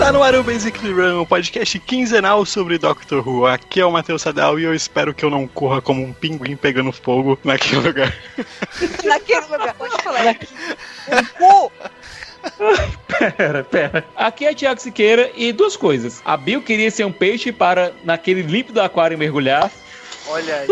Está 0.00 0.12
no 0.12 0.22
ar 0.22 0.34
o 0.34 0.42
Basically 0.42 0.94
Run, 0.94 1.20
o 1.20 1.26
podcast 1.26 1.78
quinzenal 1.78 2.46
sobre 2.46 2.78
Doctor 2.78 3.18
Who. 3.28 3.44
Aqui 3.44 3.82
é 3.82 3.84
o 3.84 3.92
Matheus 3.92 4.22
Sadal 4.22 4.58
e 4.58 4.64
eu 4.64 4.74
espero 4.74 5.12
que 5.12 5.22
eu 5.22 5.28
não 5.28 5.46
corra 5.46 5.82
como 5.82 6.02
um 6.02 6.10
pinguim 6.10 6.56
pegando 6.56 6.90
fogo 6.90 7.38
naquele 7.44 7.82
lugar. 7.82 8.16
Naquele 9.04 9.40
lugar. 9.42 9.74
Pode 9.74 10.02
falar. 10.02 10.36
Cu! 11.36 11.70
Pera, 13.36 13.62
pera. 13.62 14.04
Aqui 14.16 14.46
é 14.46 14.54
Tiago 14.54 14.80
Siqueira 14.80 15.30
e 15.36 15.52
duas 15.52 15.76
coisas. 15.76 16.22
A 16.24 16.34
Bill 16.34 16.62
queria 16.62 16.90
ser 16.90 17.04
um 17.04 17.12
peixe 17.12 17.52
para, 17.52 17.92
naquele 18.02 18.40
límpido 18.40 18.80
aquário, 18.80 19.18
mergulhar. 19.18 19.70
Olha 20.28 20.60
aí. 20.60 20.68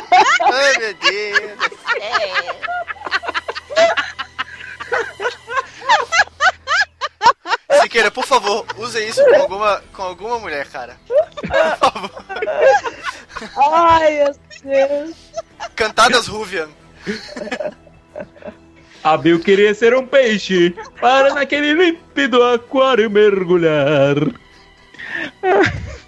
Ai, 0.50 0.78
meu 0.78 0.94
Deus. 0.94 1.72
Siqueira, 7.92 8.10
por 8.10 8.24
favor, 8.24 8.64
use 8.78 9.06
isso 9.06 9.22
com 9.22 9.34
alguma, 9.34 9.82
com 9.92 10.02
alguma 10.02 10.38
mulher, 10.38 10.66
cara. 10.66 10.96
Por 11.06 11.76
favor. 11.76 12.24
Ai, 13.74 14.16
meu 14.16 14.34
Deus. 14.64 15.14
Cantadas 15.76 16.26
Ruvian. 16.26 16.70
A 19.04 19.14
Bill 19.18 19.40
queria 19.40 19.74
ser 19.74 19.94
um 19.94 20.06
peixe 20.06 20.74
para, 21.02 21.34
naquele 21.34 21.74
límpido 21.74 22.42
aquário, 22.42 23.10
mergulhar. 23.10 24.16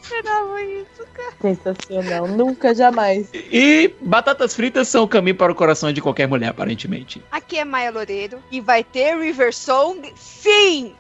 Esperava 0.03 0.63
isso, 0.63 1.07
cara. 1.13 1.35
Sensacional, 1.43 2.27
nunca 2.27 2.75
jamais. 2.75 3.29
E 3.35 3.93
batatas 4.01 4.55
fritas 4.55 4.89
são 4.89 5.05
o 5.05 5.09
caminho 5.09 5.37
para 5.37 5.53
o 5.53 5.55
coração 5.55 5.93
de 5.93 6.01
qualquer 6.01 6.27
mulher, 6.27 6.49
aparentemente. 6.49 7.23
Aqui 7.31 7.59
é 7.59 7.65
Maia 7.65 7.91
Loureiro 7.91 8.43
e 8.51 8.59
vai 8.59 8.83
ter 8.83 9.19
River 9.19 9.55
Song, 9.55 10.11
sim! 10.17 10.95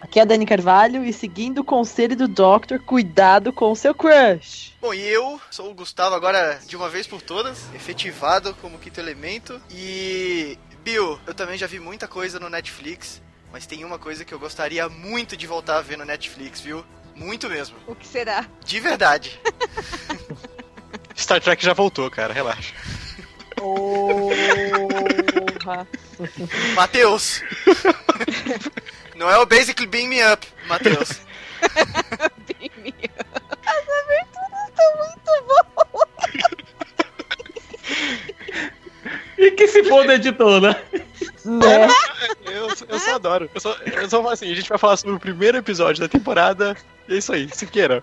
Aqui 0.00 0.18
é 0.18 0.22
a 0.22 0.24
Dani 0.24 0.44
Carvalho 0.44 1.04
e 1.04 1.12
seguindo 1.12 1.58
o 1.58 1.64
conselho 1.64 2.16
do 2.16 2.26
Doctor, 2.26 2.80
cuidado 2.80 3.52
com 3.52 3.70
o 3.70 3.76
seu 3.76 3.94
crush. 3.94 4.74
Bom, 4.80 4.92
e 4.92 5.06
eu 5.06 5.40
sou 5.50 5.70
o 5.70 5.74
Gustavo 5.74 6.14
agora 6.14 6.58
de 6.66 6.76
uma 6.76 6.88
vez 6.88 7.06
por 7.06 7.22
todas, 7.22 7.62
efetivado 7.74 8.54
como 8.60 8.78
quinto 8.78 8.98
elemento. 8.98 9.60
E. 9.70 10.58
Bill, 10.82 11.20
eu 11.26 11.34
também 11.34 11.58
já 11.58 11.66
vi 11.66 11.78
muita 11.78 12.08
coisa 12.08 12.40
no 12.40 12.48
Netflix, 12.48 13.20
mas 13.52 13.66
tem 13.66 13.84
uma 13.84 13.98
coisa 13.98 14.24
que 14.24 14.32
eu 14.32 14.38
gostaria 14.38 14.88
muito 14.88 15.36
de 15.36 15.46
voltar 15.46 15.76
a 15.76 15.82
ver 15.82 15.98
no 15.98 16.04
Netflix, 16.04 16.60
viu? 16.60 16.84
Muito 17.14 17.48
mesmo. 17.50 17.76
O 17.86 17.94
que 17.94 18.06
será? 18.06 18.46
De 18.64 18.80
verdade. 18.80 19.38
Star 21.14 21.40
Trek 21.40 21.62
já 21.62 21.74
voltou, 21.74 22.10
cara, 22.10 22.32
relaxa. 22.32 22.74
Porra. 25.70 25.86
Matheus! 26.74 27.42
Não 29.14 29.30
é 29.30 29.38
o 29.38 29.46
Basically 29.46 29.86
Beam 29.86 30.08
Me 30.08 30.20
Up, 30.32 30.46
Matheus. 30.66 31.20
As 31.62 31.76
aberturas 34.00 34.68
estão 34.68 34.90
muito 34.98 35.30
boas. 35.46 36.08
E 39.38 39.50
que 39.52 39.68
se 39.68 39.84
for 39.84 40.04
do 40.06 40.12
editor, 40.12 40.60
né? 40.60 40.74
Né? 41.44 41.88
Eu, 42.50 42.68
eu 42.88 42.98
só 42.98 43.14
adoro. 43.14 43.48
Eu 43.54 43.60
só, 43.60 43.76
eu 43.84 44.10
só 44.10 44.20
falo 44.20 44.30
assim, 44.34 44.50
a 44.50 44.54
gente 44.54 44.68
vai 44.68 44.76
falar 44.76 44.96
sobre 44.96 45.14
o 45.14 45.20
primeiro 45.20 45.56
episódio 45.56 46.00
da 46.00 46.08
temporada. 46.08 46.76
E 47.08 47.14
é 47.14 47.18
isso 47.18 47.32
aí, 47.32 47.48
Siqueira. 47.52 48.02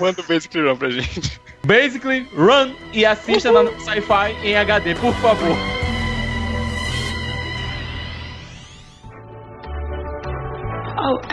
Manda 0.00 0.22
o 0.22 0.24
Basically 0.24 0.66
Run 0.66 0.76
pra 0.76 0.88
gente. 0.88 1.40
Basically, 1.64 2.26
run 2.34 2.74
e 2.92 3.04
assista 3.04 3.52
na 3.52 3.70
Sci-Fi 3.80 4.32
em 4.42 4.56
HD, 4.56 4.94
por 4.94 5.14
favor. 5.16 5.73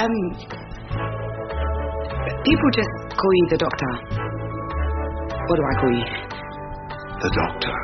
Um. 0.02 0.16
People 2.44 2.70
just 2.74 2.90
call 3.18 3.34
you 3.34 3.48
the 3.50 3.58
doctor. 3.58 3.92
What 5.48 5.56
do 5.58 5.64
I 5.64 5.74
call 5.80 5.92
you? 5.94 6.06
The 7.22 7.30
doctor. 7.38 7.76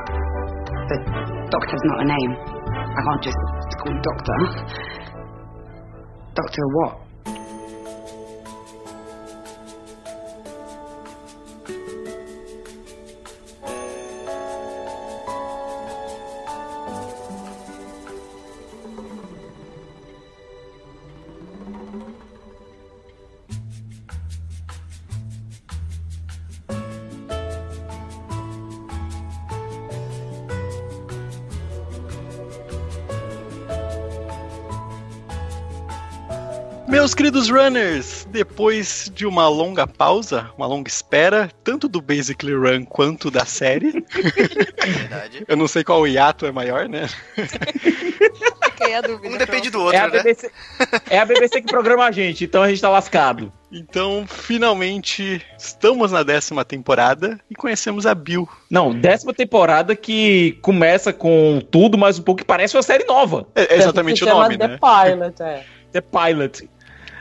The 0.89 0.97
doctor's 1.51 1.83
not 1.85 2.01
a 2.01 2.05
name. 2.05 2.31
I 2.73 3.01
can't 3.05 3.21
just 3.21 3.37
call 3.77 3.93
you 3.93 4.01
doctor. 4.01 4.37
Doctor 6.33 6.63
what? 6.73 7.06
Meus 37.07 37.15
queridos 37.15 37.49
runners, 37.49 38.27
depois 38.29 39.09
de 39.15 39.25
uma 39.25 39.47
longa 39.47 39.87
pausa, 39.87 40.51
uma 40.57 40.67
longa 40.67 40.89
espera, 40.89 41.49
tanto 41.63 41.87
do 41.87 42.01
Basically 42.01 42.53
Run 42.53 42.83
quanto 42.83 43.31
da 43.31 43.45
série, 43.45 44.03
Verdade. 44.11 45.45
eu 45.47 45.55
não 45.55 45.69
sei 45.69 45.85
qual 45.85 46.05
hiato 46.05 46.45
é 46.45 46.51
maior, 46.51 46.89
né? 46.89 47.07
A 48.93 49.01
dúvida. 49.01 49.35
Um 49.35 49.37
depende 49.37 49.69
do 49.69 49.81
outro, 49.81 49.97
É 49.97 50.01
a, 50.01 50.07
né? 50.07 50.21
BBC, 50.21 50.51
é 51.09 51.19
a 51.19 51.25
BBC 51.25 51.61
que 51.61 51.67
programa 51.67 52.05
a 52.05 52.11
gente, 52.11 52.43
então 52.43 52.61
a 52.61 52.69
gente 52.69 52.81
tá 52.81 52.89
lascado. 52.89 53.53
Então, 53.71 54.25
finalmente, 54.27 55.41
estamos 55.57 56.11
na 56.11 56.23
décima 56.23 56.65
temporada 56.65 57.39
e 57.49 57.55
conhecemos 57.55 58.05
a 58.05 58.13
Bill. 58.13 58.49
Não, 58.69 58.93
décima 58.93 59.33
temporada 59.33 59.95
que 59.95 60.57
começa 60.61 61.13
com 61.13 61.61
tudo, 61.71 61.97
mas 61.97 62.19
um 62.19 62.23
pouco 62.23 62.39
que 62.39 62.45
parece 62.45 62.75
uma 62.75 62.83
série 62.83 63.05
nova. 63.05 63.47
É 63.55 63.75
é 63.75 63.77
exatamente 63.77 64.25
o 64.25 64.27
nome, 64.27 64.57
The 64.57 64.67
né? 64.67 64.77
Pilot, 64.77 65.39
é. 65.43 65.65
The 65.93 66.01
Pilot. 66.01 66.69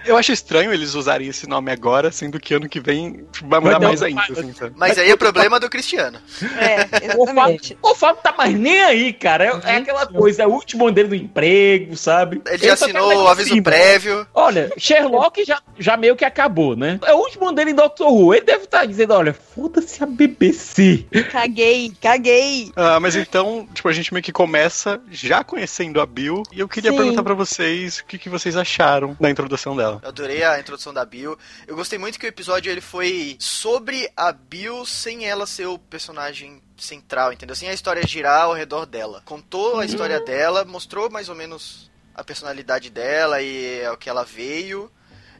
Eu 0.06 0.16
acho 0.16 0.32
estranho 0.32 0.72
eles 0.72 0.94
usarem 0.94 1.28
esse 1.28 1.46
nome 1.48 1.70
agora, 1.70 2.10
sendo 2.12 2.38
que 2.40 2.54
ano 2.54 2.68
que 2.68 2.80
vem 2.80 3.24
vai 3.44 3.60
mudar 3.60 3.80
mais 3.80 4.02
ainda, 4.02 4.22
mas- 4.28 4.38
assim, 4.38 4.52
sabe? 4.54 4.72
Mas 4.76 4.98
aí 4.98 5.10
é 5.10 5.16
problema 5.16 5.58
do 5.60 5.68
Cristiano. 5.68 6.18
É, 6.58 6.84
O 7.16 7.26
Fábio, 7.26 7.32
exatamente. 7.32 7.78
o 7.82 7.94
Fábio 7.94 8.22
tá 8.22 8.32
mais 8.36 8.54
nem 8.54 8.82
aí, 8.82 9.12
cara. 9.12 9.44
É, 9.64 9.72
é 9.72 9.76
aquela 9.76 10.06
coisa, 10.06 10.42
é 10.42 10.46
o 10.46 10.50
último 10.50 10.84
ano 10.86 10.94
dele 10.94 11.08
do 11.08 11.14
emprego, 11.14 11.96
sabe? 11.96 12.40
Ele 12.46 12.58
já 12.58 12.64
quer 12.66 12.70
assinou 12.72 13.24
o 13.24 13.28
aviso 13.28 13.50
cima. 13.50 13.62
prévio. 13.62 14.26
Olha, 14.34 14.70
Sherlock 14.76 15.44
já, 15.44 15.60
já 15.78 15.96
meio 15.96 16.14
que 16.16 16.24
acabou, 16.24 16.76
né? 16.76 16.98
É 17.04 17.12
o 17.12 17.18
último 17.18 17.46
ano 17.46 17.56
dele 17.56 17.70
em 17.70 17.74
Doctor 17.74 18.08
Who. 18.12 18.34
Ele 18.34 18.44
deve 18.44 18.64
estar 18.64 18.84
dizendo, 18.86 19.14
olha, 19.14 19.32
foda-se 19.34 20.02
a 20.02 20.06
BBC. 20.06 21.04
Caguei, 21.30 21.92
caguei. 22.00 22.70
Ah, 22.76 22.98
mas 23.00 23.16
então, 23.16 23.66
tipo, 23.74 23.88
a 23.88 23.92
gente 23.92 24.12
meio 24.12 24.22
que 24.22 24.32
começa 24.32 25.00
já 25.10 25.42
conhecendo 25.42 26.00
a 26.00 26.06
Bill 26.06 26.42
e 26.52 26.60
eu 26.60 26.68
queria 26.68 26.90
Sim. 26.90 26.96
perguntar 26.96 27.22
pra 27.22 27.34
vocês 27.34 27.98
o 27.98 28.04
que, 28.06 28.18
que 28.18 28.28
vocês 28.28 28.56
acharam 28.56 29.16
da 29.20 29.30
introdução 29.30 29.76
dela. 29.76 29.95
Eu 30.02 30.08
adorei 30.08 30.42
a 30.44 30.58
introdução 30.60 30.92
da 30.92 31.04
Bill. 31.04 31.38
Eu 31.66 31.76
gostei 31.76 31.98
muito 31.98 32.18
que 32.18 32.26
o 32.26 32.28
episódio 32.28 32.70
ele 32.70 32.80
foi 32.80 33.36
sobre 33.38 34.10
a 34.16 34.32
Bill 34.32 34.84
sem 34.86 35.26
ela 35.26 35.46
ser 35.46 35.66
o 35.66 35.78
personagem 35.78 36.62
central, 36.76 37.32
entendeu? 37.32 37.56
Sem 37.56 37.68
a 37.68 37.74
história 37.74 38.06
girar 38.06 38.42
ao 38.42 38.54
redor 38.54 38.86
dela. 38.86 39.22
Contou 39.24 39.78
a 39.80 39.84
história 39.86 40.20
dela, 40.20 40.64
mostrou 40.64 41.08
mais 41.10 41.28
ou 41.28 41.34
menos 41.34 41.90
a 42.14 42.22
personalidade 42.24 42.90
dela 42.90 43.40
e 43.42 43.86
o 43.88 43.96
que 43.96 44.08
ela 44.08 44.24
veio. 44.24 44.90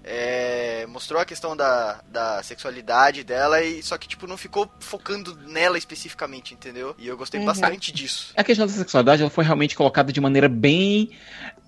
é, 0.08 0.86
mostrou 0.86 1.20
a 1.20 1.24
questão 1.24 1.56
da, 1.56 2.00
da 2.08 2.40
sexualidade 2.40 3.24
dela 3.24 3.60
e 3.60 3.82
só 3.82 3.98
que 3.98 4.06
tipo 4.06 4.24
não 4.28 4.36
ficou 4.36 4.70
focando 4.78 5.34
nela 5.34 5.76
especificamente, 5.76 6.54
entendeu? 6.54 6.94
E 6.96 7.08
eu 7.08 7.16
gostei 7.16 7.40
Uhum. 7.40 7.46
bastante 7.46 7.90
disso. 7.90 8.32
A 8.36 8.44
questão 8.44 8.66
da 8.68 8.72
sexualidade 8.72 9.22
ela 9.22 9.30
foi 9.30 9.42
realmente 9.44 9.74
colocada 9.74 10.12
de 10.12 10.20
maneira 10.20 10.48
bem 10.48 11.10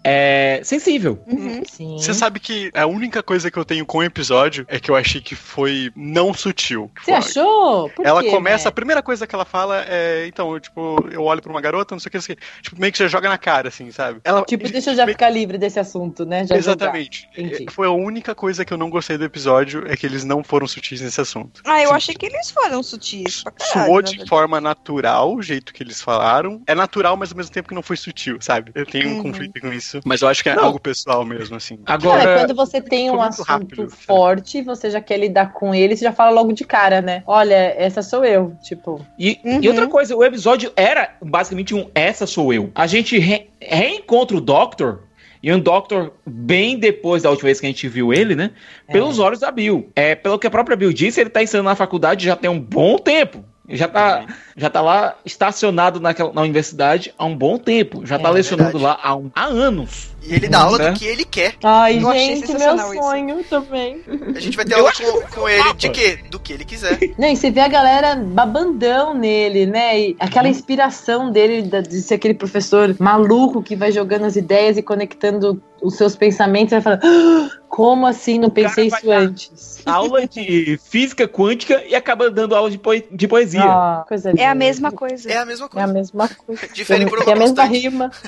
é 0.05 0.61
sensível. 0.65 1.23
Uhum. 1.27 1.63
Sim. 1.71 1.99
Você 1.99 2.15
sabe 2.15 2.41
que 2.41 2.71
a 2.75 2.87
única 2.87 3.23
coisa 3.23 3.51
que 3.51 3.59
eu 3.59 3.65
tenho 3.65 3.85
com 3.85 3.99
o 3.99 4.03
episódio 4.03 4.65
é 4.69 4.79
que 4.79 4.91
eu 4.91 4.97
achei 4.97 5.21
que 5.21 5.35
foi 5.35 5.91
não 5.97 6.33
sutil. 6.33 6.91
Você 7.03 7.13
achou? 7.13 7.91
Por 7.91 8.07
ela 8.07 8.23
quê, 8.23 8.31
começa, 8.31 8.65
né? 8.65 8.69
a 8.69 8.73
primeira 8.73 9.03
coisa 9.03 9.27
que 9.27 9.35
ela 9.35 9.45
fala 9.45 9.85
é, 9.89 10.27
então, 10.27 10.53
eu, 10.55 10.61
tipo, 10.61 10.97
eu 11.11 11.23
olho 11.25 11.43
pra 11.43 11.51
uma 11.51 11.61
garota, 11.61 11.95
não 11.95 12.01
sei 12.01 12.09
o 12.09 12.11
que, 12.11 12.17
não 12.17 12.23
sei 12.23 12.35
o 12.35 12.39
que, 12.39 12.45
tipo, 12.63 12.81
meio 12.81 12.93
que 12.93 12.99
já 12.99 13.09
joga 13.09 13.29
na 13.29 13.39
cara, 13.39 13.69
assim, 13.69 13.91
sabe? 13.91 14.21
Ela, 14.25 14.43
Tipo, 14.45 14.69
deixa 14.69 14.91
eu 14.93 14.97
já 14.97 15.07
ficar 15.07 15.31
livre 15.31 15.59
desse 15.59 15.79
assunto, 15.79 16.25
né? 16.25 16.47
Já 16.47 16.57
Exatamente. 16.57 17.29
Entendi. 17.37 17.67
Foi 17.71 17.87
a 17.87 17.91
única 17.91 18.35
coisa 18.35 18.65
que 18.65 18.73
eu 18.73 18.79
não 18.79 18.89
gostei 18.91 19.19
do 19.19 19.25
episódio, 19.25 19.85
é 19.87 19.97
que 19.97 20.07
eles 20.07 20.25
não 20.25 20.43
foram 20.43 20.67
sutis 20.67 21.01
nesse 21.01 21.21
assunto. 21.21 21.61
Ah, 21.65 21.83
eu 21.83 21.89
Sim. 21.89 21.95
achei 21.95 22.15
que 22.15 22.27
eles 22.27 22.51
foram 22.51 22.83
sutis 22.83 23.43
pra 23.43 23.53
caralho. 23.53 23.87
Soou 23.87 24.03
na 24.03 24.09
de 24.09 24.27
forma 24.29 24.61
natural, 24.61 25.35
o 25.35 25.43
jeito 25.43 25.73
que 25.73 25.83
eles 25.83 26.01
falaram. 26.01 26.63
É 26.67 26.75
natural, 26.75 27.17
mas 27.17 27.31
ao 27.31 27.37
mesmo 27.37 27.53
tempo 27.53 27.69
que 27.69 27.75
não 27.75 27.83
foi 27.83 27.97
sutil, 27.97 28.39
sabe? 28.41 28.71
Eu 28.75 28.87
tenho 28.87 29.09
um 29.09 29.17
Uhum. 29.17 29.23
conflito 29.23 29.61
com 29.61 29.73
isso. 29.73 29.98
Mas 30.05 30.23
eu 30.23 30.29
acho 30.29 30.43
que 30.43 30.49
é 30.49 30.55
Não. 30.55 30.65
algo 30.65 30.81
pessoal 30.81 31.25
mesmo, 31.25 31.57
assim. 31.57 31.77
Cara, 31.79 31.95
Agora, 31.99 32.35
quando 32.39 32.55
você 32.55 32.81
tem 32.81 33.11
um 33.11 33.21
assunto 33.23 33.47
rápido, 33.47 33.91
sabe? 33.91 34.03
forte, 34.05 34.63
você 34.63 34.91
já 34.91 35.01
quer 35.01 35.19
lidar 35.19 35.53
com 35.53 35.75
ele, 35.75 35.97
você 35.97 36.05
já 36.05 36.13
fala 36.13 36.31
logo 36.31 36.53
de 36.53 36.65
cara, 36.65 37.01
né? 37.01 37.23
Olha, 37.27 37.55
essa 37.77 38.03
sou 38.03 38.25
eu. 38.25 38.57
Tipo, 38.63 39.05
E, 39.19 39.39
Uhum. 39.45 39.61
e 39.63 39.69
outra 39.69 39.87
coisa, 39.87 40.17
o 40.17 40.25
episódio 40.25 40.73
era 40.77 41.15
basicamente 41.23 41.75
um 41.75 41.89
Essa 41.95 42.27
Sou 42.27 42.53
Eu. 42.53 42.71
A 42.75 42.87
gente 42.87 43.19
re- 43.19 43.49
reencontra 43.61 44.37
o 44.37 44.41
Doctor. 44.41 45.01
E 45.41 45.53
um 45.53 45.61
Doctor 45.61 46.13
bem 46.27 46.77
depois 46.77 47.23
da 47.23 47.31
última 47.31 47.47
vez 47.47 47.61
que 47.61 47.67
a 47.67 47.69
gente 47.69 47.87
viu 47.87 48.13
ele, 48.13 48.35
né? 48.35 48.51
Pelos 48.91 49.21
olhos 49.21 49.39
da 49.39 49.53
Bill. 49.53 49.89
É, 49.95 50.17
pelo 50.17 50.37
que 50.37 50.49
a 50.49 50.51
própria 50.51 50.77
Bill 50.77 50.93
disse, 50.93 51.21
ele 51.21 51.31
tá 51.31 51.41
ensinando 51.41 51.69
na 51.69 51.77
faculdade 51.77 52.25
já 52.27 52.35
tem 52.35 52.51
um 52.51 52.59
bom 52.59 52.99
tempo. 52.99 53.45
Já 53.69 53.87
tá, 53.87 54.27
já 54.57 54.71
tá 54.71 54.81
lá 54.81 55.15
estacionado 55.25 56.01
naquela, 56.01 56.33
na 56.33 56.41
universidade 56.41 57.13
há 57.19 57.25
um 57.27 57.37
bom 57.37 57.59
tempo. 57.59 58.07
Já 58.07 58.19
tá 58.19 58.29
É 58.29 58.33
lecionando 58.33 58.79
verdade. 58.79 58.85
lá 58.85 58.99
há, 59.03 59.15
um- 59.15 59.31
há 59.35 59.45
anos. 59.45 60.11
E 60.23 60.35
ele 60.35 60.49
dá 60.49 60.61
aula 60.63 60.79
Né? 60.79 60.91
do 60.91 60.99
que 60.99 61.07
ele 61.07 61.25
quer. 61.25 61.55
ai, 61.63 62.03
Eu 62.03 62.09
achei 62.11 62.27
gente, 62.37 62.39
meu 62.41 62.47
sensacional 62.59 62.93
isso. 62.95 63.03
sonho 63.03 63.45
também. 63.45 64.03
A 64.35 64.41
gente 64.41 64.57
vai 64.57 64.65
ter 64.67 64.75
Eu 64.75 64.79
aula 64.79 64.91
acho 64.91 65.03
com, 65.03 65.41
com 65.41 65.49
ele 65.49 65.73
de 65.75 65.89
quê? 65.91 66.19
Do 66.31 66.39
que 66.41 66.53
ele 66.53 66.65
quiser. 66.65 66.99
Não, 67.19 67.29
e 67.29 67.37
você 67.37 67.51
vê 67.51 67.61
a 67.61 67.69
galera 67.69 68.15
babandão 68.17 69.15
nele, 69.15 69.65
né? 69.67 69.99
E 70.01 70.17
aquela 70.19 70.49
inspiração 70.49 71.31
dele 71.31 71.63
de 71.63 72.03
ser 72.03 72.15
aquele 72.15 72.35
professor 72.35 72.95
maluco 72.99 73.63
que 73.63 73.75
vai 73.77 73.91
jogando 73.93 74.25
as 74.25 74.37
ideias 74.37 74.77
e 74.77 74.83
conectando 74.83 75.63
os 75.81 75.97
seus 75.97 76.17
pensamentos. 76.17 76.73
Vai 76.73 76.81
falar, 76.81 77.01
"Ah, 77.03 77.49
como 77.69 78.07
assim? 78.07 78.39
Não 78.39 78.51
pensei 78.51 78.89
isso 78.89 79.11
antes. 79.11 79.81
Aula 79.87 80.27
de 80.27 80.79
física 80.85 81.27
quântica 81.29 81.83
e 81.89 81.95
acaba 81.95 82.31
dando 82.31 82.55
aula 82.55 82.71
de, 82.71 82.77
poe- 82.77 83.07
de 83.11 83.27
poesia. 83.29 83.63
Ah, 83.65 84.05
coisa 84.07 84.33
É 84.37 84.47
a 84.47 84.55
mesma 84.55 84.91
coisa. 84.93 85.31
É 85.31 85.37
a 85.39 85.47
mesma 85.47 85.65
É 85.65 85.69
a 85.69 85.71
coisa. 85.71 85.93
mesma 85.93 86.29
coisa. 86.47 86.69
Difere 86.75 87.07
por 87.07 87.21
Tem 87.25 87.33
a 87.33 87.37
uma 87.37 87.45
mesma 87.45 87.65
rima. 87.65 88.11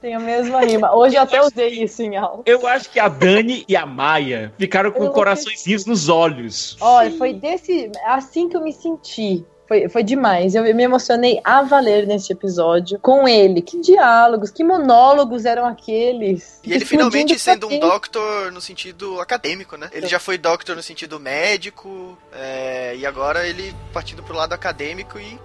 Tem 0.00 0.14
a 0.14 0.20
mesma 0.20 0.60
rima. 0.60 0.94
Hoje 0.94 1.16
eu 1.16 1.22
até 1.22 1.40
usei 1.42 1.82
isso 1.82 2.02
em 2.02 2.16
aula. 2.16 2.42
Eu 2.46 2.66
acho 2.66 2.90
que 2.90 3.00
a 3.00 3.08
Dani 3.08 3.64
e 3.68 3.76
a 3.76 3.84
Maia 3.84 4.52
ficaram 4.56 4.92
com 4.92 5.04
Eu 5.04 5.10
coraçõezinhos 5.10 5.84
nos 5.84 6.08
olhos. 6.08 6.76
Olha, 6.80 7.10
foi 7.10 7.34
desse. 7.34 7.90
Assim 8.04 8.48
que 8.48 8.56
eu 8.56 8.62
me 8.62 8.72
senti. 8.72 9.44
Foi, 9.66 9.86
foi 9.88 10.02
demais. 10.02 10.54
Eu 10.54 10.62
me 10.62 10.82
emocionei 10.82 11.40
a 11.44 11.62
valer 11.62 12.06
neste 12.06 12.32
episódio 12.32 12.98
com 13.00 13.28
ele. 13.28 13.60
Que 13.60 13.78
diálogos, 13.80 14.50
que 14.50 14.64
monólogos 14.64 15.44
eram 15.44 15.66
aqueles. 15.66 16.58
E 16.64 16.72
ele 16.72 16.86
finalmente 16.86 17.38
sendo 17.38 17.68
um. 17.68 17.78
Doctor 17.78 18.50
no 18.50 18.62
sentido 18.62 19.20
acadêmico, 19.20 19.76
né? 19.76 19.90
Ele 19.92 20.06
já 20.06 20.18
foi 20.18 20.38
Doctor 20.38 20.74
no 20.74 20.82
sentido 20.82 21.20
médico, 21.20 22.16
é, 22.32 22.96
e 22.96 23.04
agora 23.04 23.46
ele 23.46 23.74
partindo 23.92 24.22
pro 24.22 24.34
lado 24.34 24.54
acadêmico 24.54 25.18
e. 25.18 25.38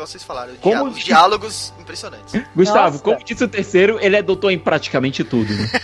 É 0.00 0.02
igual 0.02 0.06
vocês 0.06 0.22
falaram. 0.24 0.54
Como 0.60 0.90
diálogos 0.90 1.74
impressionantes. 1.78 2.40
Gustavo, 2.56 2.92
Nossa. 2.92 3.04
como 3.04 3.22
disse 3.22 3.44
o 3.44 3.48
terceiro, 3.48 3.98
ele 4.00 4.16
é 4.16 4.22
doutor 4.22 4.50
em 4.50 4.58
praticamente 4.58 5.22
tudo. 5.22 5.52
né? 5.52 5.66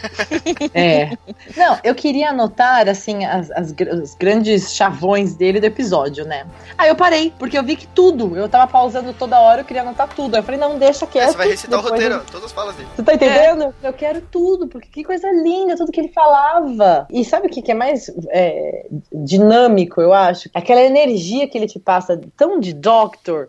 É. 0.72 1.10
Não, 1.56 1.78
eu 1.82 1.94
queria 1.94 2.30
anotar, 2.30 2.88
assim, 2.88 3.24
as, 3.24 3.50
as 3.50 3.74
os 4.02 4.14
grandes 4.14 4.74
chavões 4.74 5.34
dele 5.34 5.60
do 5.60 5.66
episódio, 5.66 6.24
né? 6.24 6.46
Aí 6.76 6.88
eu 6.88 6.94
parei, 6.96 7.32
porque 7.38 7.58
eu 7.58 7.62
vi 7.62 7.76
que 7.76 7.86
tudo. 7.86 8.36
Eu 8.36 8.48
tava 8.48 8.70
pausando 8.70 9.12
toda 9.12 9.40
hora, 9.40 9.62
eu 9.62 9.64
queria 9.64 9.82
anotar 9.82 10.08
tudo. 10.08 10.34
Aí 10.34 10.40
eu 10.40 10.44
falei, 10.44 10.60
não, 10.60 10.78
deixa 10.78 11.04
É, 11.04 11.08
quieto. 11.08 11.30
você 11.30 11.36
vai 11.36 11.48
recitar 11.48 11.78
o 11.78 11.82
roteiro, 11.82 12.22
todas 12.30 12.46
as 12.46 12.52
falas 12.52 12.76
dele. 12.76 12.88
Você 12.94 13.02
tá 13.02 13.14
entendendo? 13.14 13.74
Eu 13.82 13.92
quero 13.92 14.20
tudo, 14.20 14.68
porque 14.68 14.88
que 14.88 15.04
coisa 15.04 15.28
linda, 15.30 15.76
tudo 15.76 15.92
que 15.92 16.00
ele 16.00 16.12
falava. 16.12 17.06
E 17.10 17.24
sabe 17.24 17.48
o 17.48 17.50
que, 17.50 17.62
que 17.62 17.72
é 17.72 17.74
mais 17.74 18.10
é, 18.30 18.86
dinâmico, 19.12 20.00
eu 20.00 20.12
acho? 20.12 20.48
Aquela 20.54 20.80
energia 20.80 21.48
que 21.48 21.58
ele 21.58 21.66
te 21.66 21.78
passa, 21.78 22.20
tão 22.36 22.60
de 22.60 22.72
Doctor, 22.72 23.48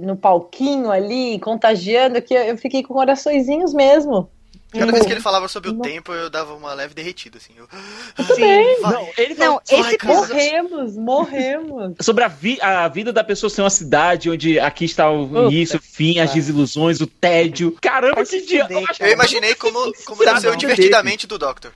no 0.00 0.16
palquinho 0.16 0.90
ali, 0.90 1.38
contagiando, 1.40 2.22
que 2.22 2.34
eu, 2.34 2.42
eu 2.42 2.58
fiquei 2.58 2.82
com 2.82 2.94
coraçõezinhos 2.94 3.72
mesmo. 3.74 4.30
Cada 4.70 4.92
vez 4.92 5.06
que 5.06 5.12
ele 5.12 5.20
falava 5.20 5.48
sobre 5.48 5.70
o 5.70 5.72
Não. 5.72 5.80
tempo, 5.80 6.12
eu 6.12 6.28
dava 6.28 6.52
uma 6.54 6.74
leve 6.74 6.92
derretida, 6.94 7.38
assim. 7.38 7.52
Eu, 7.56 7.66
Sim. 8.34 8.80
vai. 8.82 8.92
Não, 8.92 9.08
ele 9.16 9.34
Não, 9.34 9.60
falou 9.66 9.84
esse. 9.88 9.98
Morremos, 10.06 10.96
morremos. 10.96 11.94
sobre 12.02 12.24
a, 12.24 12.28
vi- 12.28 12.60
a 12.60 12.86
vida 12.88 13.12
da 13.12 13.24
pessoa 13.24 13.48
ser 13.48 13.62
uma 13.62 13.70
cidade 13.70 14.28
onde 14.30 14.60
aqui 14.60 14.84
está 14.84 15.10
o 15.10 15.26
Puta 15.26 15.40
início, 15.42 15.78
o 15.78 15.82
fim, 15.82 16.18
as 16.20 16.34
desilusões, 16.34 17.00
o 17.00 17.06
tédio. 17.06 17.76
Caramba, 17.80 18.24
que 18.26 18.42
dia! 18.42 18.66
Eu 18.68 19.06
Eu 19.06 19.12
imaginei 19.12 19.54
como, 19.54 19.92
como 20.04 20.24
deve 20.24 20.40
ser 20.40 20.48
o 20.48 20.50
Não. 20.50 20.56
divertidamente 20.58 21.26
do 21.26 21.38
Doctor. 21.38 21.72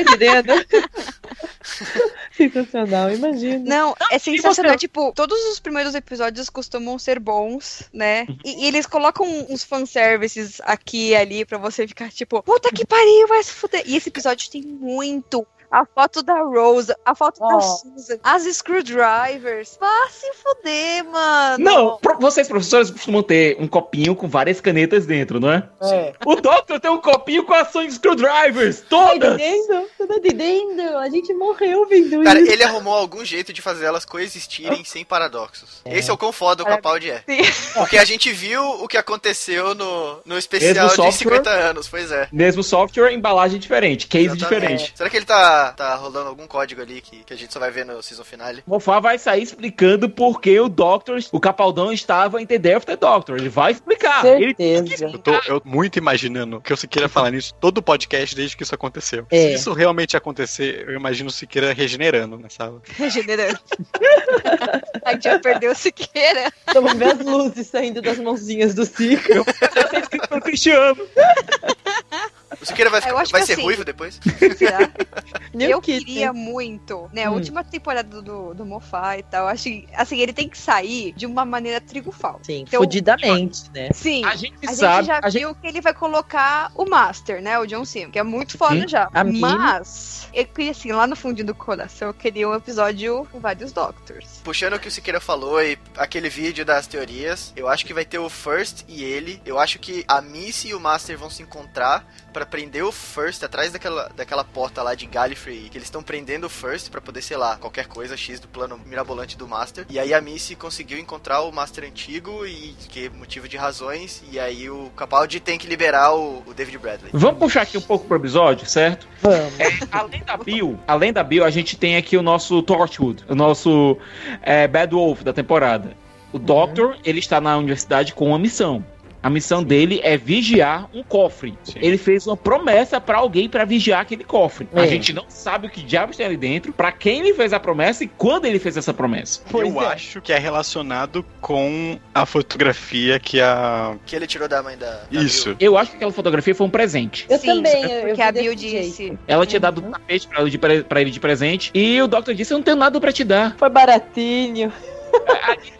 Entendendo? 0.00 0.52
Sensacional, 2.32 3.10
imagina. 3.10 3.58
Não, 3.64 3.94
é 4.10 4.18
sensacional. 4.18 4.76
Tipo, 4.76 5.12
todos 5.12 5.38
os 5.46 5.58
primeiros 5.60 5.94
episódios 5.94 6.48
costumam 6.50 6.98
ser 6.98 7.18
bons, 7.18 7.82
né? 7.92 8.26
E, 8.44 8.64
e 8.64 8.66
eles 8.68 8.86
colocam 8.86 9.26
uns 9.48 9.64
fanservices 9.64 10.60
aqui 10.64 11.08
e 11.10 11.16
ali 11.16 11.44
pra 11.44 11.58
você 11.58 11.86
ficar 11.86 12.10
tipo, 12.10 12.35
puta 12.42 12.70
que 12.70 12.84
pariu, 12.84 13.28
vai 13.28 13.42
se 13.42 13.52
fuder. 13.52 13.82
E 13.86 13.96
esse 13.96 14.08
episódio 14.08 14.50
tem 14.50 14.62
muito. 14.62 15.46
A 15.70 15.84
foto 15.84 16.22
da 16.22 16.40
Rose, 16.42 16.92
a 17.04 17.14
foto 17.14 17.40
da 17.40 17.56
Ó. 17.56 17.60
Susan, 17.60 18.18
as 18.22 18.44
screwdrivers. 18.44 19.76
Vá 19.80 20.08
se 20.10 20.32
fuder, 20.34 21.04
mano. 21.04 21.64
Não, 21.64 21.98
pro- 21.98 22.18
vocês, 22.18 22.48
professores, 22.48 22.90
costumam 22.90 23.22
ter 23.22 23.56
um 23.60 23.66
copinho 23.68 24.14
com 24.14 24.28
várias 24.28 24.60
canetas 24.60 25.06
dentro, 25.06 25.40
não 25.40 25.50
é? 25.50 25.68
É. 25.82 26.12
O 26.24 26.36
Doctor 26.36 26.80
tem 26.80 26.90
um 26.90 27.00
copinho 27.00 27.44
com 27.44 27.54
ações 27.54 27.94
screwdrivers, 27.94 28.80
Tá 28.80 28.86
todas! 28.88 29.34
entendendo? 29.34 29.86
Tá 30.06 30.14
entendendo? 30.16 30.96
A 30.98 31.08
gente 31.08 31.32
morreu 31.34 31.86
vendo 31.86 32.22
Cara, 32.22 32.40
isso. 32.40 32.52
ele 32.52 32.62
arrumou 32.62 32.94
algum 32.94 33.24
jeito 33.24 33.52
de 33.52 33.60
fazer 33.60 33.84
elas 33.86 34.04
coexistirem 34.04 34.84
sem 34.84 35.04
paradoxos. 35.04 35.80
Esse 35.84 36.10
é 36.10 36.12
o 36.12 36.18
quão 36.18 36.32
foda 36.32 36.62
o 36.62 36.66
Capaldi 36.66 37.10
é. 37.10 37.22
Sim. 37.28 37.42
Porque 37.74 37.98
a 37.98 38.04
gente 38.04 38.32
viu 38.32 38.62
o 38.62 38.88
que 38.88 38.96
aconteceu 38.96 39.74
no, 39.74 40.20
no 40.24 40.38
especial 40.38 40.74
Mesmo 40.74 40.88
de 40.88 40.94
software? 40.96 41.12
50 41.36 41.50
anos, 41.50 41.88
pois 41.88 42.10
é. 42.10 42.28
Mesmo 42.32 42.62
software, 42.62 43.12
embalagem 43.12 43.58
diferente, 43.58 44.06
case 44.06 44.26
Exatamente. 44.26 44.44
diferente. 44.60 44.92
Será 44.96 45.10
que 45.10 45.16
ele 45.16 45.26
tá, 45.26 45.55
tá 45.76 45.94
rolando 45.94 46.28
algum 46.28 46.46
código 46.46 46.82
ali 46.82 47.00
que, 47.00 47.24
que 47.24 47.32
a 47.32 47.36
gente 47.36 47.52
só 47.52 47.58
vai 47.58 47.70
ver 47.70 47.84
no 47.84 48.02
season 48.02 48.24
finale? 48.24 48.62
Mofá 48.66 49.00
vai 49.00 49.18
sair 49.18 49.42
explicando 49.42 50.08
por 50.08 50.40
que 50.40 50.58
o 50.58 50.68
Doctor, 50.68 51.18
o 51.32 51.40
Capaldão 51.40 51.92
estava 51.92 52.40
em 52.40 52.46
The 52.46 52.58
Death 52.58 52.76
of 52.76 52.86
the 52.86 52.96
Doctor. 52.96 53.36
Ele 53.38 53.48
vai 53.48 53.72
explicar. 53.72 54.24
Ele 54.24 54.54
Certeza. 54.56 55.06
Eu 55.06 55.18
tô 55.18 55.32
eu 55.46 55.62
muito 55.64 55.98
imaginando 55.98 56.60
que 56.60 56.72
o 56.72 56.76
Siqueira 56.76 57.08
falar 57.08 57.30
nisso 57.30 57.54
todo 57.60 57.78
o 57.78 57.82
podcast 57.82 58.34
desde 58.34 58.56
que 58.56 58.62
isso 58.62 58.74
aconteceu. 58.74 59.26
É. 59.30 59.48
Se 59.48 59.54
isso 59.54 59.72
realmente 59.72 60.16
acontecer, 60.16 60.84
eu 60.88 60.94
imagino 60.94 61.28
o 61.28 61.32
Siqueira 61.32 61.72
regenerando 61.72 62.38
na 62.38 62.48
sala. 62.48 62.80
Regenerando. 62.96 63.58
A 65.04 65.12
gente 65.12 65.24
já 65.24 65.38
perdeu 65.38 65.72
o 65.72 65.74
Siqueira. 65.74 66.52
Vamos 66.74 66.94
ver 66.94 67.12
as 67.12 67.20
luzes 67.20 67.66
saindo 67.68 68.02
das 68.02 68.18
mãozinhas 68.18 68.74
do 68.74 68.84
Ciclo. 68.84 69.44
tá 69.44 69.98
escrito 70.00 70.28
pelo 70.28 70.40
Cristiano. 70.40 70.96
O 72.60 72.66
Siqueira 72.66 72.90
vai, 72.90 73.00
Eu 73.00 73.02
ficar, 73.02 73.24
vai 73.30 73.42
ser 73.42 73.52
assim- 73.54 73.62
ruivo 73.62 73.84
depois? 73.84 74.18
Será? 74.56 74.78
Eu 75.58 75.80
que 75.80 75.98
queria 75.98 76.32
muito, 76.32 77.08
né? 77.12 77.24
A 77.24 77.30
Hum. 77.30 77.34
última 77.34 77.62
temporada 77.64 78.20
do, 78.22 78.54
do 78.54 78.64
Mofá 78.66 79.18
e 79.18 79.22
tal. 79.22 79.46
Acho 79.48 79.64
que, 79.64 79.86
assim, 79.94 80.18
ele 80.20 80.32
tem 80.32 80.48
que 80.48 80.56
sair 80.58 81.12
de 81.12 81.26
uma 81.26 81.44
maneira 81.44 81.80
triunfal. 81.80 82.40
Sim, 82.42 82.64
Então, 82.66 82.80
fudidamente, 82.80 83.70
né? 83.74 83.88
Sim. 83.92 84.24
A 84.24 84.36
gente 84.36 84.54
A 84.66 84.72
sabe. 84.74 84.96
gente 84.98 85.06
já 85.06 85.20
a 85.22 85.30
gente- 85.30 85.40
viu 85.42 85.54
que 85.54 85.66
ele 85.66 85.80
vai 85.80 85.94
colocar 85.94 86.70
o 86.74 86.84
Master, 86.88 87.40
né? 87.42 87.58
O 87.58 87.66
John 87.66 87.84
Sim, 87.84 88.10
que 88.10 88.18
é 88.18 88.22
muito 88.22 88.56
foda 88.58 88.80
Sim, 88.82 88.88
já. 88.88 89.08
Mas, 89.40 90.28
eu 90.34 90.44
queria, 90.46 90.70
assim, 90.72 90.92
lá 90.92 91.06
no 91.06 91.16
fundinho 91.16 91.46
do 91.46 91.54
coração, 91.54 92.08
eu 92.08 92.14
queria 92.14 92.48
um 92.48 92.54
episódio 92.54 93.26
com 93.30 93.40
vários 93.40 93.72
Doctors. 93.72 94.40
Puxando 94.44 94.74
o 94.74 94.78
que 94.78 94.88
o 94.88 94.90
Siqueira 94.90 95.20
falou 95.20 95.62
e 95.62 95.78
aquele 95.96 96.28
vídeo 96.28 96.64
das 96.64 96.86
teorias, 96.86 97.52
eu 97.56 97.68
acho 97.68 97.84
que 97.86 97.94
vai 97.94 98.04
ter 98.04 98.18
o 98.18 98.28
First 98.28 98.84
e 98.88 99.02
ele. 99.04 99.40
Eu 99.46 99.58
acho 99.58 99.78
que 99.78 100.04
a 100.08 100.20
Missy 100.20 100.68
e 100.68 100.74
o 100.74 100.80
Master 100.80 101.16
vão 101.18 101.30
se 101.30 101.42
encontrar 101.42 102.04
pra 102.36 102.44
prender 102.44 102.84
o 102.84 102.92
First 102.92 103.42
atrás 103.42 103.72
daquela, 103.72 104.10
daquela 104.14 104.44
porta 104.44 104.82
lá 104.82 104.94
de 104.94 105.06
Gallifrey, 105.06 105.70
que 105.70 105.78
eles 105.78 105.86
estão 105.86 106.02
prendendo 106.02 106.44
o 106.44 106.50
First 106.50 106.90
pra 106.90 107.00
poder, 107.00 107.22
sei 107.22 107.38
lá, 107.38 107.56
qualquer 107.56 107.86
coisa 107.86 108.14
X 108.14 108.38
do 108.38 108.46
plano 108.46 108.78
mirabolante 108.84 109.38
do 109.38 109.48
Master. 109.48 109.86
E 109.88 109.98
aí 109.98 110.12
a 110.12 110.20
Missy 110.20 110.54
conseguiu 110.54 110.98
encontrar 110.98 111.40
o 111.40 111.50
Master 111.50 111.84
antigo 111.84 112.44
e 112.44 112.76
que 112.90 113.06
é 113.06 113.08
motivo 113.08 113.48
de 113.48 113.56
razões, 113.56 114.22
e 114.30 114.38
aí 114.38 114.68
o 114.68 114.90
Capaldi 114.94 115.40
tem 115.40 115.56
que 115.56 115.66
liberar 115.66 116.12
o, 116.12 116.42
o 116.46 116.52
David 116.52 116.76
Bradley. 116.76 117.10
Vamos 117.10 117.38
puxar 117.38 117.62
aqui 117.62 117.78
um 117.78 117.80
pouco 117.80 118.06
pro 118.06 118.18
episódio, 118.18 118.68
certo? 118.68 119.08
Vamos. 119.22 119.58
É, 119.58 119.70
além 119.90 120.22
da 120.22 120.36
Bill, 120.36 120.78
além 120.86 121.12
da 121.14 121.24
Bill, 121.24 121.42
a 121.42 121.50
gente 121.50 121.74
tem 121.74 121.96
aqui 121.96 122.18
o 122.18 122.22
nosso 122.22 122.62
Torchwood, 122.62 123.24
o 123.30 123.34
nosso 123.34 123.96
é, 124.42 124.68
Bad 124.68 124.94
Wolf 124.94 125.22
da 125.22 125.32
temporada. 125.32 125.96
O 126.34 126.38
Doctor, 126.38 126.98
ele 127.02 127.18
está 127.18 127.40
na 127.40 127.56
universidade 127.56 128.12
com 128.12 128.26
uma 128.26 128.38
missão. 128.38 128.84
A 129.26 129.30
missão 129.30 129.60
dele 129.64 129.98
é 130.04 130.16
vigiar 130.16 130.88
um 130.94 131.02
cofre. 131.02 131.58
Sim. 131.64 131.80
Ele 131.82 131.98
fez 131.98 132.28
uma 132.28 132.36
promessa 132.36 133.00
pra 133.00 133.18
alguém 133.18 133.48
pra 133.48 133.64
vigiar 133.64 134.00
aquele 134.02 134.22
cofre. 134.22 134.68
A 134.72 134.84
É. 134.84 134.86
gente 134.86 135.12
não 135.12 135.24
sabe 135.28 135.66
o 135.66 135.70
que 135.70 135.82
diabos 135.82 136.16
tem 136.16 136.24
ali 136.26 136.36
dentro, 136.36 136.72
pra 136.72 136.92
quem 136.92 137.18
ele 137.18 137.34
fez 137.34 137.52
a 137.52 137.58
promessa 137.58 138.04
e 138.04 138.06
quando 138.06 138.44
ele 138.44 138.60
fez 138.60 138.76
essa 138.76 138.94
promessa. 138.94 139.40
Pois 139.50 139.68
eu 139.74 139.82
é. 139.82 139.86
acho 139.86 140.20
que 140.20 140.32
é 140.32 140.38
relacionado 140.38 141.26
com 141.40 141.98
a 142.14 142.24
fotografia 142.24 143.18
que 143.18 143.40
a. 143.40 143.96
Que 144.06 144.14
ele 144.14 144.28
tirou 144.28 144.46
da 144.46 144.62
mãe 144.62 144.78
da. 144.78 144.92
da 145.10 145.20
Isso. 145.20 145.56
Bill. 145.56 145.56
Eu 145.58 145.76
acho 145.76 145.90
que 145.90 145.96
aquela 145.96 146.12
fotografia 146.12 146.54
foi 146.54 146.64
um 146.64 146.70
presente. 146.70 147.26
Eu 147.28 147.36
Sim, 147.38 147.48
também, 147.48 147.82
eu, 147.82 147.88
eu 147.90 148.00
Porque 148.02 148.14
vi 148.14 148.22
a 148.22 148.30
Bill 148.30 148.54
disse. 148.54 149.18
Ela 149.26 149.44
tinha 149.44 149.58
dado 149.58 149.84
um 149.84 149.90
tapete 149.90 150.28
pra 150.28 150.40
ele, 150.42 150.50
de 150.50 150.58
pre- 150.58 150.84
pra 150.84 151.00
ele 151.00 151.10
de 151.10 151.18
presente 151.18 151.72
e 151.74 152.00
o 152.00 152.06
Doctor 152.06 152.32
disse: 152.32 152.54
Eu 152.54 152.58
não 152.58 152.64
tenho 152.64 152.76
nada 152.76 153.00
pra 153.00 153.10
te 153.10 153.24
dar. 153.24 153.56
Foi 153.58 153.68
baratinho. 153.68 154.72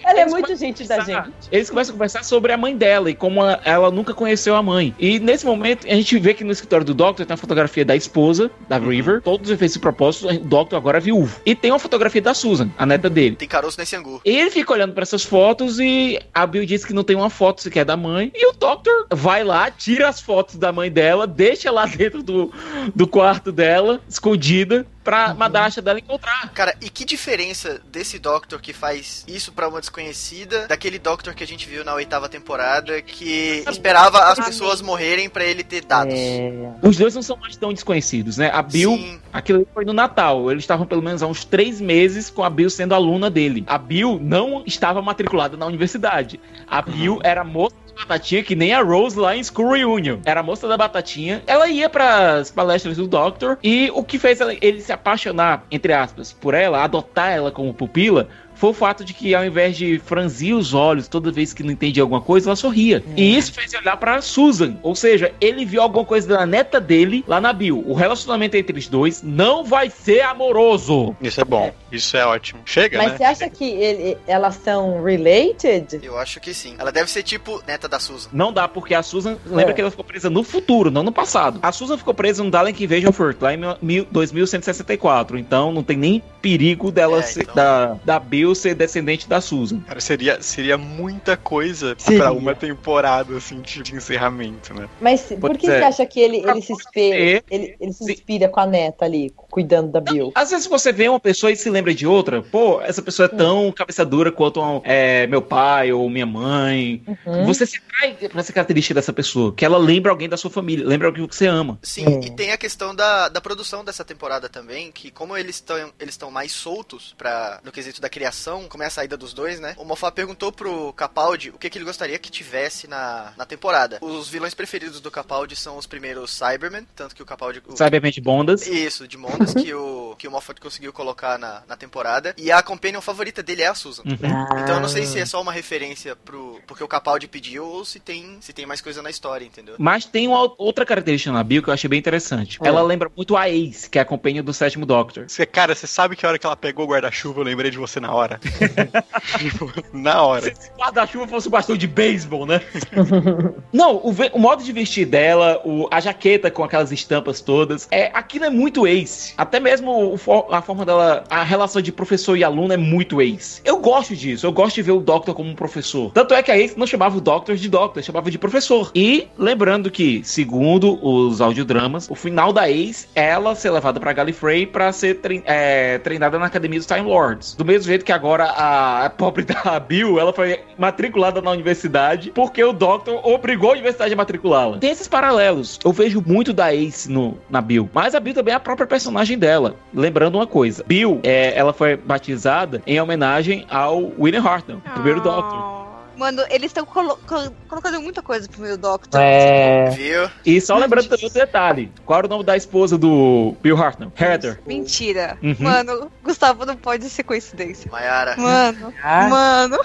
Ela 0.04 0.20
é 0.20 0.26
muito 0.26 0.54
gente 0.56 0.84
da 0.84 1.00
gente. 1.00 1.30
Eles 1.50 1.68
começam 1.70 1.92
a 1.92 1.94
conversar 1.94 2.22
sobre 2.24 2.52
a 2.52 2.56
mãe 2.56 2.76
dela 2.76 3.10
e 3.10 3.14
como 3.14 3.42
a- 3.42 3.60
ela 3.64 3.90
nunca 3.90 4.14
conheceu 4.14 4.54
a 4.54 4.62
mãe. 4.62 4.94
E 4.98 5.18
nesse 5.18 5.44
momento, 5.44 5.86
a 5.86 5.94
gente 5.94 6.18
vê 6.18 6.32
que 6.34 6.44
no 6.44 6.52
escritório 6.52 6.84
do 6.86 6.94
Doctor 6.94 7.26
tem 7.26 7.34
a 7.34 7.36
fotografia 7.36 7.84
da 7.84 7.96
esposa, 7.96 8.50
da 8.68 8.78
River. 8.78 9.20
Todos 9.22 9.48
os 9.48 9.54
efeitos 9.54 9.76
e 9.76 9.78
propósitos, 9.80 10.36
o 10.36 10.40
Doctor 10.40 10.76
agora 10.76 10.98
é 10.98 11.00
viúvo. 11.00 11.40
E 11.44 11.54
tem 11.54 11.70
uma 11.72 11.78
fotografia 11.78 12.22
da 12.22 12.34
Susan, 12.34 12.70
a 12.78 12.86
neta 12.86 13.10
dele. 13.10 13.36
Tem 13.36 13.48
caroço 13.48 13.78
nesse 13.78 13.96
angu. 13.96 14.20
Ele 14.24 14.50
fica 14.50 14.72
olhando 14.72 14.92
pra 14.92 15.02
essas 15.02 15.24
fotos 15.24 15.78
e 15.80 16.18
a 16.32 16.46
Bill 16.46 16.64
diz 16.64 16.84
que 16.84 16.92
não 16.92 17.02
tem 17.04 17.16
uma 17.16 17.30
foto 17.30 17.60
sequer 17.62 17.84
da 17.84 17.96
mãe. 17.96 18.30
E 18.34 18.48
o 18.48 18.52
Doctor 18.52 19.06
vai 19.12 19.42
lá, 19.42 19.70
tira 19.70 20.08
as 20.08 20.20
fotos 20.20 20.56
da 20.56 20.72
mãe 20.72 20.90
dela, 20.90 21.26
deixa 21.26 21.70
lá 21.70 21.84
dentro 21.86 22.22
do, 22.22 22.52
do 22.94 23.06
quarto 23.06 23.50
dela, 23.52 24.00
escondida, 24.08 24.86
pra 25.06 25.32
Madasha 25.34 25.80
dela 25.80 26.00
encontrar. 26.00 26.50
Cara, 26.52 26.74
e 26.82 26.90
que 26.90 27.04
diferença 27.04 27.80
desse 27.92 28.18
Doctor 28.18 28.60
que 28.60 28.72
faz 28.72 29.24
isso 29.28 29.52
pra 29.52 29.68
uma 29.68 29.78
desconhecida, 29.78 30.66
daquele 30.66 30.98
Doctor 30.98 31.32
que 31.32 31.44
a 31.44 31.46
gente 31.46 31.68
viu 31.68 31.84
na 31.84 31.94
oitava 31.94 32.28
temporada, 32.28 33.00
que 33.00 33.62
esperava 33.70 34.18
as 34.24 34.38
pessoas 34.44 34.82
morrerem 34.82 35.28
pra 35.28 35.44
ele 35.44 35.62
ter 35.62 35.84
dados. 35.84 36.12
É. 36.12 36.52
Os 36.82 36.96
dois 36.96 37.14
não 37.14 37.22
são 37.22 37.36
mais 37.36 37.56
tão 37.56 37.72
desconhecidos, 37.72 38.36
né? 38.36 38.50
A 38.52 38.62
Bill 38.62 38.96
Sim. 38.96 39.20
Aquilo 39.32 39.68
foi 39.74 39.84
no 39.84 39.92
Natal. 39.92 40.50
Eles 40.50 40.62
estavam 40.64 40.86
pelo 40.86 41.02
menos 41.02 41.22
há 41.22 41.26
uns 41.26 41.44
três 41.44 41.78
meses 41.78 42.30
com 42.30 42.42
a 42.42 42.48
Bill 42.48 42.70
sendo 42.70 42.94
aluna 42.94 43.30
dele. 43.30 43.64
A 43.66 43.76
Bill 43.76 44.18
não 44.20 44.62
estava 44.66 45.02
matriculada 45.02 45.58
na 45.58 45.66
universidade. 45.66 46.40
A 46.66 46.80
Bill 46.80 47.20
era 47.22 47.44
moça 47.44 47.76
batatinha, 47.96 48.42
que 48.42 48.54
nem 48.54 48.72
a 48.72 48.82
Rose 48.82 49.18
lá 49.18 49.36
em 49.36 49.42
School 49.42 49.72
Reunion. 49.72 50.18
Era 50.24 50.40
a 50.40 50.42
moça 50.42 50.68
da 50.68 50.76
batatinha. 50.76 51.42
Ela 51.46 51.68
ia 51.68 51.88
para 51.88 52.36
as 52.36 52.50
palestras 52.50 52.96
do 52.96 53.06
Doctor. 53.06 53.58
E 53.62 53.90
o 53.94 54.04
que 54.04 54.18
fez 54.18 54.40
ele 54.60 54.80
se 54.80 54.92
apaixonar, 54.92 55.64
entre 55.70 55.92
aspas, 55.92 56.32
por 56.32 56.54
ela, 56.54 56.82
adotar 56.82 57.32
ela 57.32 57.50
como 57.50 57.74
pupila, 57.74 58.28
foi 58.56 58.70
o 58.70 58.72
fato 58.74 59.04
de 59.04 59.12
que 59.14 59.34
ao 59.34 59.44
invés 59.44 59.76
de 59.76 59.98
franzir 59.98 60.54
os 60.56 60.74
olhos 60.74 61.06
toda 61.08 61.30
vez 61.30 61.52
que 61.52 61.62
não 61.62 61.70
entendia 61.72 62.02
alguma 62.02 62.20
coisa, 62.20 62.48
ela 62.50 62.56
sorria. 62.56 63.04
E 63.16 63.36
isso 63.36 63.52
fez 63.52 63.72
ele 63.72 63.82
olhar 63.82 63.96
pra 63.96 64.20
Susan. 64.20 64.76
Ou 64.82 64.94
seja, 64.94 65.32
ele 65.40 65.64
viu 65.64 65.80
alguma 65.82 66.04
coisa 66.04 66.26
da 66.28 66.46
neta 66.46 66.80
dele 66.80 67.24
lá 67.26 67.40
na 67.40 67.52
Bill. 67.52 67.82
O 67.86 67.94
relacionamento 67.94 68.56
entre 68.56 68.78
os 68.78 68.88
dois 68.88 69.22
não 69.22 69.64
vai 69.64 69.90
ser 69.90 70.20
amoroso. 70.22 71.14
Isso 71.20 71.40
é 71.40 71.44
bom. 71.44 71.72
Isso 71.92 72.16
é 72.16 72.24
ótimo. 72.26 72.60
Chega, 72.64 72.98
Mas 72.98 73.12
né? 73.12 73.16
você 73.18 73.24
acha 73.24 73.48
que 73.50 73.64
ele- 73.64 74.16
elas 74.26 74.54
são 74.56 75.02
related? 75.02 76.00
Eu 76.02 76.18
acho 76.18 76.40
que 76.40 76.52
sim. 76.54 76.74
Ela 76.78 76.90
deve 76.90 77.10
ser 77.10 77.22
tipo 77.22 77.62
neta 77.66 77.88
da 77.88 77.98
Susan. 77.98 78.28
Não 78.32 78.52
dá, 78.52 78.66
porque 78.66 78.94
a 78.94 79.02
Susan. 79.02 79.36
Lembra 79.46 79.70
É. 79.70 79.74
que 79.74 79.80
ela 79.80 79.90
ficou 79.90 80.04
presa 80.04 80.28
no 80.30 80.42
futuro, 80.42 80.90
não 80.90 81.02
no 81.02 81.12
passado. 81.12 81.58
A 81.62 81.70
Susan 81.72 81.96
ficou 81.98 82.14
presa 82.14 82.42
no 82.42 82.50
Dalek 82.50 82.82
Invasion 82.82 83.12
First, 83.12 83.40
lá 83.42 83.54
em 83.54 83.58
mil- 83.82 84.06
2164. 84.10 85.38
Então 85.38 85.72
não 85.72 85.82
tem 85.82 85.96
nem 85.96 86.22
perigo 86.46 86.92
dela 86.92 87.18
É, 87.18 87.22
ser, 87.22 87.42
então- 87.42 87.54
da, 87.56 87.94
da 88.04 88.18
Bill 88.20 88.54
ser 88.54 88.74
descendente 88.74 89.28
da 89.28 89.40
Susan. 89.40 89.80
Cara, 89.80 90.00
seria, 90.00 90.40
seria 90.40 90.78
muita 90.78 91.36
coisa 91.36 91.94
Seria. 91.98 92.20
pra 92.20 92.32
uma 92.32 92.54
temporada, 92.54 93.36
assim, 93.36 93.60
de, 93.60 93.82
de 93.82 93.94
encerramento, 93.96 94.72
né? 94.72 94.88
Mas 95.00 95.22
por 95.22 95.40
Pois 95.50 95.56
que 95.58 95.66
é. 95.68 95.78
você 95.78 95.84
acha 95.84 96.06
que 96.06 96.20
ele, 96.20 96.36
ele 96.36 96.62
se 96.62 96.68
Pode 96.68 96.72
inspira? 96.72 97.16
ser. 97.18 97.44
Ele, 97.50 97.76
ele 97.80 97.92
se 97.92 98.12
inspira 98.12 98.48
com 98.48 98.60
a 98.60 98.66
neta 98.66 99.04
ali, 99.04 99.32
cuidando 99.50 99.90
da 99.90 100.00
Bill. 100.00 100.30
Às 100.36 100.50
vezes 100.50 100.66
você 100.68 100.92
vê 100.92 101.08
uma 101.08 101.18
pessoa 101.18 101.50
e 101.50 101.56
se 101.56 101.68
lembra 101.68 101.92
de 101.92 102.06
outra, 102.06 102.42
pô, 102.42 102.80
essa 102.80 103.02
pessoa 103.02 103.26
é 103.26 103.28
tão 103.28 103.72
cabeça 103.72 104.04
dura 104.04 104.30
quanto 104.30 104.60
é, 104.84 105.26
meu 105.26 105.42
pai 105.42 105.92
ou 105.92 106.08
minha 106.08 106.26
mãe. 106.26 107.02
Uhum. 107.26 107.44
Você 107.46 107.66
se 107.66 107.80
trai 107.80 108.14
pra 108.14 108.40
essa 108.40 108.52
característica 108.52 108.94
dessa 108.94 109.12
pessoa, 109.12 109.52
que 109.52 109.64
ela 109.64 109.78
lembra 109.78 110.12
alguém 110.12 110.28
da 110.28 110.36
sua 110.36 110.50
família, 110.50 110.86
lembra 110.86 111.08
alguém 111.08 111.26
que 111.26 111.34
você 111.34 111.46
ama. 111.46 111.78
Sim, 111.82 112.04
É. 112.06 112.26
e 112.26 112.30
tem 112.36 112.52
a 112.52 112.56
questão 112.56 112.94
da, 112.94 113.28
da 113.28 113.40
produção 113.40 113.84
dessa 113.84 114.04
temporada 114.04 114.48
também, 114.48 114.92
que 114.92 115.10
como 115.10 115.36
eles 115.36 115.56
estão 115.56 115.76
eles 115.98 116.14
estão 116.14 116.30
mais 116.36 116.52
soltos 116.52 117.14
para 117.16 117.60
no 117.64 117.72
quesito 117.72 117.98
da 117.98 118.10
criação, 118.10 118.68
como 118.68 118.82
é 118.82 118.86
a 118.86 118.90
saída 118.90 119.16
dos 119.16 119.32
dois, 119.32 119.58
né? 119.58 119.74
O 119.78 119.84
Moffat 119.86 120.12
perguntou 120.14 120.52
pro 120.52 120.92
Capaldi 120.92 121.48
o 121.48 121.58
que, 121.58 121.70
que 121.70 121.78
ele 121.78 121.84
gostaria 121.86 122.18
que 122.18 122.30
tivesse 122.30 122.86
na, 122.86 123.32
na 123.38 123.46
temporada. 123.46 123.98
Os 124.02 124.28
vilões 124.28 124.52
preferidos 124.52 125.00
do 125.00 125.10
Capaldi 125.10 125.56
são 125.56 125.78
os 125.78 125.86
primeiros 125.86 126.30
Cybermen, 126.30 126.86
tanto 126.94 127.14
que 127.16 127.22
o 127.22 127.26
Capaldi... 127.26 127.62
o- 127.66 127.74
Sabiamente 127.76 128.20
bondas. 128.20 128.66
Isso, 128.66 129.08
de 129.08 129.16
Mondas, 129.16 129.54
que 129.54 129.72
o, 129.72 130.14
que 130.18 130.28
o 130.28 130.30
Moffat 130.30 130.60
conseguiu 130.60 130.92
colocar 130.92 131.38
na, 131.38 131.62
na 131.66 131.76
temporada. 131.76 132.34
E 132.36 132.52
a 132.52 132.62
companion 132.62 133.00
favorita 133.00 133.42
dele 133.42 133.62
é 133.62 133.68
a 133.68 133.74
Susan. 133.74 134.02
Uhum. 134.04 134.60
Então 134.62 134.74
eu 134.74 134.80
não 134.80 134.88
sei 134.90 135.06
se 135.06 135.18
é 135.18 135.24
só 135.24 135.40
uma 135.40 135.52
referência 135.52 136.14
pro 136.14 136.60
porque 136.66 136.84
o 136.84 136.88
Capaldi 136.88 137.26
pediu 137.28 137.64
ou 137.64 137.84
se 137.84 137.98
tem, 137.98 138.36
se 138.40 138.52
tem 138.52 138.66
mais 138.66 138.80
coisa 138.82 139.00
na 139.00 139.08
história, 139.08 139.44
entendeu? 139.44 139.76
Mas 139.78 140.04
tem 140.04 140.28
uma 140.28 140.52
outra 140.58 140.84
característica 140.84 141.32
na 141.32 141.42
Bill 141.42 141.62
que 141.62 141.70
eu 141.70 141.74
achei 141.74 141.88
bem 141.88 141.98
interessante. 141.98 142.58
É. 142.62 142.66
Ela 142.68 142.82
lembra 142.82 143.10
muito 143.16 143.36
a 143.36 143.48
Ace, 143.48 143.88
que 143.88 143.98
é 143.98 144.02
a 144.02 144.04
companhia 144.04 144.42
do 144.42 144.52
sétimo 144.52 144.84
Doctor. 144.84 145.24
Você, 145.28 145.46
cara, 145.46 145.74
você 145.74 145.86
sabe 145.86 146.16
que 146.16 146.25
a 146.26 146.30
hora 146.30 146.38
que 146.38 146.46
ela 146.46 146.56
pegou 146.56 146.84
o 146.84 146.88
guarda-chuva, 146.88 147.40
eu 147.40 147.44
lembrei 147.44 147.70
de 147.70 147.78
você 147.78 148.00
na 148.00 148.12
hora. 148.12 148.38
na 149.92 150.22
hora. 150.22 150.42
Se 150.42 150.50
esse 150.50 150.70
guarda-chuva 150.78 151.26
fosse 151.28 151.48
um 151.48 151.50
bastão 151.50 151.76
de 151.76 151.86
beisebol, 151.86 152.46
né? 152.46 152.60
Não, 153.72 153.96
o, 153.96 154.14
o 154.32 154.38
modo 154.38 154.62
de 154.62 154.72
vestir 154.72 155.06
dela, 155.06 155.60
o- 155.64 155.88
a 155.90 156.00
jaqueta 156.00 156.50
com 156.50 156.64
aquelas 156.64 156.92
estampas 156.92 157.40
todas, 157.40 157.86
é, 157.90 158.10
aquilo 158.14 158.44
é 158.44 158.50
muito 158.50 158.86
Ace. 158.86 159.34
Até 159.36 159.60
mesmo 159.60 160.14
o 160.14 160.16
a 160.54 160.62
forma 160.62 160.84
dela, 160.84 161.24
a 161.30 161.42
relação 161.42 161.80
de 161.82 161.92
professor 161.92 162.36
e 162.36 162.44
aluno 162.44 162.72
é 162.72 162.76
muito 162.76 163.20
Ace. 163.20 163.60
Eu 163.64 163.78
gosto 163.78 164.14
disso, 164.14 164.46
eu 164.46 164.52
gosto 164.52 164.76
de 164.76 164.82
ver 164.82 164.92
o 164.92 165.00
Doctor 165.00 165.34
como 165.34 165.48
um 165.50 165.54
professor. 165.54 166.10
Tanto 166.12 166.34
é 166.34 166.42
que 166.42 166.50
a 166.50 166.58
Ace 166.58 166.78
não 166.78 166.86
chamava 166.86 167.16
o 167.16 167.20
Doctor 167.20 167.56
de 167.56 167.68
Doctor, 167.68 168.02
chamava 168.02 168.30
de 168.30 168.38
professor. 168.38 168.90
E 168.94 169.28
lembrando 169.38 169.90
que, 169.90 170.22
segundo 170.24 170.98
os 171.04 171.40
audiodramas, 171.40 172.08
o 172.10 172.14
final 172.14 172.52
da 172.52 172.68
Ace 172.70 173.06
é 173.14 173.26
ela 173.26 173.54
ser 173.54 173.70
levada 173.70 173.98
pra 174.00 174.12
Gallifrey 174.12 174.66
pra 174.66 174.92
ser 174.92 175.16
trein- 175.16 175.42
é, 175.44 175.98
treinada 176.06 176.38
na 176.38 176.46
academia 176.46 176.78
dos 176.78 176.86
Time 176.86 177.02
Lords. 177.02 177.54
Do 177.54 177.64
mesmo 177.64 177.88
jeito 177.88 178.04
que 178.04 178.12
agora 178.12 178.44
a, 178.44 179.06
a 179.06 179.10
pobre 179.10 179.42
da 179.44 179.80
Bill, 179.80 180.20
ela 180.20 180.32
foi 180.32 180.60
matriculada 180.78 181.42
na 181.42 181.50
universidade 181.50 182.30
porque 182.30 182.62
o 182.62 182.72
Doctor 182.72 183.20
obrigou 183.26 183.70
a 183.70 183.72
universidade 183.72 184.14
a 184.14 184.16
matriculá-la. 184.16 184.78
Tem 184.78 184.90
esses 184.90 185.08
paralelos. 185.08 185.80
Eu 185.84 185.92
vejo 185.92 186.22
muito 186.24 186.52
da 186.52 186.72
Ace 186.72 187.10
no, 187.10 187.36
na 187.50 187.60
Bill. 187.60 187.90
Mas 187.92 188.14
a 188.14 188.20
Bill 188.20 188.34
também 188.34 188.54
é 188.54 188.56
a 188.56 188.60
própria 188.60 188.86
personagem 188.86 189.36
dela. 189.36 189.74
Lembrando 189.92 190.36
uma 190.36 190.46
coisa: 190.46 190.84
Bill, 190.86 191.18
é, 191.24 191.58
ela 191.58 191.72
foi 191.72 191.96
batizada 191.96 192.80
em 192.86 193.00
homenagem 193.00 193.66
ao 193.68 194.12
William 194.16 194.42
Hartnell, 194.42 194.80
primeiro 194.94 195.20
Doctor. 195.20 195.75
Mano, 196.16 196.42
eles 196.48 196.70
estão 196.70 196.84
colo 196.86 197.18
colo- 197.26 197.54
colocando 197.68 198.00
muita 198.00 198.22
coisa 198.22 198.48
pro 198.48 198.62
meu 198.62 198.76
Doctor. 198.78 199.20
É. 199.20 199.90
Viu? 199.90 200.30
E 200.44 200.60
só 200.60 200.76
lembrando 200.78 201.08
também 201.08 201.24
outro 201.26 201.38
detalhe: 201.38 201.92
qual 202.04 202.18
era 202.20 202.26
o 202.26 202.30
nome 202.30 202.44
da 202.44 202.56
esposa 202.56 202.96
do 202.96 203.54
Bill 203.62 203.76
Hartnell? 203.76 204.10
Heather. 204.18 204.60
Mentira. 204.66 205.36
Uhum. 205.42 205.56
Mano, 205.60 206.10
Gustavo 206.24 206.64
não 206.64 206.76
pode 206.76 207.08
ser 207.10 207.22
coincidência. 207.22 207.90
Maiara. 207.90 208.34
Mano, 208.36 208.94
Ah, 209.02 209.28
mano, 209.28 209.78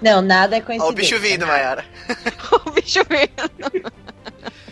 Não, 0.00 0.22
nada 0.22 0.56
é 0.56 0.60
coincidência. 0.62 0.92
o 0.92 0.94
bicho 0.96 1.18
vindo, 1.20 1.46
Maiara. 1.46 1.84
o 2.66 2.70
bicho 2.70 3.00
mesmo. 3.10 3.90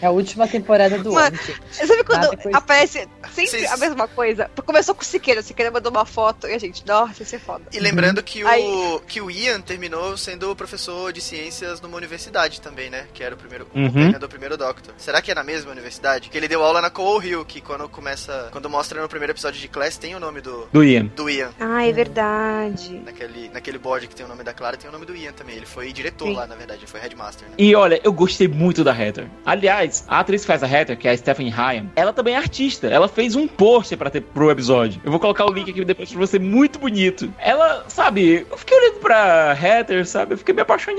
É 0.00 0.07
a 0.07 0.11
última 0.11 0.47
temporada 0.49 0.99
do 0.99 1.17
ano. 1.17 1.37
gente. 1.37 1.61
Sabe 1.87 2.05
quando 2.05 2.28
aparece 2.55 3.09
sempre 3.33 3.47
Vocês- 3.50 3.73
a 3.73 3.76
mesma 3.76 4.07
coisa? 4.09 4.50
Começou 4.64 4.95
com 4.95 5.02
o 5.02 5.05
Siqueira, 5.05 5.40
o 5.40 5.43
Siqueira 5.43 5.71
mandou 5.71 5.90
uma 5.90 6.05
foto 6.05 6.47
e 6.47 6.52
a 6.55 6.59
gente, 6.59 6.87
nossa, 6.87 7.23
isso 7.23 7.35
é 7.35 7.38
foda. 7.38 7.64
E 7.73 7.78
lembrando 7.81 8.23
que 8.23 8.43
o, 8.45 8.49
Aí- 8.49 9.00
que 9.07 9.21
o 9.21 9.31
Ian 9.31 9.61
terminou 9.61 10.17
sendo 10.17 10.55
professor 10.57 11.12
de 11.12 11.21
ciências 11.21 11.81
numa 11.81 11.97
universidade 11.97 12.61
também, 12.61 12.90
né? 12.90 13.07
Que 13.12 13.23
era 13.23 13.35
o 13.35 13.38
primeiro 13.38 13.67
o 13.75 13.78
Uhum. 13.78 13.87
companheiro 13.87 14.19
do 14.19 14.28
primeiro 14.28 14.57
Doctor. 14.57 14.95
Será 14.97 15.21
que 15.21 15.31
é 15.31 15.35
na 15.35 15.45
mesma 15.45 15.71
universidade? 15.73 16.28
Que 16.28 16.37
ele 16.37 16.49
deu 16.49 16.62
aula 16.62 16.81
na 16.81 16.90
Coal 16.90 17.23
Hill, 17.23 17.45
que 17.45 17.61
quando 17.61 17.88
começa. 17.88 18.49
Quando 18.52 18.69
mostra 18.71 19.00
no 19.00 19.09
primeiro 19.09 19.33
episódio 19.33 19.61
de 19.61 19.69
Class, 19.69 19.97
tem 19.97 20.14
o 20.14 20.21
nome 20.21 20.40
do, 20.40 20.67
Do 20.73 20.83
Ian. 20.85 21.07
do 21.14 21.28
Ian. 21.28 21.50
Ah, 21.61 21.87
é 21.87 21.93
verdade. 21.93 23.00
Naquele, 23.05 23.49
naquele 23.49 23.78
board 23.78 24.07
que 24.09 24.14
tem 24.14 24.25
o 24.25 24.28
nome 24.28 24.43
da 24.45 24.52
Clara, 24.52 24.76
tem 24.76 24.88
o 24.88 24.93
nome 24.93 25.07
do 25.07 25.14
Ian 25.17 25.33
também. 25.33 25.57
Ele 25.57 25.67
foi 25.67 25.93
diretor 25.93 26.26
Sim. 26.28 26.35
lá, 26.35 26.47
na 26.47 26.55
verdade, 26.55 26.81
ele 26.81 26.87
foi 26.87 27.00
headmaster, 27.00 27.49
né? 27.49 27.55
E 27.59 27.75
olha, 27.75 28.00
eu 28.05 28.12
gostei 28.12 28.49
muito 28.49 28.83
da 28.85 28.93
Heather. 28.99 29.28
Aliás, 29.45 29.88
a 30.09 30.21
atriz 30.21 30.42
que 30.42 30.47
faz 30.47 30.62
a 30.62 30.68
Heather, 30.68 30.97
que 30.97 31.09
é 31.09 31.12
a 31.12 31.16
Stephanie 31.16 31.50
Hyam, 31.50 31.90
ela 31.97 32.12
também 32.12 32.35
é 32.35 32.37
artista. 32.37 32.87
Ela 32.87 33.09
fez 33.09 33.35
um 33.35 33.47
pôster 33.47 33.97
pra 33.97 34.11
ter 34.11 34.21
pro 34.21 34.50
episódio. 34.50 35.00
Eu 35.04 35.11
vou 35.11 35.21
colocar 35.21 35.47
o 35.47 35.52
link 35.52 35.71
aqui 35.71 35.85
depois 35.85 36.11
pra 36.11 36.21
você, 36.21 36.38
muito 36.38 36.78
bonito. 36.78 37.33
Ela, 37.38 37.85
sabe, 37.88 38.47
eu 38.50 38.57
fiquei 38.57 38.76
olhando 38.76 39.00
pra 39.00 39.57
Heather, 39.61 40.07
sabe? 40.07 40.35
Eu 40.35 40.38
fiquei 40.38 40.54
me 40.54 40.62
apaixonando. 40.62 40.99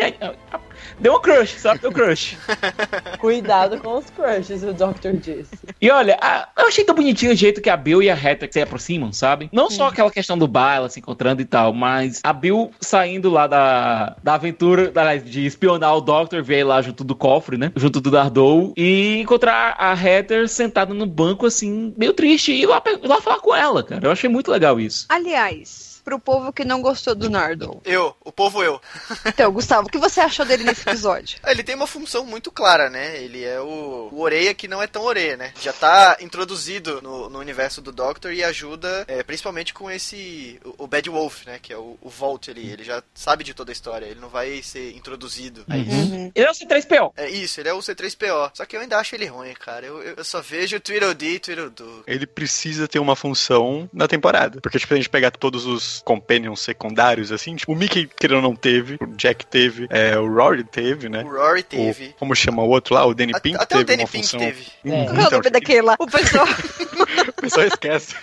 Deu 0.99 1.15
um 1.15 1.19
crush, 1.21 1.57
sabe? 1.59 1.79
Deu 1.79 1.91
crush. 1.91 2.37
Cuidado 3.19 3.79
com 3.79 3.97
os 3.97 4.05
crushes, 4.09 4.63
o 4.63 4.73
Dr. 4.73 5.13
disse. 5.13 5.49
E 5.81 5.89
olha, 5.89 6.17
a- 6.21 6.47
eu 6.57 6.67
achei 6.67 6.83
tão 6.83 6.95
bonitinho 6.95 7.31
o 7.31 7.35
jeito 7.35 7.61
que 7.61 7.69
a 7.69 7.77
Bill 7.77 8.01
e 8.03 8.09
a 8.09 8.13
Hatter 8.13 8.49
se 8.51 8.61
aproximam, 8.61 9.11
sabe? 9.11 9.49
Não 9.51 9.69
só 9.69 9.87
aquela 9.87 10.11
questão 10.11 10.37
do 10.37 10.47
bar, 10.47 10.75
ela 10.75 10.89
se 10.89 10.99
encontrando 10.99 11.41
e 11.41 11.45
tal, 11.45 11.73
mas 11.73 12.19
a 12.23 12.33
Bill 12.33 12.71
saindo 12.79 13.29
lá 13.29 13.47
da, 13.47 14.15
da 14.23 14.33
aventura 14.35 14.91
da- 14.91 15.15
de 15.15 15.45
espionar 15.45 15.95
o 15.97 16.01
Doctor, 16.01 16.43
ver 16.43 16.63
lá 16.63 16.81
junto 16.81 17.03
do 17.03 17.15
cofre, 17.15 17.57
né? 17.57 17.71
Junto 17.75 17.99
do 18.01 18.11
Dardou, 18.11 18.73
e 18.77 19.19
encontrar 19.21 19.75
a 19.77 19.93
Hatter 19.93 20.47
sentada 20.47 20.93
no 20.93 21.05
banco, 21.05 21.45
assim, 21.45 21.93
meio 21.97 22.13
triste, 22.13 22.51
e 22.51 22.61
ir 22.63 22.65
lá, 22.65 22.81
lá 23.03 23.21
falar 23.21 23.39
com 23.39 23.55
ela, 23.55 23.83
cara. 23.83 24.05
Eu 24.07 24.11
achei 24.11 24.29
muito 24.29 24.51
legal 24.51 24.79
isso. 24.79 25.05
Aliás, 25.09 25.88
pro 26.09 26.19
povo 26.19 26.51
que 26.51 26.65
não 26.65 26.81
gostou 26.81 27.13
do 27.13 27.29
Nardole. 27.29 27.81
Eu, 27.85 28.15
o 28.25 28.31
povo 28.31 28.63
eu. 28.63 28.81
Então, 29.25 29.51
Gustavo, 29.51 29.87
o 29.87 29.91
que 29.91 29.99
você 29.99 30.19
achou 30.21 30.43
dele 30.43 30.63
nesse 30.63 30.81
episódio? 30.89 31.39
Ele 31.45 31.63
tem 31.63 31.75
uma 31.75 31.85
função 31.85 32.25
muito 32.25 32.51
clara, 32.51 32.89
né? 32.89 33.21
Ele 33.21 33.43
é 33.43 33.59
o, 33.59 34.09
o 34.11 34.21
Oreia 34.21 34.55
que 34.55 34.67
não 34.67 34.81
é 34.81 34.87
tão 34.87 35.03
Oreia, 35.03 35.37
né? 35.37 35.53
Já 35.61 35.71
tá 35.71 36.17
introduzido 36.19 36.99
no, 37.01 37.29
no 37.29 37.37
universo 37.37 37.81
do 37.81 37.91
Doctor 37.91 38.33
e 38.33 38.43
ajuda 38.43 39.05
é, 39.07 39.21
principalmente 39.21 39.73
com 39.73 39.89
esse. 39.91 40.59
O, 40.65 40.85
o 40.85 40.87
Bad 40.87 41.07
Wolf, 41.09 41.45
né? 41.45 41.59
Que 41.61 41.73
é 41.73 41.77
o, 41.77 41.97
o 42.01 42.09
Volt 42.09 42.49
ali. 42.49 42.71
Ele 42.71 42.83
já 42.83 43.03
sabe 43.13 43.43
de 43.43 43.53
toda 43.53 43.71
a 43.71 43.73
história. 43.73 44.05
Ele 44.07 44.19
não 44.19 44.29
vai 44.29 44.63
ser 44.63 44.95
introduzido 44.95 45.63
a 45.69 45.77
isso. 45.77 45.91
Uhum. 45.91 46.31
Ele 46.33 46.47
é 46.47 46.49
o 46.49 46.53
C3PO. 46.53 47.13
É 47.15 47.29
isso, 47.29 47.59
ele 47.59 47.69
é 47.69 47.73
o 47.73 47.79
C3PO. 47.79 48.51
Só 48.55 48.65
que 48.65 48.75
eu 48.75 48.81
ainda 48.81 48.97
acho 48.97 49.15
ele 49.15 49.27
ruim, 49.27 49.53
cara. 49.53 49.85
Eu, 49.85 50.01
eu, 50.01 50.15
eu 50.17 50.23
só 50.23 50.41
vejo 50.41 50.79
Tweedledee 50.79 51.35
e 51.35 51.39
Tweedledoo. 51.39 52.03
Ele 52.07 52.25
precisa 52.25 52.87
ter 52.87 52.99
uma 52.99 53.15
função 53.15 53.89
na 53.93 54.07
temporada. 54.07 54.59
Porque, 54.61 54.79
tipo, 54.79 54.93
a 54.93 54.97
gente 54.97 55.09
pegar 55.09 55.31
todos 55.31 55.65
os 55.65 55.98
companions 56.01 56.61
secundários, 56.61 57.31
assim, 57.31 57.55
tipo, 57.55 57.71
o 57.71 57.75
Mickey, 57.75 58.09
querendo 58.19 58.37
ou 58.37 58.41
não, 58.41 58.55
teve, 58.55 58.97
o 59.01 59.07
Jack 59.15 59.45
teve, 59.45 59.87
é, 59.89 60.17
o 60.17 60.27
Rory 60.33 60.63
teve, 60.63 61.09
né? 61.09 61.23
O 61.23 61.29
Rory 61.29 61.61
O- 61.61 61.63
teve. 61.63 62.15
como 62.19 62.35
chama 62.35 62.63
o 62.63 62.69
outro 62.69 62.93
lá? 62.95 63.05
O 63.05 63.13
Danny 63.13 63.33
A- 63.35 63.39
Pink 63.39 63.55
até 63.55 63.75
o 63.75 63.79
teve 63.79 63.83
Danny 63.85 64.03
uma 64.03 64.09
Pink 64.09 64.23
função. 64.25 64.39
teve. 64.39 64.65
Hum, 64.85 64.93
É. 64.93 65.05
Qual 65.05 65.15
é 65.15 65.19
o 65.19 65.21
então, 65.27 65.31
nome 65.39 65.49
daquele 65.49 65.81
lá? 65.81 65.95
O 65.99 66.05
pessoal. 66.07 66.47
o 67.29 67.33
pessoal 67.33 67.65
esquece. 67.67 68.15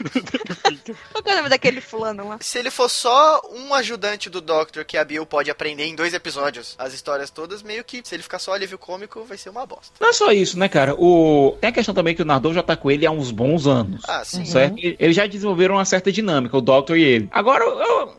Qual 1.12 1.22
é 1.26 1.32
o 1.32 1.36
nome 1.36 1.48
daquele 1.48 1.80
fulano 1.80 2.28
lá? 2.28 2.38
Se 2.40 2.58
ele 2.58 2.70
for 2.70 2.88
só 2.88 3.40
um 3.52 3.74
ajudante 3.74 4.28
do 4.30 4.40
Doctor 4.40 4.84
que 4.84 4.96
a 4.96 5.04
Bill 5.04 5.26
pode 5.26 5.50
aprender 5.50 5.84
em 5.84 5.94
dois 5.94 6.14
episódios, 6.14 6.74
as 6.78 6.92
histórias 6.94 7.30
todas, 7.30 7.62
meio 7.62 7.84
que 7.84 8.00
se 8.04 8.14
ele 8.14 8.22
ficar 8.22 8.38
só 8.38 8.52
alívio 8.52 8.78
cômico, 8.78 9.24
vai 9.24 9.36
ser 9.38 9.50
uma 9.50 9.66
bosta. 9.66 9.92
Não 10.00 10.08
é 10.08 10.12
só 10.12 10.32
isso, 10.32 10.58
né, 10.58 10.68
cara? 10.68 10.94
O... 10.94 11.56
Tem 11.60 11.70
a 11.70 11.72
questão 11.72 11.94
também 11.94 12.14
que 12.14 12.22
o 12.22 12.24
Nardou 12.24 12.52
já 12.54 12.62
tá 12.62 12.76
com 12.76 12.90
ele 12.90 13.06
há 13.06 13.10
uns 13.10 13.30
bons 13.30 13.66
anos. 13.66 14.02
Ah, 14.06 14.24
sim. 14.24 14.44
Certo? 14.44 14.78
E- 14.78 14.96
Eles 14.98 15.16
já 15.16 15.26
desenvolveram 15.26 15.74
uma 15.76 15.84
certa 15.84 16.10
dinâmica, 16.12 16.56
o 16.56 16.60
Doctor 16.60 16.96
e 16.96 17.02
ele. 17.04 17.28
Agora, 17.30 17.64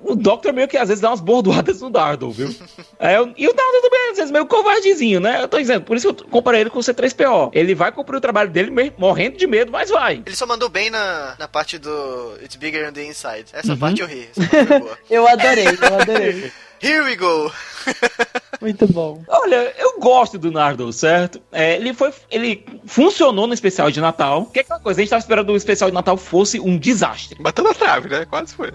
o, 0.03 0.13
o 0.13 0.15
Doctor 0.15 0.53
meio 0.53 0.67
que 0.67 0.77
às 0.77 0.87
vezes 0.89 1.01
dá 1.01 1.09
umas 1.09 1.19
bordoadas 1.19 1.81
no 1.81 1.89
Dardo, 1.89 2.31
viu? 2.31 2.53
É, 2.99 3.13
e 3.37 3.47
o 3.47 3.53
Dardo 3.53 3.81
também, 3.83 4.09
às 4.09 4.17
vezes, 4.17 4.31
meio 4.31 4.47
covardezinho, 4.47 5.19
né? 5.19 5.43
Eu 5.43 5.47
tô 5.47 5.59
dizendo, 5.59 5.83
por 5.83 5.95
isso 5.95 6.11
que 6.11 6.23
eu 6.23 6.27
comparei 6.29 6.61
ele 6.61 6.71
com 6.71 6.79
o 6.79 6.81
C3PO. 6.81 7.51
Ele 7.53 7.75
vai 7.75 7.91
cumprir 7.91 8.17
o 8.17 8.21
trabalho 8.21 8.49
dele 8.49 8.71
morrendo 8.97 9.37
de 9.37 9.45
medo, 9.45 9.71
mas 9.71 9.91
vai. 9.91 10.23
Ele 10.25 10.35
só 10.35 10.47
mandou 10.47 10.66
bem 10.69 10.89
na, 10.89 11.35
na 11.39 11.47
parte 11.47 11.77
do 11.77 12.37
It's 12.41 12.55
Bigger 12.55 12.87
on 12.89 12.93
the 12.93 13.03
Inside. 13.05 13.45
Essa 13.53 13.73
Uhum. 13.73 13.79
parte 13.79 14.01
eu 14.01 14.07
ri. 14.07 14.29
Essa 14.35 14.47
parte 14.49 14.67
foi 14.67 14.79
boa. 14.79 14.97
Eu 15.09 15.27
adorei, 15.27 15.67
eu 15.67 15.99
adorei. 15.99 16.51
Here 16.81 17.01
we 17.01 17.15
go! 17.15 17.51
Muito 18.61 18.87
bom. 18.87 19.23
Olha, 19.27 19.73
eu 19.77 19.99
gosto 19.99 20.37
do 20.37 20.51
Nardo, 20.51 20.91
certo? 20.91 21.41
É, 21.51 21.75
ele 21.75 21.93
foi. 21.93 22.11
Ele 22.29 22.65
funcionou 22.85 23.47
no 23.47 23.53
especial 23.53 23.91
de 23.91 23.99
Natal. 24.01 24.45
Que 24.47 24.59
é 24.59 24.61
aquela 24.61 24.79
coisa, 24.79 24.99
a 24.99 25.03
gente 25.03 25.09
tava 25.09 25.19
esperando 25.19 25.45
que 25.47 25.51
o 25.51 25.55
especial 25.57 25.89
de 25.89 25.93
Natal 25.93 26.17
fosse 26.17 26.59
um 26.59 26.77
desastre. 26.77 27.41
Bateu 27.41 27.63
na 27.63 27.73
trave, 27.73 28.09
né? 28.09 28.25
Quase 28.25 28.53
foi. 28.55 28.71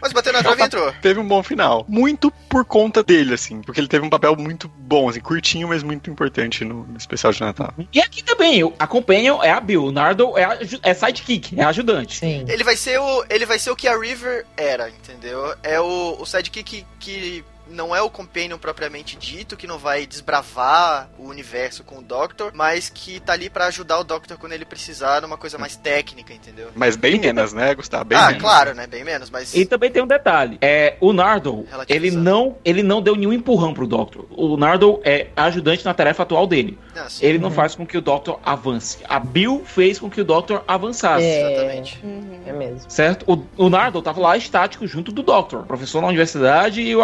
Mas 0.00 0.12
bateu 0.12 0.32
na 0.32 0.42
trave 0.42 0.62
e 0.62 0.64
entrou. 0.64 0.92
Teve 1.02 1.20
um 1.20 1.26
bom 1.26 1.42
final. 1.42 1.84
Muito 1.88 2.30
por 2.48 2.64
conta 2.64 3.02
dele, 3.02 3.34
assim. 3.34 3.60
Porque 3.62 3.80
ele 3.80 3.88
teve 3.88 4.04
um 4.04 4.10
papel 4.10 4.36
muito 4.36 4.68
bom, 4.68 5.08
assim, 5.08 5.20
curtinho, 5.20 5.68
mas 5.68 5.82
muito 5.82 6.10
importante 6.10 6.64
no, 6.64 6.84
no 6.84 6.96
especial 6.96 7.32
de 7.32 7.40
Natal. 7.40 7.72
E 7.92 8.00
aqui 8.00 8.22
também, 8.22 8.58
eu- 8.58 8.72
a 8.78 8.86
Companion 8.86 9.42
é 9.42 9.50
a 9.50 9.60
Bill, 9.60 9.84
o 9.84 9.92
Nardo 9.92 10.36
é, 10.38 10.44
a, 10.44 10.58
é 10.82 10.94
sidekick, 10.94 11.58
é 11.58 11.64
ajudante. 11.64 12.18
Sim. 12.18 12.44
Ele 12.48 12.62
vai 12.64 12.76
ser 12.76 12.98
o, 13.00 13.24
ele 13.28 13.46
vai 13.46 13.58
ser 13.58 13.70
o 13.70 13.76
que 13.76 13.88
a 13.88 13.98
River 13.98 14.46
era, 14.56 14.88
entendeu? 14.88 15.54
É 15.62 15.80
o, 15.80 16.16
o 16.20 16.26
sidekick 16.26 16.84
que 16.98 17.44
não 17.68 17.94
é 17.94 18.02
o 18.02 18.10
companion 18.10 18.58
propriamente 18.58 19.16
dito, 19.16 19.56
que 19.56 19.66
não 19.66 19.78
vai 19.78 20.06
desbravar 20.06 21.08
o 21.18 21.28
universo 21.28 21.82
com 21.84 21.98
o 21.98 22.02
Doctor, 22.02 22.52
mas 22.54 22.88
que 22.88 23.20
tá 23.20 23.32
ali 23.32 23.48
pra 23.48 23.66
ajudar 23.66 23.98
o 23.98 24.04
Doctor 24.04 24.36
quando 24.36 24.52
ele 24.52 24.64
precisar 24.64 25.22
numa 25.22 25.36
coisa 25.36 25.58
mais 25.58 25.76
técnica, 25.76 26.32
entendeu? 26.32 26.68
Mas 26.74 26.96
bem 26.96 27.18
menos, 27.18 27.52
né, 27.52 27.74
Gustavo? 27.74 28.04
Bem 28.04 28.18
ah, 28.18 28.26
menos. 28.28 28.42
claro, 28.42 28.74
né? 28.74 28.86
Bem 28.86 29.04
menos, 29.04 29.30
mas 29.30 29.54
E 29.54 29.64
também 29.64 29.90
tem 29.90 30.02
um 30.02 30.06
detalhe, 30.06 30.58
é 30.60 30.96
o 31.00 31.12
Nardo, 31.12 31.66
ele 31.88 32.10
não, 32.10 32.56
ele 32.64 32.82
não 32.82 33.00
deu 33.00 33.16
nenhum 33.16 33.32
empurrão 33.32 33.72
pro 33.72 33.86
Doctor. 33.86 34.26
O 34.30 34.56
Nardo 34.56 35.00
é 35.04 35.28
ajudante 35.36 35.84
na 35.84 35.94
tarefa 35.94 36.22
atual 36.22 36.46
dele. 36.46 36.78
assim, 36.96 37.24
Ele 37.24 37.38
não 37.38 37.50
faz 37.50 37.74
com 37.74 37.86
que 37.86 37.96
o 37.96 38.00
Doctor 38.00 38.38
avance. 38.44 38.98
A 39.08 39.18
Bill 39.18 39.62
fez 39.64 39.98
com 39.98 40.10
que 40.10 40.20
o 40.20 40.24
Doctor 40.24 40.62
avançasse. 40.66 41.24
É. 41.24 41.52
exatamente. 41.52 42.00
É 42.46 42.52
mesmo. 42.52 42.90
Certo? 42.90 43.24
O, 43.30 43.64
o 43.64 43.70
Nardo 43.70 44.02
tava 44.02 44.20
lá 44.20 44.36
estático 44.36 44.86
junto 44.86 45.12
do 45.12 45.22
Doctor, 45.22 45.64
professor 45.64 46.00
na 46.00 46.08
universidade 46.08 46.80
e 46.80 46.94
o 46.94 47.02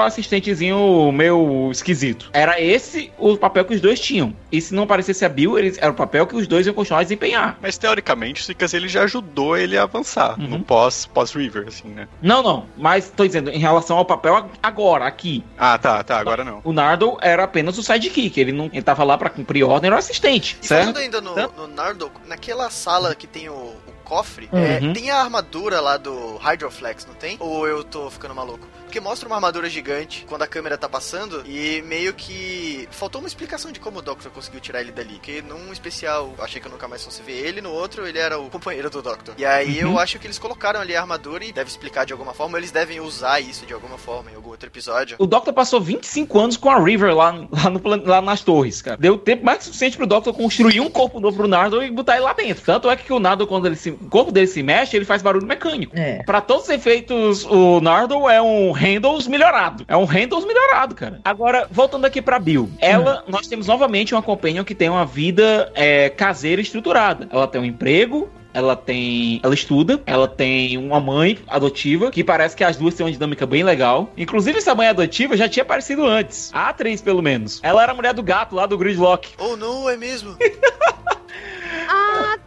assistentezinho 0.50 1.12
meio 1.12 1.71
esquisito. 1.71 2.30
Era 2.32 2.60
esse 2.60 3.13
o 3.19 3.36
papel 3.36 3.65
que 3.65 3.75
os 3.75 3.80
dois 3.80 3.99
tinham. 4.00 4.34
E 4.50 4.60
se 4.60 4.75
não 4.75 4.82
aparecesse 4.84 5.25
a 5.25 5.28
Bill, 5.28 5.58
eles, 5.58 5.78
era 5.78 5.91
o 5.91 5.95
papel 5.95 6.26
que 6.26 6.36
os 6.36 6.47
dois 6.47 6.67
iam 6.67 6.75
continuar 6.75 7.00
a 7.00 7.02
desempenhar. 7.02 7.58
Mas 7.63 7.78
teoricamente, 7.78 8.43
o 8.43 8.45
Sicas 8.45 8.75
ele 8.75 8.89
já 8.89 9.02
ajudou 9.04 9.56
ele 9.56 9.76
a 9.78 9.82
avançar 9.84 10.39
Uhum. 10.39 10.49
no 10.49 10.60
pós, 10.60 11.06
pós-River, 11.06 11.67
assim, 11.69 11.89
né? 11.89 12.08
Não, 12.21 12.43
não, 12.43 12.67
mas 12.76 13.10
tô 13.10 13.26
dizendo, 13.26 13.50
em 13.50 13.58
relação 13.58 13.97
ao 13.99 14.04
papel 14.04 14.36
ag- 14.36 14.50
agora, 14.63 15.04
aqui, 15.06 15.45
Ah, 15.58 15.78
tá, 15.78 16.02
tá, 16.02 16.19
agora 16.19 16.45
não. 16.45 16.60
o 16.65 16.73
Nardo 16.73 17.17
era 17.21 17.45
apenas 17.45 17.78
o 17.78 17.82
sidekick, 17.82 18.39
ele 18.41 18.52
não 18.52 18.67
ele 18.73 18.82
tava 18.82 19.04
lá 19.04 19.17
pra 19.19 19.30
cumprir 19.30 19.65
ordem, 19.65 19.89
era 19.89 19.97
o 19.97 19.99
assistente, 19.99 20.56
E 20.63 20.67
certo? 20.67 20.80
falando 20.82 20.99
ainda 20.99 21.21
no, 21.21 21.34
no 21.34 21.67
Nardo, 21.69 22.10
naquela 22.26 22.71
sala 22.71 23.15
que 23.15 23.26
tem 23.26 23.49
o, 23.49 23.52
o 23.52 23.76
cofre, 24.04 24.49
Uhum. 24.52 24.91
é, 24.91 24.93
tem 24.93 25.10
a 25.10 25.17
armadura 25.23 25.80
lá 25.80 25.97
do 25.97 26.36
Hydroflex, 26.36 27.06
não 27.06 27.15
tem? 27.15 27.36
Ou 27.41 27.67
eu 27.67 27.82
tô 27.84 28.10
ficando 28.10 28.34
maluco? 28.34 28.67
Porque 28.91 28.99
mostra 29.00 29.29
uma 29.29 29.37
armadura 29.37 29.71
gigante 29.71 30.25
quando 30.29 30.43
a 30.43 30.49
câmera 30.49 30.76
tá 30.76 30.89
passando 30.89 31.45
e 31.47 31.81
meio 31.83 32.13
que 32.13 32.89
faltou 32.91 33.21
uma 33.21 33.29
explicação 33.29 33.71
de 33.71 33.79
como 33.79 34.00
o 34.00 34.03
Doctor 34.03 34.33
conseguiu 34.33 34.59
tirar 34.61 34.81
ele 34.81 34.91
dali. 34.91 35.15
Porque 35.15 35.41
num 35.43 35.73
especial, 35.73 36.35
eu 36.37 36.43
achei 36.45 36.61
que 36.61 36.67
eu 36.67 36.73
nunca 36.73 36.89
mais 36.89 37.05
fosse 37.05 37.23
ver 37.23 37.35
ele, 37.47 37.61
no 37.61 37.71
outro 37.71 38.05
ele 38.05 38.19
era 38.19 38.37
o 38.37 38.50
companheiro 38.50 38.91
do 38.91 39.00
Doctor. 39.00 39.35
E 39.39 39.45
aí 39.45 39.85
Uhum. 39.85 39.93
eu 39.93 39.99
acho 40.00 40.19
que 40.19 40.26
eles 40.26 40.41
colocaram 40.41 40.81
ali 40.81 40.97
a 40.97 41.00
armadura 41.03 41.45
e 41.45 41.53
deve 41.53 41.71
explicar 41.71 42.05
de 42.05 42.13
alguma 42.13 42.35
forma, 42.35 42.59
eles 42.59 42.73
devem 42.73 42.99
usar 42.99 43.39
isso 43.39 43.65
de 43.65 43.73
alguma 43.73 43.97
forma 43.97 44.29
em 44.33 44.35
algum 44.35 44.50
outro 44.50 44.69
episódio. 44.69 45.15
O 45.21 45.26
Doctor 45.26 45.55
passou 45.55 45.81
25 45.81 46.41
anos 46.41 46.57
com 46.57 46.69
a 46.69 46.83
River 46.83 47.15
lá, 47.15 47.31
lá, 47.49 47.71
no 47.71 47.79
plan- 47.79 48.03
lá 48.05 48.21
nas 48.21 48.41
torres, 48.43 48.83
cara. 48.83 48.97
Deu 48.97 49.17
tempo 49.17 49.45
mais 49.45 49.59
que 49.59 49.65
suficiente 49.67 49.97
pro 49.97 50.07
Doctor 50.07 50.35
construir 50.35 50.81
um 50.81 50.91
corpo 50.91 51.21
novo 51.21 51.37
pro 51.37 51.47
Nardo 51.47 51.81
e 51.81 51.91
botar 51.93 52.15
ele 52.17 52.25
lá 52.25 52.33
dentro. 52.33 52.65
Tanto 52.65 52.91
é 52.91 52.97
que 52.97 53.13
o 53.13 53.21
Nardo, 53.21 53.47
quando 53.47 53.67
ele 53.67 53.76
se, 53.76 53.91
o 53.91 53.97
corpo 54.11 54.33
dele 54.33 54.49
se 54.49 54.65
mexe, 54.65 54.97
ele 54.97 55.05
faz 55.05 55.23
barulho 55.23 55.47
mecânico. 55.47 55.97
É. 55.97 56.25
Pra 56.25 56.41
todos 56.41 56.65
os 56.65 56.71
efeitos, 56.71 57.45
o 57.45 57.81
Nardo 57.81 58.29
é 58.29 58.43
um 58.43 58.73
Handles 58.80 59.26
melhorado. 59.26 59.84
É 59.86 59.95
um 59.95 60.04
Handles 60.04 60.47
melhorado, 60.47 60.95
cara. 60.95 61.21
Agora, 61.23 61.69
voltando 61.71 62.06
aqui 62.06 62.23
pra 62.23 62.38
Bill. 62.38 62.71
Ela, 62.78 63.23
nós 63.28 63.47
temos 63.47 63.66
novamente 63.66 64.14
uma 64.14 64.23
companion 64.23 64.64
que 64.64 64.75
tem 64.75 64.88
uma 64.88 65.04
vida 65.04 65.71
é, 65.75 66.08
caseira 66.08 66.62
e 66.62 66.64
estruturada. 66.64 67.28
Ela 67.30 67.47
tem 67.47 67.60
um 67.60 67.64
emprego, 67.64 68.30
ela 68.54 68.75
tem. 68.75 69.38
Ela 69.43 69.52
estuda, 69.52 70.00
ela 70.06 70.26
tem 70.26 70.78
uma 70.78 70.99
mãe 70.99 71.38
adotiva, 71.47 72.10
que 72.10 72.25
parece 72.25 72.56
que 72.56 72.64
as 72.64 72.78
duas 72.78 72.95
têm 72.95 73.04
uma 73.04 73.12
dinâmica 73.12 73.47
bem 73.47 73.62
legal. 73.62 74.10
Inclusive, 74.16 74.58
essa 74.58 74.75
mãe 74.75 74.88
adotiva 74.88 75.36
já 75.36 75.47
tinha 75.47 75.62
aparecido 75.62 76.06
antes. 76.06 76.50
A 76.54 76.71
atriz, 76.71 77.02
pelo 77.02 77.21
menos. 77.21 77.60
Ela 77.62 77.82
era 77.82 77.93
a 77.93 77.95
mulher 77.95 78.14
do 78.14 78.23
gato 78.23 78.54
lá 78.54 78.64
do 78.64 78.78
Gridlock. 78.78 79.28
Oh, 79.38 79.56
não, 79.56 79.90
é 79.90 79.97
mesmo? 79.97 80.36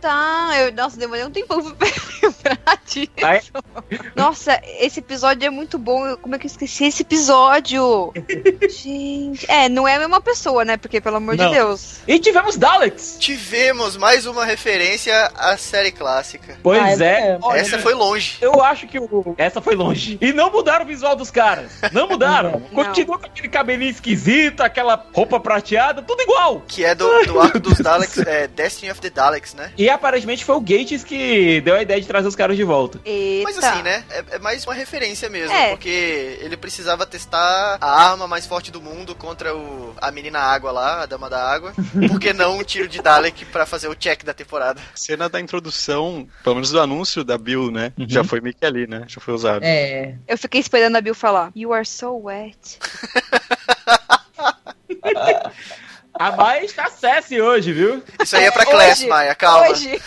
Tá. 0.01 0.49
Eu, 0.59 0.71
nossa, 0.73 0.97
demorei 0.97 1.23
um 1.25 1.31
tempão 1.31 1.61
pra 1.71 1.87
lembrar 2.21 2.77
disso. 2.85 3.09
Aí- 3.21 3.41
Nossa, 4.15 4.59
esse 4.79 4.99
episódio 4.99 5.45
é 5.45 5.49
muito 5.49 5.77
bom. 5.77 6.15
Como 6.17 6.35
é 6.35 6.37
que 6.39 6.45
eu 6.45 6.49
esqueci 6.51 6.85
esse 6.85 7.01
episódio? 7.03 8.11
Gente. 8.69 9.49
É, 9.49 9.69
não 9.69 9.87
é 9.87 9.95
a 9.95 9.99
mesma 9.99 10.21
pessoa, 10.21 10.65
né? 10.65 10.77
Porque, 10.77 10.99
pelo 11.01 11.17
amor 11.17 11.35
Não. 11.35 11.47
de 11.47 11.53
Deus. 11.55 11.97
E 12.07 12.19
tivemos 12.19 12.57
Daleks. 12.57 13.17
Tivemos 13.19 13.95
mais 13.97 14.25
uma 14.25 14.45
referência 14.45 15.31
à 15.35 15.55
série 15.57 15.91
clássica. 15.91 16.57
Pois 16.61 16.81
Ah, 17.01 17.05
é. 17.05 17.31
mesmo. 17.31 17.51
Essa 17.53 17.79
foi 17.79 17.93
longe. 17.93 18.37
Eu 18.41 18.61
acho 18.61 18.87
que 18.87 18.99
o... 18.99 19.35
essa 19.37 19.61
foi 19.61 19.75
longe. 19.75 20.17
E 20.21 20.33
não 20.33 20.51
mudaram 20.51 20.85
o 20.85 20.87
visual 20.87 21.15
dos 21.15 21.31
caras. 21.31 21.71
Não 21.91 22.07
mudaram. 22.07 22.51
Não. 22.71 22.85
Continua 22.85 23.17
com 23.19 23.25
aquele 23.25 23.47
cabelinho 23.49 23.91
esquisito, 23.91 24.61
aquela 24.61 25.05
roupa 25.13 25.39
prateada, 25.39 26.01
tudo 26.01 26.21
igual. 26.21 26.61
Que 26.67 26.83
é 26.83 26.93
do, 26.95 27.25
do 27.25 27.39
arco 27.39 27.59
dos 27.59 27.79
Daleks, 27.79 28.17
é 28.19 28.47
Destiny 28.47 28.91
of 28.91 28.99
the 29.01 29.09
Daleks, 29.09 29.53
né? 29.53 29.71
E 29.83 29.89
aparentemente 29.89 30.45
foi 30.45 30.55
o 30.55 30.61
Gates 30.61 31.03
que 31.03 31.59
deu 31.59 31.75
a 31.75 31.81
ideia 31.81 31.99
de 31.99 32.07
trazer 32.07 32.25
os 32.25 32.37
caras 32.37 32.55
de 32.55 32.63
volta. 32.63 33.01
Eita. 33.03 33.43
Mas 33.43 33.61
assim, 33.61 33.81
né? 33.83 34.05
É, 34.09 34.23
é 34.35 34.39
mais 34.39 34.63
uma 34.63 34.73
referência 34.73 35.29
mesmo, 35.29 35.53
É. 35.53 35.71
porque 35.71 36.37
ele 36.39 36.55
precisava 36.55 37.05
testar 37.05 37.77
a 37.81 38.09
arma 38.09 38.25
mais 38.25 38.47
forte 38.47 38.71
do 38.71 38.81
mundo 38.81 39.13
contra 39.13 39.53
o, 39.53 39.93
a 39.99 40.09
menina 40.09 40.39
água 40.39 40.71
lá, 40.71 41.01
a 41.01 41.05
dama 41.05 41.29
da 41.29 41.43
água. 41.43 41.73
Por 42.07 42.17
que 42.17 42.31
não 42.31 42.59
um 42.59 42.63
tiro 42.63 42.87
de 42.87 43.01
Dalek 43.01 43.43
pra 43.43 43.65
fazer 43.65 43.89
o 43.89 43.93
check 43.95 44.23
da 44.23 44.33
temporada? 44.33 44.79
Cena 44.95 45.27
da 45.27 45.41
introdução, 45.41 46.29
pelo 46.41 46.55
menos 46.55 46.71
do 46.71 46.79
anúncio 46.79 47.21
da 47.21 47.37
Bill, 47.37 47.69
né? 47.69 47.91
Uhum. 47.99 48.05
Já 48.07 48.23
foi 48.23 48.39
meio 48.39 48.55
que 48.55 48.65
ali, 48.65 48.87
né? 48.87 49.03
Já 49.07 49.19
foi 49.19 49.33
usado. 49.33 49.63
É. 49.65 50.15
Eu 50.25 50.37
fiquei 50.37 50.61
esperando 50.61 50.95
a 50.95 51.01
Bill 51.01 51.13
falar: 51.13 51.51
You 51.53 51.73
are 51.73 51.85
so 51.85 52.13
wet. 52.23 52.79
A 56.13 56.31
Maia 56.31 56.63
está 56.63 56.89
Cessi 56.89 57.41
hoje, 57.41 57.73
viu? 57.73 58.03
Isso 58.21 58.35
aí 58.35 58.45
é 58.45 58.51
pra 58.51 58.65
Class, 58.65 58.99
Hoje, 58.99 59.07
Maia, 59.07 59.35
calma. 59.35 59.69
Hoje. 59.69 59.99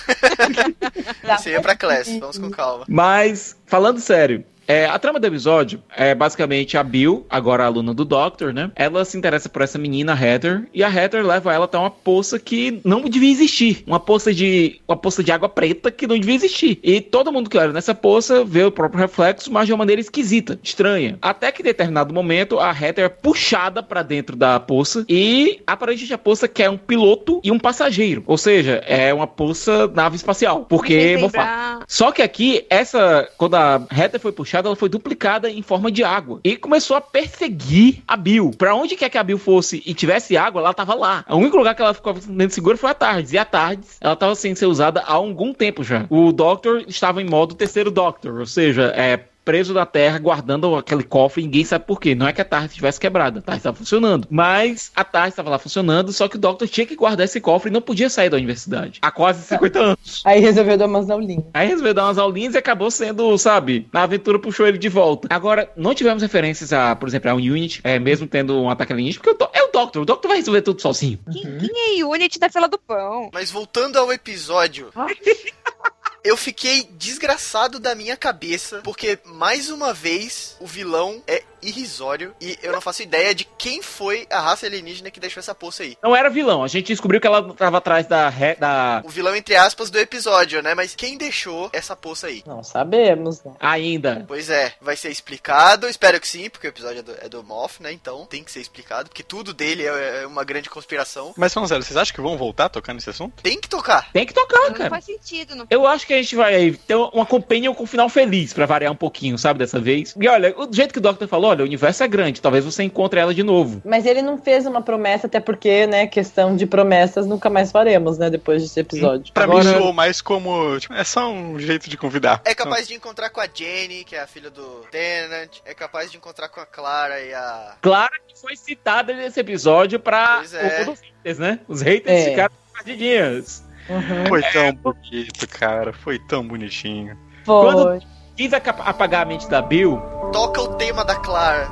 Isso 1.38 1.48
aí 1.48 1.54
é 1.54 1.60
pra 1.60 1.76
Class, 1.76 2.08
vamos 2.18 2.38
com 2.38 2.50
calma. 2.50 2.84
Mas, 2.88 3.56
falando 3.66 3.98
sério, 3.98 4.44
é, 4.66 4.86
a 4.86 4.98
trama 4.98 5.18
do 5.20 5.26
episódio 5.26 5.82
é 5.96 6.14
basicamente 6.14 6.76
a 6.76 6.82
Bill, 6.82 7.26
agora 7.30 7.64
aluna 7.64 7.94
do 7.94 8.04
Doctor, 8.04 8.52
né? 8.52 8.70
Ela 8.74 9.04
se 9.04 9.16
interessa 9.16 9.48
por 9.48 9.62
essa 9.62 9.78
menina, 9.78 10.12
Heather, 10.20 10.66
e 10.74 10.82
a 10.82 10.88
Heather 10.92 11.24
leva 11.26 11.52
ela 11.52 11.64
até 11.66 11.78
uma 11.78 11.90
poça 11.90 12.38
que 12.38 12.80
não 12.84 13.02
devia 13.02 13.30
existir. 13.30 13.82
Uma 13.86 14.00
poça 14.00 14.32
de. 14.32 14.80
Uma 14.86 14.96
poça 14.96 15.22
de 15.22 15.30
água 15.32 15.48
preta 15.48 15.90
que 15.90 16.06
não 16.06 16.18
devia 16.18 16.34
existir. 16.34 16.78
E 16.82 17.00
todo 17.00 17.32
mundo 17.32 17.48
que 17.50 17.58
olha 17.58 17.72
nessa 17.72 17.94
poça 17.94 18.44
vê 18.44 18.64
o 18.64 18.70
próprio 18.72 19.00
reflexo, 19.00 19.52
mas 19.52 19.66
de 19.66 19.72
uma 19.72 19.78
maneira 19.78 20.00
esquisita, 20.00 20.58
estranha. 20.62 21.18
Até 21.22 21.52
que 21.52 21.62
em 21.62 21.64
determinado 21.64 22.12
momento 22.12 22.58
a 22.58 22.70
Heather 22.70 23.04
é 23.04 23.08
puxada 23.08 23.82
pra 23.82 24.02
dentro 24.02 24.36
da 24.36 24.58
poça 24.58 25.04
e 25.08 25.60
aparentemente 25.66 26.14
a 26.14 26.18
poça 26.18 26.48
quer 26.48 26.70
um 26.70 26.76
piloto 26.76 27.40
e 27.44 27.50
um 27.50 27.58
passageiro. 27.58 28.22
Ou 28.26 28.36
seja, 28.38 28.82
é 28.86 29.12
uma 29.12 29.26
poça 29.26 29.86
nave 29.88 30.16
espacial. 30.16 30.66
Porque. 30.68 31.16
Vou 31.18 31.28
falar- 31.28 31.46
lembrar- 31.46 31.84
só 31.88 32.10
que 32.10 32.22
aqui, 32.22 32.64
essa. 32.68 33.28
Quando 33.36 33.54
a 33.54 33.82
reta 33.90 34.18
foi 34.18 34.32
puxada, 34.32 34.55
ela 34.64 34.76
foi 34.76 34.88
duplicada 34.88 35.50
em 35.50 35.62
forma 35.62 35.90
de 35.90 36.02
água. 36.02 36.40
E 36.42 36.56
começou 36.56 36.96
a 36.96 37.00
perseguir 37.00 38.02
a 38.06 38.16
Bill. 38.16 38.52
Pra 38.56 38.74
onde 38.74 38.96
quer 38.96 39.10
que 39.10 39.18
a 39.18 39.22
Bill 39.22 39.38
fosse 39.38 39.82
e 39.84 39.92
tivesse 39.92 40.36
água, 40.36 40.60
ela 40.60 40.72
tava 40.72 40.94
lá. 40.94 41.24
O 41.28 41.36
único 41.36 41.56
lugar 41.56 41.74
que 41.74 41.82
ela 41.82 41.92
ficou 41.92 42.14
dentro 42.14 42.54
segura 42.54 42.76
foi 42.76 42.90
a 42.90 42.94
Tardes. 42.94 43.32
E 43.32 43.38
a 43.38 43.44
Tardes, 43.44 43.98
ela 44.00 44.16
tava 44.16 44.34
sem 44.34 44.54
ser 44.54 44.66
usada 44.66 45.00
há 45.00 45.12
algum 45.12 45.52
tempo 45.52 45.82
já. 45.84 46.06
O 46.08 46.32
Doctor 46.32 46.84
estava 46.86 47.20
em 47.20 47.26
modo 47.26 47.54
terceiro 47.54 47.90
Doctor. 47.90 48.38
Ou 48.40 48.46
seja, 48.46 48.92
é. 48.96 49.20
Preso 49.46 49.72
na 49.72 49.86
terra, 49.86 50.18
guardando 50.18 50.74
aquele 50.74 51.04
cofre, 51.04 51.44
ninguém 51.44 51.64
sabe 51.64 51.84
por 51.84 52.00
quê. 52.00 52.16
Não 52.16 52.26
é 52.26 52.32
que 52.32 52.40
a 52.40 52.44
Tarde 52.44 52.66
estivesse 52.66 52.98
quebrada, 52.98 53.38
a 53.38 53.42
Tarde 53.42 53.60
estava 53.60 53.76
funcionando. 53.76 54.26
Mas 54.28 54.90
a 54.92 55.04
Tarde 55.04 55.28
estava 55.28 55.50
lá 55.50 55.56
funcionando, 55.56 56.12
só 56.12 56.26
que 56.26 56.34
o 56.34 56.38
Doctor 56.38 56.66
tinha 56.66 56.84
que 56.84 56.96
guardar 56.96 57.26
esse 57.26 57.40
cofre 57.40 57.70
e 57.70 57.72
não 57.72 57.80
podia 57.80 58.10
sair 58.10 58.28
da 58.28 58.36
universidade. 58.36 58.98
Há 59.00 59.08
quase 59.12 59.44
50 59.44 59.78
anos. 59.78 60.22
Aí 60.24 60.40
resolveu 60.40 60.76
dar 60.76 60.86
umas 60.86 61.08
aulinhas. 61.08 61.44
Aí 61.54 61.68
resolveu 61.68 61.94
dar 61.94 62.06
umas 62.06 62.18
aulinhas 62.18 62.56
e 62.56 62.58
acabou 62.58 62.90
sendo, 62.90 63.38
sabe, 63.38 63.88
na 63.92 64.02
aventura 64.02 64.36
puxou 64.36 64.66
ele 64.66 64.78
de 64.78 64.88
volta. 64.88 65.28
Agora, 65.30 65.70
não 65.76 65.94
tivemos 65.94 66.24
referências 66.24 66.72
a, 66.72 66.96
por 66.96 67.08
exemplo, 67.08 67.30
a 67.30 67.34
Unity, 67.34 67.80
é, 67.84 68.00
mesmo 68.00 68.26
tendo 68.26 68.60
um 68.60 68.68
ataque 68.68 68.92
alienígena, 68.92 69.22
porque 69.22 69.44
é 69.56 69.62
o 69.62 69.70
Doctor, 69.70 70.02
o 70.02 70.04
Doctor 70.04 70.28
vai 70.28 70.38
resolver 70.38 70.62
tudo 70.62 70.82
sozinho. 70.82 71.20
Quem, 71.32 71.58
quem 71.58 72.00
é 72.00 72.04
Unity 72.04 72.40
da 72.40 72.50
fila 72.50 72.66
do 72.66 72.78
pão? 72.78 73.30
Mas 73.32 73.52
voltando 73.52 73.96
ao 73.96 74.12
episódio. 74.12 74.88
Eu 76.26 76.36
fiquei 76.36 76.82
desgraçado 76.98 77.78
da 77.78 77.94
minha 77.94 78.16
cabeça, 78.16 78.80
porque 78.82 79.16
mais 79.26 79.70
uma 79.70 79.94
vez 79.94 80.56
o 80.58 80.66
vilão 80.66 81.22
é 81.24 81.44
irrisório 81.68 82.34
e 82.40 82.58
eu 82.62 82.72
não 82.72 82.80
faço 82.80 83.02
ideia 83.02 83.34
de 83.34 83.44
quem 83.58 83.82
foi 83.82 84.26
a 84.30 84.40
raça 84.40 84.66
alienígena 84.66 85.10
que 85.10 85.20
deixou 85.20 85.40
essa 85.40 85.54
poça 85.54 85.82
aí. 85.82 85.96
Não 86.02 86.14
era 86.14 86.30
vilão, 86.30 86.62
a 86.62 86.68
gente 86.68 86.86
descobriu 86.88 87.20
que 87.20 87.26
ela 87.26 87.52
tava 87.54 87.78
atrás 87.78 88.06
da, 88.06 88.28
re- 88.28 88.54
da 88.56 89.02
O 89.04 89.08
vilão, 89.08 89.34
entre 89.34 89.54
aspas, 89.56 89.90
do 89.90 89.98
episódio, 89.98 90.62
né? 90.62 90.74
Mas 90.74 90.94
quem 90.94 91.16
deixou 91.18 91.68
essa 91.72 91.94
poça 91.96 92.28
aí? 92.28 92.42
Não 92.46 92.62
sabemos, 92.62 93.42
né? 93.44 93.52
ainda. 93.60 94.24
Pois 94.26 94.48
é, 94.50 94.74
vai 94.80 94.96
ser 94.96 95.10
explicado, 95.10 95.88
espero 95.88 96.20
que 96.20 96.28
sim, 96.28 96.48
porque 96.48 96.66
o 96.66 96.70
episódio 96.70 97.00
é 97.00 97.02
do, 97.02 97.12
é 97.22 97.28
do 97.28 97.42
Moff, 97.42 97.82
né? 97.82 97.92
Então 97.92 98.24
tem 98.26 98.42
que 98.44 98.50
ser 98.50 98.60
explicado, 98.60 99.08
porque 99.08 99.22
tudo 99.22 99.52
dele 99.52 99.84
é, 99.86 100.22
é 100.22 100.26
uma 100.26 100.44
grande 100.44 100.70
conspiração. 100.70 101.34
Mas 101.36 101.52
sério, 101.52 101.82
vocês 101.82 101.96
acham 101.96 102.14
que 102.14 102.20
vão 102.20 102.36
voltar 102.36 102.66
a 102.66 102.68
tocar 102.68 102.94
nesse 102.94 103.10
assunto? 103.10 103.42
Tem 103.42 103.60
que 103.60 103.68
tocar. 103.68 104.10
Tem 104.12 104.26
que 104.26 104.32
tocar, 104.34 104.68
Não 104.68 104.74
cara. 104.74 104.90
faz 104.90 105.04
sentido. 105.04 105.54
Não... 105.54 105.66
Eu 105.70 105.86
acho 105.86 106.06
que 106.06 106.12
a 106.14 106.16
gente 106.22 106.36
vai 106.36 106.72
ter 106.86 106.94
uma 106.94 107.26
companion 107.26 107.74
com 107.74 107.84
um 107.84 107.86
final 107.86 108.08
feliz, 108.08 108.52
pra 108.52 108.66
variar 108.66 108.92
um 108.92 108.96
pouquinho, 108.96 109.36
sabe, 109.38 109.58
dessa 109.58 109.80
vez. 109.80 110.14
E 110.20 110.28
olha, 110.28 110.54
o 110.56 110.72
jeito 110.72 110.92
que 110.92 110.98
o 110.98 111.02
Doctor 111.02 111.26
falou, 111.26 111.55
olha, 111.56 111.64
o 111.64 111.66
universo 111.66 112.02
é 112.04 112.08
grande, 112.08 112.40
talvez 112.40 112.64
você 112.64 112.82
encontre 112.82 113.18
ela 113.18 113.34
de 113.34 113.42
novo. 113.42 113.80
Mas 113.84 114.06
ele 114.06 114.22
não 114.22 114.38
fez 114.38 114.66
uma 114.66 114.82
promessa, 114.82 115.26
até 115.26 115.40
porque, 115.40 115.86
né, 115.86 116.06
questão 116.06 116.54
de 116.54 116.66
promessas 116.66 117.26
nunca 117.26 117.48
mais 117.50 117.72
faremos, 117.72 118.18
né, 118.18 118.30
depois 118.30 118.62
desse 118.62 118.78
episódio. 118.80 119.32
Pra 119.32 119.44
Agora- 119.44 119.64
mim 119.64 119.72
soou 119.78 119.92
mais 119.92 120.20
como. 120.20 120.78
tipo, 120.78 120.94
é 120.94 121.04
só 121.04 121.30
um 121.30 121.58
jeito 121.58 121.88
de 121.90 121.96
convidar. 121.96 122.40
É 122.44 122.54
capaz 122.54 122.86
de 122.86 122.94
encontrar 122.94 123.30
com 123.30 123.40
a 123.40 123.48
Jenny, 123.52 124.04
que 124.04 124.14
é 124.14 124.20
a 124.20 124.26
filha 124.26 124.50
do 124.50 124.84
Tennant. 124.90 125.58
É 125.64 125.74
capaz 125.74 126.10
de 126.10 126.16
encontrar 126.16 126.48
com 126.48 126.60
a 126.60 126.66
Clara 126.66 127.20
e 127.20 127.32
a. 127.32 127.74
Clara 127.80 128.12
que 128.26 128.38
foi 128.40 128.56
citada 128.56 129.12
nesse 129.14 129.40
episódio 129.40 129.98
pra 129.98 130.36
Pois 130.38 130.54
é. 130.54 130.82
o 130.82 130.84
dos 130.86 131.00
haters, 131.00 131.38
né? 131.38 131.60
Os 131.66 131.80
haters 131.82 132.20
É. 132.26 132.30
ficaram 132.30 132.54
perdidinhos. 132.74 133.62
Uhum. 133.88 134.26
Foi 134.28 134.42
tão 134.42 134.72
bonito, 134.72 135.48
cara. 135.48 135.92
Foi 135.92 136.18
tão 136.18 136.46
bonitinho. 136.46 137.16
Foi. 137.44 137.72
Quando- 137.72 138.02
Quis 138.36 138.52
apagar 138.52 139.22
a 139.22 139.24
mente 139.24 139.48
da 139.48 139.62
Bill, 139.62 139.98
Toca 140.30 140.60
o 140.60 140.74
tema 140.74 141.02
da 141.06 141.14
Clara. 141.14 141.70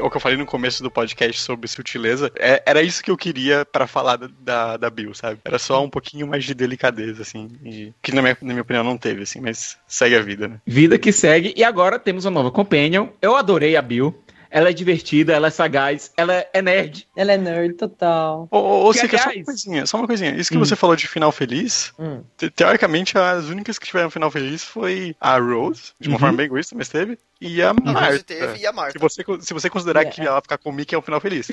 O 0.00 0.10
que 0.10 0.16
eu, 0.16 0.20
falei 0.20 0.36
no 0.36 0.46
começo 0.46 0.82
do 0.82 0.90
podcast 0.90 1.40
sobre 1.40 1.68
sutileza. 1.68 2.30
É- 2.36 2.62
era 2.66 2.82
isso 2.82 3.02
que 3.02 3.10
eu 3.10 3.16
queria 3.16 3.64
pra 3.64 3.86
falar 3.86 4.16
da, 4.16 4.28
da, 4.40 4.76
da 4.76 4.90
Bill, 4.90 5.14
sabe? 5.14 5.40
Era 5.44 5.58
só 5.58 5.82
um 5.82 5.90
pouquinho 5.90 6.26
mais 6.26 6.44
de 6.44 6.54
delicadeza, 6.54 7.22
assim. 7.22 7.50
e- 7.64 7.92
que 8.02 8.12
na 8.12 8.22
minha, 8.22 8.36
na 8.40 8.48
minha 8.48 8.62
opinião 8.62 8.84
não 8.84 8.96
teve, 8.96 9.22
assim, 9.22 9.40
mas 9.40 9.78
segue 9.86 10.16
a 10.16 10.22
vida, 10.22 10.48
né? 10.48 10.60
vida 10.66 10.98
que 10.98 11.12
segue, 11.12 11.52
e 11.56 11.64
agora 11.64 11.98
temos 11.98 12.24
uma 12.24 12.30
nova 12.30 12.50
companion. 12.50 13.08
Eu 13.20 13.36
adorei 13.36 13.76
a 13.76 13.82
Bill. 13.82 14.14
Ela 14.50 14.70
é 14.70 14.72
divertida, 14.72 15.32
ela 15.32 15.46
é 15.46 15.50
sagaz, 15.50 16.12
ela 16.16 16.44
é 16.52 16.60
nerd. 16.60 17.06
Ela 17.14 17.32
é 17.32 17.36
nerd 17.38 17.74
total. 17.74 18.48
Ô, 18.50 18.58
ô, 18.58 18.88
ô 18.88 18.92
Que, 18.92 18.98
Sica, 19.00 19.16
só 19.18 19.30
uma 19.30 19.44
coisinha, 19.44 19.86
só 19.86 19.96
uma 19.98 20.06
coisinha. 20.08 20.30
Isso 20.32 20.50
que 20.50 20.56
Hum. 20.56 20.60
você 20.64 20.74
falou 20.74 20.96
de 20.96 21.06
final 21.06 21.30
feliz, 21.30 21.92
Hum. 21.98 22.24
te- 22.36 22.50
teoricamente 22.50 23.16
as 23.16 23.44
únicas 23.44 23.78
que 23.78 23.86
tiveram 23.86 24.10
final 24.10 24.30
feliz 24.30 24.64
foi 24.64 25.14
a 25.20 25.38
Rose, 25.38 25.92
de 26.00 26.08
uma 26.08 26.16
Uhum. 26.16 26.20
forma 26.20 26.36
bem 26.36 26.46
egoísta, 26.46 26.74
mas 26.76 26.88
teve, 26.88 27.16
e 27.40 27.62
a 27.62 27.70
A 27.70 27.72
Rose 27.72 27.92
Marta. 27.92 28.24
teve 28.24 28.58
e 28.58 28.66
a 28.66 28.70
Se 28.70 28.76
Marta. 28.76 28.98
você, 28.98 29.24
se 29.40 29.54
você 29.54 29.70
considerar 29.70 30.02
É. 30.02 30.04
que 30.06 30.20
ela 30.20 30.40
ficar 30.42 30.58
com 30.58 30.70
o 30.70 30.72
Mickey 30.72 30.94
é 30.94 30.98
um 30.98 31.02
final 31.02 31.20
feliz. 31.20 31.48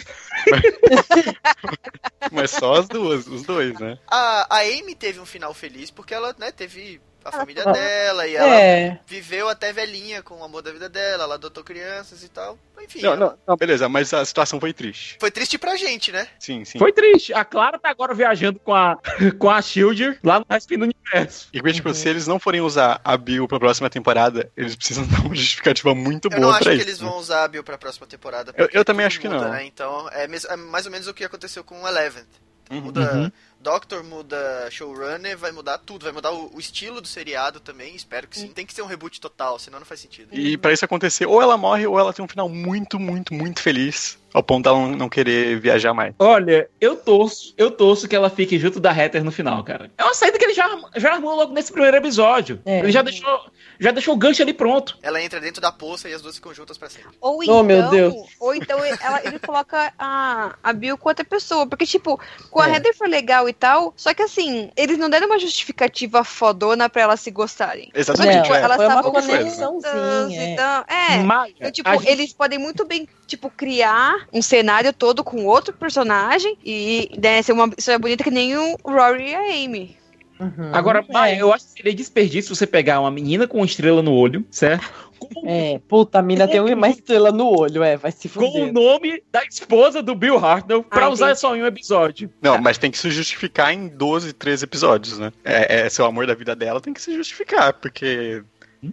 Mas, 0.50 0.62
mas 2.32 2.52
só 2.52 2.74
as 2.74 2.88
duas, 2.88 3.28
os 3.28 3.44
dois, 3.44 3.80
né? 3.80 3.98
A, 4.08 4.58
a 4.58 4.60
Amy 4.62 4.96
teve 4.96 5.20
um 5.20 5.26
final 5.26 5.54
feliz 5.54 5.92
porque 5.92 6.14
ela, 6.14 6.36
né, 6.38 6.52
teve 6.52 7.00
a 7.28 7.32
família 7.32 7.64
Ah. 7.66 7.72
dela 7.72 8.28
e 8.28 8.36
ela 8.36 8.56
É. 8.60 9.00
viveu 9.06 9.50
até 9.50 9.72
velhinha 9.74 10.22
com 10.24 10.36
o 10.40 10.44
amor 10.44 10.62
da 10.62 10.72
vida 10.72 10.88
dela, 10.90 11.24
ela 11.24 11.36
adotou 11.36 11.64
crianças 11.64 12.24
e 12.24 12.30
tal. 12.30 12.58
Enfim, 12.82 13.02
Não, 13.02 13.14
ela- 13.14 13.18
não, 13.32 13.38
não, 13.48 13.58
beleza, 13.58 13.90
mas 13.90 14.14
a 14.14 14.24
situação 14.24 14.60
foi 14.60 14.72
triste. 14.72 15.18
foi 15.20 15.32
triste 15.32 15.58
pra 15.58 15.76
gente, 15.76 16.12
né? 16.12 16.28
Sim, 16.40 16.64
sim. 16.64 16.78
Foi 16.80 16.94
triste. 16.94 17.34
A 17.34 17.44
Clara 17.44 17.78
tá 17.80 17.90
agora 17.90 18.14
viajando 18.14 18.60
com 18.60 18.74
a, 18.74 18.98
com 19.40 19.50
a 19.50 19.62
Shielder 19.62 20.20
lá 20.24 20.40
no 20.40 20.46
resto 20.50 20.78
do 20.78 20.84
universo. 20.84 21.48
E, 21.52 21.62
tipo, 21.74 21.94
se 21.94 22.08
eles 22.08 22.28
não 22.28 22.40
forem 22.40 22.62
usar 22.62 23.02
a 23.04 23.18
Bill 23.18 23.48
pra 23.48 23.60
próxima 23.60 23.90
temporada, 23.90 24.50
eles 24.56 24.76
precisam 24.76 25.06
dar 25.08 25.22
uma 25.26 25.36
justificativa 25.36 25.94
muito 25.96 26.26
Eu 26.26 26.30
boa 26.32 26.42
não 26.42 26.50
acho 26.52 26.64
pra 26.64 26.72
que 26.72 26.78
isso. 26.78 26.88
eles 26.88 27.00
né? 27.02 27.10
vão 27.10 27.18
usar 27.18 27.44
a 27.44 27.48
Bill 27.48 27.64
pra 27.64 27.78
próxima 27.78 28.06
temporada. 28.08 28.54
Eu- 28.58 28.70
eu 28.72 28.86
também 28.86 29.06
acho 29.06 29.20
que 29.20 29.28
muda, 29.28 29.42
não. 29.46 29.52
Né? 29.52 29.66
Então, 29.66 30.08
é, 30.12 30.26
é 30.26 30.56
mais 30.56 30.86
ou 30.86 30.92
menos 30.92 31.08
o 31.08 31.14
que 31.14 31.24
aconteceu 31.24 31.64
com 31.64 31.82
o 31.82 31.88
Eleven. 31.88 32.24
Uhum. 32.70 32.82
Muda 32.82 33.14
Uhum. 33.14 33.32
Doctor, 33.60 34.04
muda 34.04 34.70
showrunner, 34.72 35.38
vai 35.38 35.52
mudar 35.52 35.78
tudo, 35.80 36.04
vai 36.04 36.14
mudar 36.14 36.32
o, 36.32 36.56
o 36.56 36.60
estilo 36.60 37.02
do 37.02 37.08
seriado 37.08 37.60
também, 37.60 37.96
espero 37.96 38.28
que 38.28 38.38
sim. 38.38 38.48
Tem 38.48 38.66
que 38.66 38.74
ser 38.74 38.82
um 38.82 38.86
reboot 38.86 39.20
total, 39.20 39.58
senão 39.60 39.80
não 39.80 39.86
faz 39.86 40.00
sentido. 40.00 40.30
E 40.32 40.58
pra 40.58 40.72
isso 40.72 40.86
acontecer, 40.86 41.26
ou 41.26 41.42
ela 41.42 41.58
morre, 41.58 41.88
ou 41.88 42.00
ela 42.00 42.14
tem 42.14 42.24
um 42.24 42.28
final 42.28 42.48
muito, 42.48 43.00
muito, 43.00 43.34
muito 43.34 43.62
feliz, 43.62 44.18
ao 44.34 44.44
ponto 44.44 44.64
dela 44.66 44.88
não, 44.88 45.10
querer 45.10 45.60
viajar 45.60 45.94
mais. 45.94 46.14
Olha, 46.20 46.70
eu 46.80 46.96
torço, 46.96 47.54
eu 47.58 47.72
torço 47.72 48.08
que 48.08 48.16
ela 48.16 48.30
fique 48.30 48.58
junto 48.60 48.80
da 48.80 48.92
Heather 48.96 49.24
no 49.24 49.32
final, 49.32 49.64
cara. 49.64 49.90
É 49.98 50.04
uma 50.04 50.14
saída 50.14 50.38
que 50.38 50.46
ele 50.46 50.54
já, 50.54 50.70
já 50.96 51.14
armou 51.14 51.36
logo 51.36 51.54
nesse 51.54 51.72
primeiro 51.72 51.98
episódio. 51.98 52.62
É. 52.66 52.80
Ele 52.80 52.92
já 52.92 53.02
deixou, 53.02 53.40
já 53.80 53.92
deixou 53.92 54.14
o 54.14 54.18
gancho 54.18 54.42
ali 54.42 54.54
pronto. 54.54 54.98
Ela 55.02 55.22
entra 55.22 55.40
dentro 55.40 55.62
da 55.62 55.72
poça 55.72 56.08
e 56.10 56.14
as 56.14 56.22
duas 56.22 56.36
ficam 56.36 56.54
juntas 56.54 56.78
pra 56.78 56.90
sempre. 56.90 57.10
Ou 57.22 57.38
Oh, 57.40 57.44
então, 57.44 57.64
meu 57.64 57.90
Deus. 57.90 58.14
ou 58.40 58.54
então 58.54 58.84
ele, 58.86 58.98
ela- 59.02 59.22
ele 59.24 59.40
coloca 59.40 59.94
a, 59.98 60.56
a 60.64 60.74
Bill 60.74 60.98
com 60.98 61.10
outra 61.10 61.26
pessoa. 61.26 61.66
Porque, 61.68 61.86
tipo, 61.86 62.20
com 62.50 62.60
a 62.62 62.70
É. 62.70 62.74
Heather 62.76 62.96
foi 62.98 63.08
legal 63.08 63.48
e 63.50 63.54
tal. 63.54 63.94
Só 63.96 64.14
que 64.14 64.22
assim, 64.24 64.70
eles 64.76 64.98
não 64.98 65.10
deram 65.10 65.28
uma 65.28 65.40
justificativa 65.40 66.24
fodona 66.24 66.90
pra 66.90 67.02
elas 67.04 67.20
se 67.22 67.32
gostarem. 67.32 67.90
Exatamente, 67.94 68.44
Tipo, 68.44 68.56
é. 68.56 68.62
elas 68.62 68.76
foi 68.78 68.86
uma 68.88 68.94
estavam 69.00 69.12
conexãozinha, 69.12 70.42
é. 70.42 70.54
então, 70.54 70.86
é. 70.88 71.18
Mas, 71.24 71.54
Então, 71.58 71.72
tipo, 71.72 71.90
gente- 71.92 72.08
eles 72.10 72.34
podem 72.34 72.60
muito 72.60 72.86
bem, 72.86 73.08
tipo, 73.26 73.50
criar 73.50 74.17
um 74.34 74.42
cenário 74.42 74.92
todo 74.94 75.24
com 75.24 75.46
outro 75.46 75.74
personagem 75.74 76.58
e 76.64 77.12
né, 77.22 77.42
ser 77.42 77.54
uma 77.54 77.70
história 77.78 78.00
bonita 78.00 78.24
que 78.24 78.32
nem 78.32 78.56
o 78.58 78.78
Rory 78.86 79.30
e 79.32 79.36
a 79.36 79.40
Amy. 79.66 79.98
Uhum. 80.40 80.70
Agora, 80.72 81.04
Maia, 81.10 81.34
é. 81.36 81.42
eu 81.42 81.52
acho 81.52 81.66
que 81.66 81.72
seria 81.72 81.94
desperdício 81.96 82.56
você 82.56 82.68
pegar 82.68 83.00
uma 83.00 83.10
menina 83.10 83.48
com 83.48 83.58
uma 83.58 83.66
estrela 83.66 84.04
no 84.04 84.14
olho, 84.14 84.46
certo? 84.52 84.88
Com, 85.18 85.42
É, 85.50 85.80
puta, 85.88 86.20
a 86.20 86.22
mina 86.22 86.48
tem 86.48 86.60
uma 86.60 86.90
estrela 86.90 87.32
no 87.32 87.48
olho, 87.60 87.82
é, 87.82 87.98
vai 87.98 88.12
se 88.12 88.30
com 88.30 88.42
o 88.46 88.52
fuder. 88.52 88.72
nome 88.72 89.24
da 89.32 89.44
esposa 89.44 90.04
do 90.04 90.14
Bill 90.14 90.38
Hartnell 90.38 90.84
pra 90.84 91.06
Ah, 91.06 91.10
usar 91.10 91.26
entendi. 91.30 91.40
só 91.40 91.56
em 91.56 91.64
um 91.64 91.66
episódio. 91.66 92.30
Não, 92.40 92.60
mas 92.60 92.78
tem 92.78 92.92
que 92.92 93.00
se 93.00 93.10
justificar 93.10 93.74
em 93.74 93.88
12, 93.88 94.32
13 94.34 94.64
episódios, 94.66 95.18
né? 95.18 95.34
É, 95.44 95.80
é 95.88 95.90
seu 95.90 96.06
amor 96.06 96.28
da 96.28 96.36
vida 96.36 96.56
dela, 96.56 96.80
tem 96.80 96.94
que 96.94 97.02
se 97.02 97.16
justificar, 97.16 97.74
porque. 97.74 98.44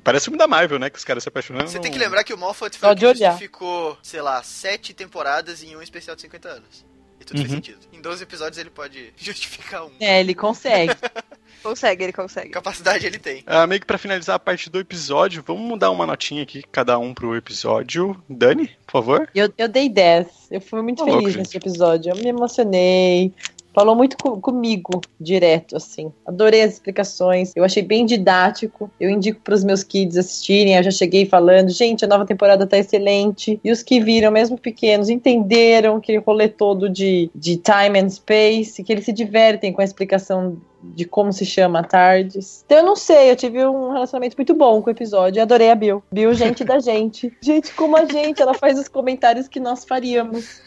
Parece 0.02 0.24
filme 0.26 0.38
da 0.38 0.46
Marvel, 0.46 0.78
né? 0.78 0.88
Que 0.90 0.98
os 0.98 1.04
caras 1.04 1.22
se 1.22 1.28
apaixonando. 1.28 1.68
Você 1.68 1.78
tem 1.80 1.90
que 1.92 1.98
lembrar 1.98 2.24
que 2.24 2.32
o 2.32 2.38
Moffat 2.38 2.76
foi 2.78 2.90
o 2.92 2.96
que 2.96 3.06
justificou, 3.14 3.98
sei 4.02 4.22
lá, 4.22 4.42
sete 4.42 4.92
temporadas 4.94 5.62
em 5.62 5.76
um 5.76 5.82
especial 5.82 6.16
de 6.16 6.22
50 6.22 6.48
anos. 6.48 6.84
E 7.20 7.24
tudo 7.24 7.38
fez 7.38 7.50
Uhum. 7.50 7.56
sentido. 7.56 7.78
Em 7.92 8.00
12 8.00 8.22
episódios 8.22 8.58
ele 8.58 8.70
pode 8.70 9.12
justificar 9.16 9.84
um. 9.84 9.90
É, 10.00 10.20
ele 10.20 10.34
consegue. 10.34 10.92
Consegue, 11.62 12.04
ele 12.04 12.12
consegue. 12.12 12.50
Capacidade 12.50 13.06
ele 13.06 13.18
tem. 13.18 13.42
Ah, 13.46 13.66
meio 13.66 13.80
que 13.80 13.86
pra 13.86 13.96
finalizar 13.96 14.36
a 14.36 14.38
parte 14.38 14.68
do 14.68 14.78
episódio, 14.78 15.42
vamos 15.46 15.78
dar 15.78 15.90
uma 15.90 16.04
notinha 16.04 16.42
aqui, 16.42 16.62
cada 16.70 16.98
um 16.98 17.14
pro 17.14 17.34
episódio. 17.34 18.22
Dani, 18.28 18.68
por 18.86 18.92
favor. 18.92 19.30
Eu, 19.34 19.50
eu 19.56 19.66
dei 19.66 19.88
10. 19.88 20.26
Eu 20.50 20.60
fui 20.60 20.82
muito 20.82 21.02
feliz 21.02 21.22
louco, 21.22 21.38
nesse 21.38 21.56
episódio. 21.56 22.10
Eu 22.12 22.16
me 22.16 22.28
emocionei. 22.28 23.32
Falou 23.74 23.96
muito 23.96 24.16
co- 24.16 24.40
comigo, 24.40 25.00
direto, 25.20 25.76
assim. 25.76 26.12
Adorei 26.24 26.62
as 26.62 26.74
explicações. 26.74 27.52
Eu 27.56 27.64
achei 27.64 27.82
bem 27.82 28.06
didático. 28.06 28.90
Eu 29.00 29.10
indico 29.10 29.40
pros 29.42 29.64
meus 29.64 29.82
kids 29.82 30.16
assistirem. 30.16 30.76
Eu 30.76 30.82
já 30.84 30.90
cheguei 30.90 31.26
falando, 31.26 31.70
gente, 31.70 32.04
a 32.04 32.08
nova 32.08 32.24
temporada 32.24 32.66
tá 32.66 32.78
excelente. 32.78 33.58
E 33.64 33.72
os 33.72 33.82
que 33.82 34.00
viram, 34.00 34.30
mesmo 34.30 34.56
pequenos, 34.56 35.08
entenderam 35.08 35.96
aquele 35.96 36.18
rolê 36.18 36.48
todo 36.48 36.88
de, 36.88 37.30
de 37.34 37.56
time 37.56 37.98
and 37.98 38.10
space, 38.10 38.82
que 38.82 38.92
eles 38.92 39.04
se 39.04 39.12
divertem 39.12 39.72
com 39.72 39.80
a 39.80 39.84
explicação 39.84 40.56
de 40.82 41.06
como 41.06 41.32
se 41.32 41.46
chama 41.46 41.82
Tardes. 41.82 42.62
Então 42.66 42.78
eu 42.78 42.84
não 42.84 42.94
sei, 42.94 43.30
eu 43.30 43.36
tive 43.36 43.64
um 43.66 43.90
relacionamento 43.90 44.36
muito 44.36 44.52
bom 44.52 44.82
com 44.82 44.88
o 44.88 44.92
episódio. 44.92 45.38
Eu 45.40 45.44
adorei 45.44 45.70
a 45.70 45.74
Bill. 45.74 46.02
Bill, 46.12 46.34
gente 46.34 46.62
da 46.62 46.78
gente. 46.78 47.32
Gente 47.40 47.72
como 47.74 47.96
a 47.96 48.04
gente, 48.04 48.42
ela 48.42 48.52
faz 48.54 48.78
os 48.78 48.86
comentários 48.86 49.48
que 49.48 49.58
nós 49.58 49.84
faríamos. 49.84 50.60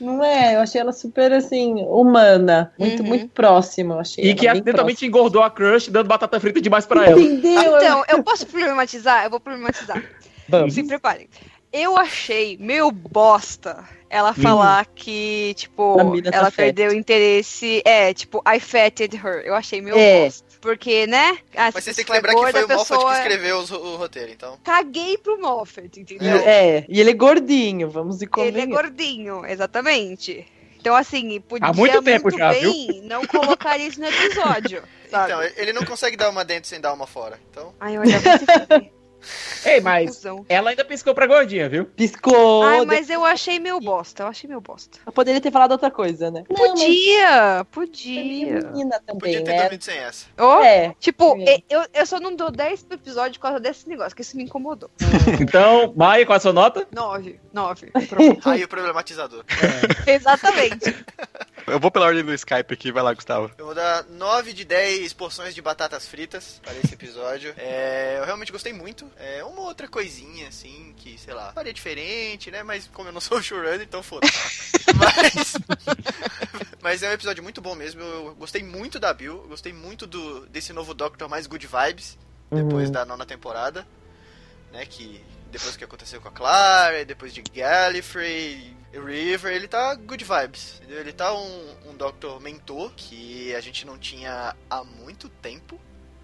Não 0.00 0.22
é? 0.24 0.56
Eu 0.56 0.60
achei 0.60 0.80
ela 0.80 0.92
super 0.92 1.32
assim, 1.32 1.74
humana. 1.88 2.72
Muito, 2.78 3.02
Uhum. 3.02 3.08
muito 3.08 3.28
próxima. 3.28 3.94
Eu 3.94 4.00
achei 4.00 4.24
E 4.24 4.28
ela 4.30 4.36
que 4.38 4.48
acidentalmente 4.48 5.06
engordou 5.06 5.42
a 5.42 5.50
crush 5.50 5.88
dando 5.90 6.06
batata 6.08 6.38
frita 6.40 6.60
demais 6.60 6.86
pra 6.86 7.02
próxima. 7.04 7.20
ela. 7.20 7.32
Entendeu? 7.34 7.76
Então, 7.76 8.04
eu 8.08 8.22
posso 8.22 8.46
problematizar? 8.46 9.24
Eu 9.24 9.30
vou 9.30 9.40
problematizar. 9.40 10.02
Vamos. 10.48 10.74
Se 10.74 10.82
preparem. 10.84 11.28
Eu 11.72 11.96
achei 11.98 12.56
meio 12.58 12.90
bosta 12.90 13.84
ela 14.08 14.32
falar 14.32 14.86
que, 14.94 15.52
tipo, 15.56 15.96
tá 16.22 16.30
ela 16.32 16.44
fat. 16.50 16.54
perdeu 16.56 16.90
o 16.92 16.94
interesse. 16.94 17.82
É, 17.84 18.14
tipo, 18.14 18.42
I 18.48 18.60
fatted 18.60 19.14
her. 19.16 19.42
Eu 19.44 19.54
achei 19.54 19.80
meio 19.82 19.96
É. 19.98 20.24
bosta. 20.24 20.46
Porque, 20.66 21.06
né? 21.06 21.38
Mas 21.54 21.74
você 21.84 21.94
tem 21.94 22.04
que 22.04 22.10
lembrar 22.10 22.34
que 22.34 22.40
foi 22.50 22.64
o 22.64 22.68
Moffat 22.68 23.04
que 23.04 23.12
escreveu 23.12 23.58
os- 23.58 23.70
o 23.70 23.96
roteiro, 23.96 24.32
então. 24.32 24.58
Caguei 24.64 25.16
pro 25.16 25.40
Moffat, 25.40 26.00
entendeu? 26.00 26.36
É, 26.38 26.84
e 26.88 27.00
ele 27.00 27.10
é 27.10 27.14
gordinho, 27.14 27.88
vamos 27.88 28.20
e 28.20 28.28
Ele 28.38 28.60
é 28.60 28.66
gordinho, 28.66 29.46
exatamente. 29.46 30.44
Então, 30.80 30.96
assim, 30.96 31.40
podia 31.40 31.68
Há 31.68 31.72
muito 31.72 32.02
tempo 32.02 32.24
muito 32.24 32.38
já, 32.38 32.50
bem 32.50 33.00
não 33.04 33.24
colocar 33.26 33.78
isso 33.78 34.00
no 34.00 34.06
episódio. 34.08 34.82
sabe? 35.08 35.32
Então, 35.32 35.42
ele 35.56 35.72
não 35.72 35.84
consegue 35.84 36.16
dar 36.16 36.30
uma 36.30 36.44
dentro 36.44 36.68
sem 36.68 36.80
dar 36.80 36.92
uma 36.92 37.06
fora. 37.06 37.38
Então, 37.50 37.72
Ai, 37.78 37.96
olha. 37.96 38.10
Ei, 39.64 39.80
mas 39.80 40.22
ela 40.48 40.70
ainda 40.70 40.84
piscou 40.84 41.14
pra 41.14 41.26
gordinha, 41.26 41.68
viu? 41.68 41.84
Piscou. 41.86 42.62
Ai, 42.62 42.84
mas 42.84 43.10
eu 43.10 43.24
achei 43.24 43.58
meio 43.58 43.80
bosta. 43.80 44.22
Eu 44.22 44.26
achei 44.28 44.48
meio 44.48 44.60
bosta. 44.60 44.98
Eu 45.04 45.12
poderia 45.12 45.40
ter 45.40 45.50
falado 45.50 45.72
outra 45.72 45.90
coisa, 45.90 46.30
né? 46.30 46.44
Não, 46.48 46.56
Podia, 46.56 47.66
podia. 47.70 48.60
menina 48.60 49.00
também, 49.06 49.18
podia 49.20 49.44
ter 49.44 49.52
né? 49.52 49.62
dormido 49.62 49.84
sem 49.84 49.98
essa. 49.98 50.26
Ó, 50.38 50.62
É. 50.62 50.94
Tipo, 51.00 51.36
É. 51.40 51.62
eu, 51.68 51.84
eu 51.92 52.06
só 52.06 52.20
não 52.20 52.34
dou 52.34 52.50
10 52.50 52.84
pro 52.84 52.94
episódio 52.96 53.40
por 53.40 53.46
causa 53.46 53.60
desse 53.60 53.88
negócio, 53.88 54.14
que 54.14 54.22
isso 54.22 54.36
me 54.36 54.44
incomodou. 54.44 54.90
Então, 55.40 55.92
Maia, 55.96 56.24
qual 56.26 56.36
a 56.36 56.40
sua 56.40 56.52
nota? 56.52 56.86
9, 56.92 57.40
9. 57.52 57.90
Pronto. 58.08 58.40
Raio 58.48 58.68
problematizador. 58.68 59.44
Exatamente. 60.06 60.94
Eu 61.66 61.80
vou 61.80 61.90
pela 61.90 62.06
ordem 62.06 62.24
do 62.24 62.32
Skype 62.32 62.72
aqui, 62.72 62.92
vai 62.92 63.02
lá, 63.02 63.12
Gustavo. 63.12 63.50
Eu 63.58 63.66
vou 63.66 63.74
dar 63.74 64.04
9 64.04 64.52
de 64.52 64.64
10 64.64 65.12
porções 65.14 65.52
de 65.54 65.60
batatas 65.60 66.06
fritas 66.06 66.60
para 66.62 66.74
esse 66.74 66.94
episódio. 66.94 67.52
É, 67.58 68.18
eu 68.20 68.24
realmente 68.24 68.52
gostei 68.52 68.72
muito. 68.72 69.10
É 69.18 69.42
uma 69.42 69.62
outra 69.62 69.88
coisinha, 69.88 70.46
assim, 70.46 70.94
que, 70.96 71.18
sei 71.18 71.34
lá, 71.34 71.52
faria 71.52 71.72
diferente, 71.72 72.52
né? 72.52 72.62
Mas 72.62 72.88
como 72.92 73.08
eu 73.08 73.12
não 73.12 73.20
sou 73.20 73.38
o 73.38 73.42
showrunner, 73.42 73.82
então 73.82 74.00
foda-se. 74.02 74.32
Mas... 74.94 75.56
Mas 76.80 77.02
é 77.02 77.08
um 77.08 77.12
episódio 77.12 77.42
muito 77.42 77.60
bom 77.60 77.74
mesmo. 77.74 78.00
Eu 78.00 78.34
gostei 78.36 78.62
muito 78.62 79.00
da 79.00 79.12
Bill. 79.12 79.44
Gostei 79.48 79.72
muito 79.72 80.06
do, 80.06 80.46
desse 80.46 80.72
novo 80.72 80.94
Doctor 80.94 81.28
mais 81.28 81.48
good 81.48 81.66
vibes. 81.66 82.16
Depois 82.48 82.86
Uhum. 82.86 82.92
da 82.92 83.04
nona 83.04 83.26
temporada. 83.26 83.84
Né? 84.72 84.86
Que 84.86 85.20
depois 85.50 85.72
do 85.72 85.78
que 85.78 85.84
aconteceu 85.84 86.20
com 86.20 86.28
a 86.28 86.30
Clara, 86.30 87.04
depois 87.04 87.34
de 87.34 87.42
Gallifrey, 87.42 88.75
River, 88.92 89.52
ele 89.52 89.68
tá 89.68 89.94
good 89.94 90.24
vibes. 90.24 90.80
Entendeu? 90.82 91.00
Ele 91.00 91.12
tá 91.12 91.34
um, 91.34 91.74
um 91.90 91.94
Doctor 91.96 92.40
mentor 92.40 92.90
que 92.96 93.54
a 93.54 93.60
gente 93.60 93.86
não 93.86 93.98
tinha 93.98 94.54
há 94.70 94.84
muito 94.84 95.28
tempo. 95.28 95.78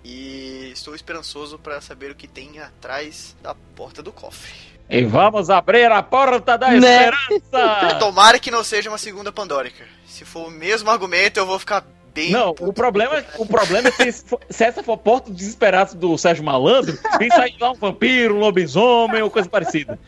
E 0.04 0.70
estou 0.72 0.94
esperançoso 0.96 1.58
para 1.58 1.80
saber 1.80 2.10
o 2.10 2.14
que 2.14 2.26
tem 2.26 2.58
atrás 2.58 3.36
da 3.40 3.54
porta 3.54 4.02
do 4.02 4.10
cofre. 4.12 4.50
E 4.90 5.04
vamos 5.04 5.48
abrir 5.48 5.90
a 5.92 6.02
porta 6.02 6.58
da 6.58 6.70
Né? 6.72 7.08
esperança! 7.08 7.94
Tomara 8.00 8.38
que 8.40 8.50
não 8.50 8.64
seja 8.64 8.90
uma 8.90 8.98
segunda 8.98 9.30
Pandórica. 9.30 9.84
Se 10.06 10.24
for 10.24 10.48
o 10.48 10.50
mesmo 10.50 10.90
argumento, 10.90 11.38
eu 11.38 11.46
vou 11.46 11.56
ficar 11.58 11.84
bem. 12.12 12.32
Não, 12.32 12.52
puto. 12.52 12.68
o 12.68 12.72
problema, 12.72 13.24
o 13.38 13.46
problema 13.46 13.88
é 14.00 14.10
se, 14.10 14.24
for- 14.24 14.40
se 14.50 14.64
essa 14.64 14.82
for 14.82 14.98
Porta 14.98 15.30
dos 15.30 15.38
Desesperados 15.38 15.94
do 15.94 16.18
Sérgio 16.18 16.42
Malandro, 16.44 16.98
tem 17.16 17.30
sair 17.30 17.56
lá 17.60 17.70
um 17.70 17.76
vampiro, 17.76 18.34
um 18.34 18.38
lobisomem 18.40 19.22
ou 19.22 19.30
coisa 19.30 19.48
parecida. 19.48 19.98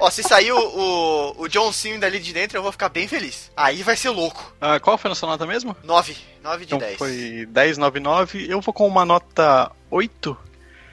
Ó, 0.00 0.10
se 0.10 0.22
sair 0.22 0.52
o, 0.52 0.58
o, 0.58 1.42
o 1.42 1.48
John 1.48 1.72
Cena 1.72 2.00
dali 2.00 2.18
de 2.18 2.32
dentro, 2.32 2.58
eu 2.58 2.62
vou 2.62 2.72
ficar 2.72 2.88
bem 2.88 3.06
feliz. 3.08 3.50
Aí 3.56 3.82
vai 3.82 3.96
ser 3.96 4.10
louco. 4.10 4.54
Ah, 4.60 4.78
qual 4.80 4.98
foi 4.98 5.08
a 5.08 5.10
nossa 5.10 5.26
nota 5.26 5.46
mesmo? 5.46 5.76
9. 5.84 6.16
9 6.42 6.58
de 6.58 6.74
Então 6.74 6.78
10. 6.78 6.98
foi 6.98 7.46
10, 7.48 7.78
9, 7.78 8.00
9. 8.00 8.46
Eu 8.50 8.60
vou 8.60 8.74
com 8.74 8.86
uma 8.86 9.04
nota 9.04 9.70
8. 9.90 10.36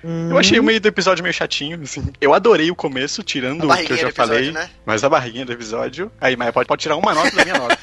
Hum. 0.04 0.30
Eu 0.32 0.38
achei 0.38 0.60
o 0.60 0.64
meio 0.64 0.80
do 0.82 0.88
episódio 0.88 1.22
meio 1.24 1.34
chatinho, 1.34 1.80
assim. 1.84 2.04
Eu 2.20 2.34
adorei 2.34 2.72
o 2.72 2.76
começo, 2.76 3.22
tirando 3.22 3.70
o 3.70 3.76
que 3.86 3.94
eu 3.94 3.98
já 3.98 4.08
episódio, 4.10 4.14
falei. 4.36 4.52
né? 4.52 4.70
Mas 4.86 5.04
a 5.04 5.10
barriguinha 5.10 5.46
do 5.46 5.52
episódio. 5.54 6.12
Aí, 6.20 6.36
Maia, 6.36 6.52
pode, 6.54 6.68
pode 6.68 6.82
tirar 6.82 6.96
uma 6.96 7.14
nota 7.14 7.36
da 7.36 7.44
minha 7.44 7.58
nota. 7.58 7.78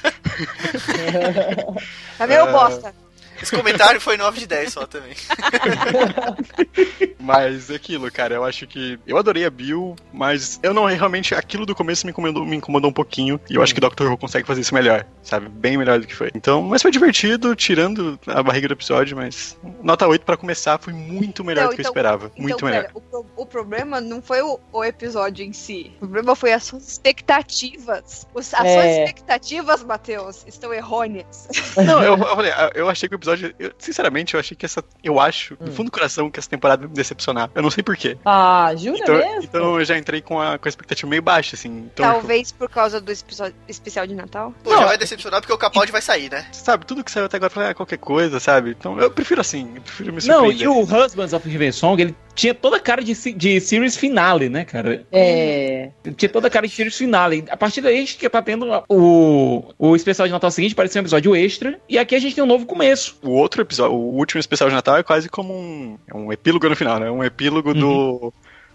Tá 2.16 2.26
meio 2.26 2.40
É. 2.48 2.52
bosta. 2.52 2.94
Esse 3.42 3.54
comentário 3.56 4.00
foi 4.00 4.16
9 4.16 4.40
de 4.40 4.46
10 4.46 4.72
só 4.72 4.86
também. 4.86 5.14
Mas 7.20 7.70
é 7.70 7.74
aquilo, 7.76 8.10
cara, 8.10 8.34
eu 8.34 8.44
acho 8.44 8.66
que. 8.66 8.98
Eu 9.06 9.16
adorei 9.18 9.44
a 9.44 9.50
Bill, 9.50 9.94
mas 10.12 10.58
eu 10.62 10.72
não 10.72 10.84
realmente. 10.86 11.34
Aquilo 11.34 11.66
do 11.66 11.74
começo 11.74 12.06
me 12.06 12.10
incomodou, 12.10 12.44
me 12.44 12.56
incomodou 12.56 12.90
um 12.90 12.92
pouquinho. 12.92 13.38
E 13.50 13.54
eu 13.54 13.62
acho 13.62 13.74
que 13.74 13.80
Doctor 13.80 14.10
Who 14.10 14.16
consegue 14.16 14.46
fazer 14.46 14.60
isso 14.62 14.74
melhor, 14.74 15.04
sabe? 15.22 15.48
Bem 15.48 15.76
melhor 15.76 16.00
do 16.00 16.06
que 16.06 16.14
foi. 16.14 16.30
Então, 16.34 16.62
mas 16.62 16.82
foi 16.82 16.90
divertido, 16.90 17.54
tirando 17.54 18.18
a 18.26 18.42
barriga 18.42 18.68
do 18.68 18.74
episódio, 18.74 19.16
mas. 19.16 19.56
Nota 19.82 20.06
8 20.06 20.24
pra 20.24 20.36
começar 20.36 20.78
foi 20.78 20.92
muito 20.92 21.44
melhor 21.44 21.64
Não, 21.64 21.70
do 21.70 21.74
que 21.74 21.80
eu 21.80 21.82
então- 21.82 21.90
esperava. 21.90 22.32
muito 22.36 22.56
então, 22.56 22.68
melhor. 22.68 22.82
pera, 22.84 22.92
o, 22.94 23.00
pro- 23.00 23.26
o 23.36 23.46
problema 23.46 24.00
não 24.00 24.22
foi 24.22 24.40
o, 24.42 24.58
o 24.72 24.84
episódio 24.84 25.44
em 25.44 25.52
si. 25.52 25.92
O 25.96 26.00
problema 26.00 26.34
foi 26.34 26.52
as 26.52 26.64
suas 26.64 26.88
expectativas. 26.88 28.26
Os- 28.34 28.54
as 28.54 28.64
É. 28.64 28.74
suas 28.74 29.08
expectativas, 29.08 29.82
Matheus, 29.84 30.44
estão 30.46 30.72
errôneas. 30.72 31.48
Não, 31.76 32.02
eu, 32.02 32.16
eu 32.16 32.36
falei, 32.36 32.52
eu 32.74 32.88
achei 32.88 33.08
que 33.08 33.14
o 33.14 33.16
episódio. 33.16 33.27
Eu- 33.58 33.72
sinceramente, 33.78 34.34
eu 34.34 34.40
achei 34.40 34.56
que 34.56 34.64
essa. 34.66 34.82
Eu 35.02 35.18
acho, 35.20 35.56
no 35.60 35.72
fundo 35.72 35.86
do 35.86 35.92
coração, 35.92 36.30
que 36.30 36.38
essa 36.38 36.48
temporada 36.48 36.80
vai 36.82 36.88
me 36.88 36.94
decepcionar. 36.94 37.50
Eu 37.54 37.62
não 37.62 37.70
sei 37.70 37.82
porquê. 37.82 38.16
Ah, 38.24 38.72
jura 38.76 38.98
Então, 38.98 39.16
mesmo? 39.16 39.42
então 39.44 39.78
eu 39.78 39.84
já 39.84 39.96
entrei 39.98 40.20
com 40.20 40.40
a, 40.40 40.58
com 40.58 40.66
a 40.66 40.70
expectativa 40.70 41.08
meio 41.08 41.22
baixa, 41.22 41.56
assim. 41.56 41.88
Então, 41.92 42.04
Talvez 42.10 42.52
por 42.52 42.68
causa 42.68 43.00
do 43.00 43.10
episódio 43.12 43.54
especial 43.68 44.06
de 44.06 44.14
Natal. 44.14 44.52
Pô, 44.62 44.70
já 44.76 44.84
vai 44.86 44.98
decepcionar 44.98 45.40
porque 45.40 45.52
o 45.52 45.58
Capaldi 45.58 45.92
vai 45.92 46.02
sair, 46.02 46.30
né? 46.30 46.46
sabe, 46.52 46.84
tudo 46.86 47.02
que 47.04 47.10
saiu 47.10 47.26
até 47.26 47.36
agora, 47.36 47.50
eu 47.50 47.54
falei, 47.54 47.68
ah, 47.70 47.74
qualquer 47.74 47.98
coisa, 47.98 48.38
sabe? 48.40 48.70
Então 48.78 48.98
eu 49.00 49.10
prefiro 49.10 49.40
assim, 49.40 49.72
eu 49.76 49.82
prefiro 49.82 50.12
me 50.12 50.20
Não, 50.26 50.38
surpreender. 50.40 50.64
e 50.64 50.68
o 50.68 50.80
Husbands 50.82 51.32
of 51.32 51.48
Revenge 51.48 51.72
Song, 51.76 52.00
ele 52.02 52.14
tinha 52.34 52.54
toda 52.54 52.76
a 52.76 52.80
cara 52.80 53.02
de, 53.02 53.14
de 53.32 53.60
series 53.60 53.96
finale, 53.96 54.48
né, 54.48 54.64
cara? 54.64 55.04
É. 55.10 55.90
Tinha 56.16 56.28
toda 56.28 56.46
a 56.46 56.50
cara 56.50 56.66
de 56.68 56.72
series 56.74 56.96
finale. 56.96 57.44
A 57.50 57.56
partir 57.56 57.80
daí 57.80 57.96
a 57.96 57.98
gente 58.00 58.16
que 58.16 58.28
tá 58.28 58.40
tendo 58.40 58.66
o, 58.88 59.74
o 59.78 59.96
especial 59.96 60.26
de 60.28 60.32
Natal 60.32 60.50
seguinte, 60.50 60.74
parece 60.74 60.92
ser 60.92 60.98
um 61.00 61.02
episódio 61.02 61.34
extra, 61.34 61.78
e 61.88 61.98
aqui 61.98 62.14
a 62.14 62.18
gente 62.20 62.34
tem 62.34 62.44
um 62.44 62.46
novo 62.46 62.64
começo. 62.66 63.17
O 63.22 63.30
outro 63.30 63.62
episódio, 63.62 63.94
o 63.96 64.16
último 64.16 64.38
especial 64.40 64.68
de 64.68 64.74
Natal 64.74 64.96
é 64.96 65.02
quase 65.02 65.28
como 65.28 65.52
um, 65.54 65.98
é 66.06 66.14
um 66.16 66.32
epílogo 66.32 66.68
no 66.68 66.76
final, 66.76 66.98
né? 67.00 67.10
Um 67.10 67.24
epílogo 67.24 67.74
do, 67.74 68.32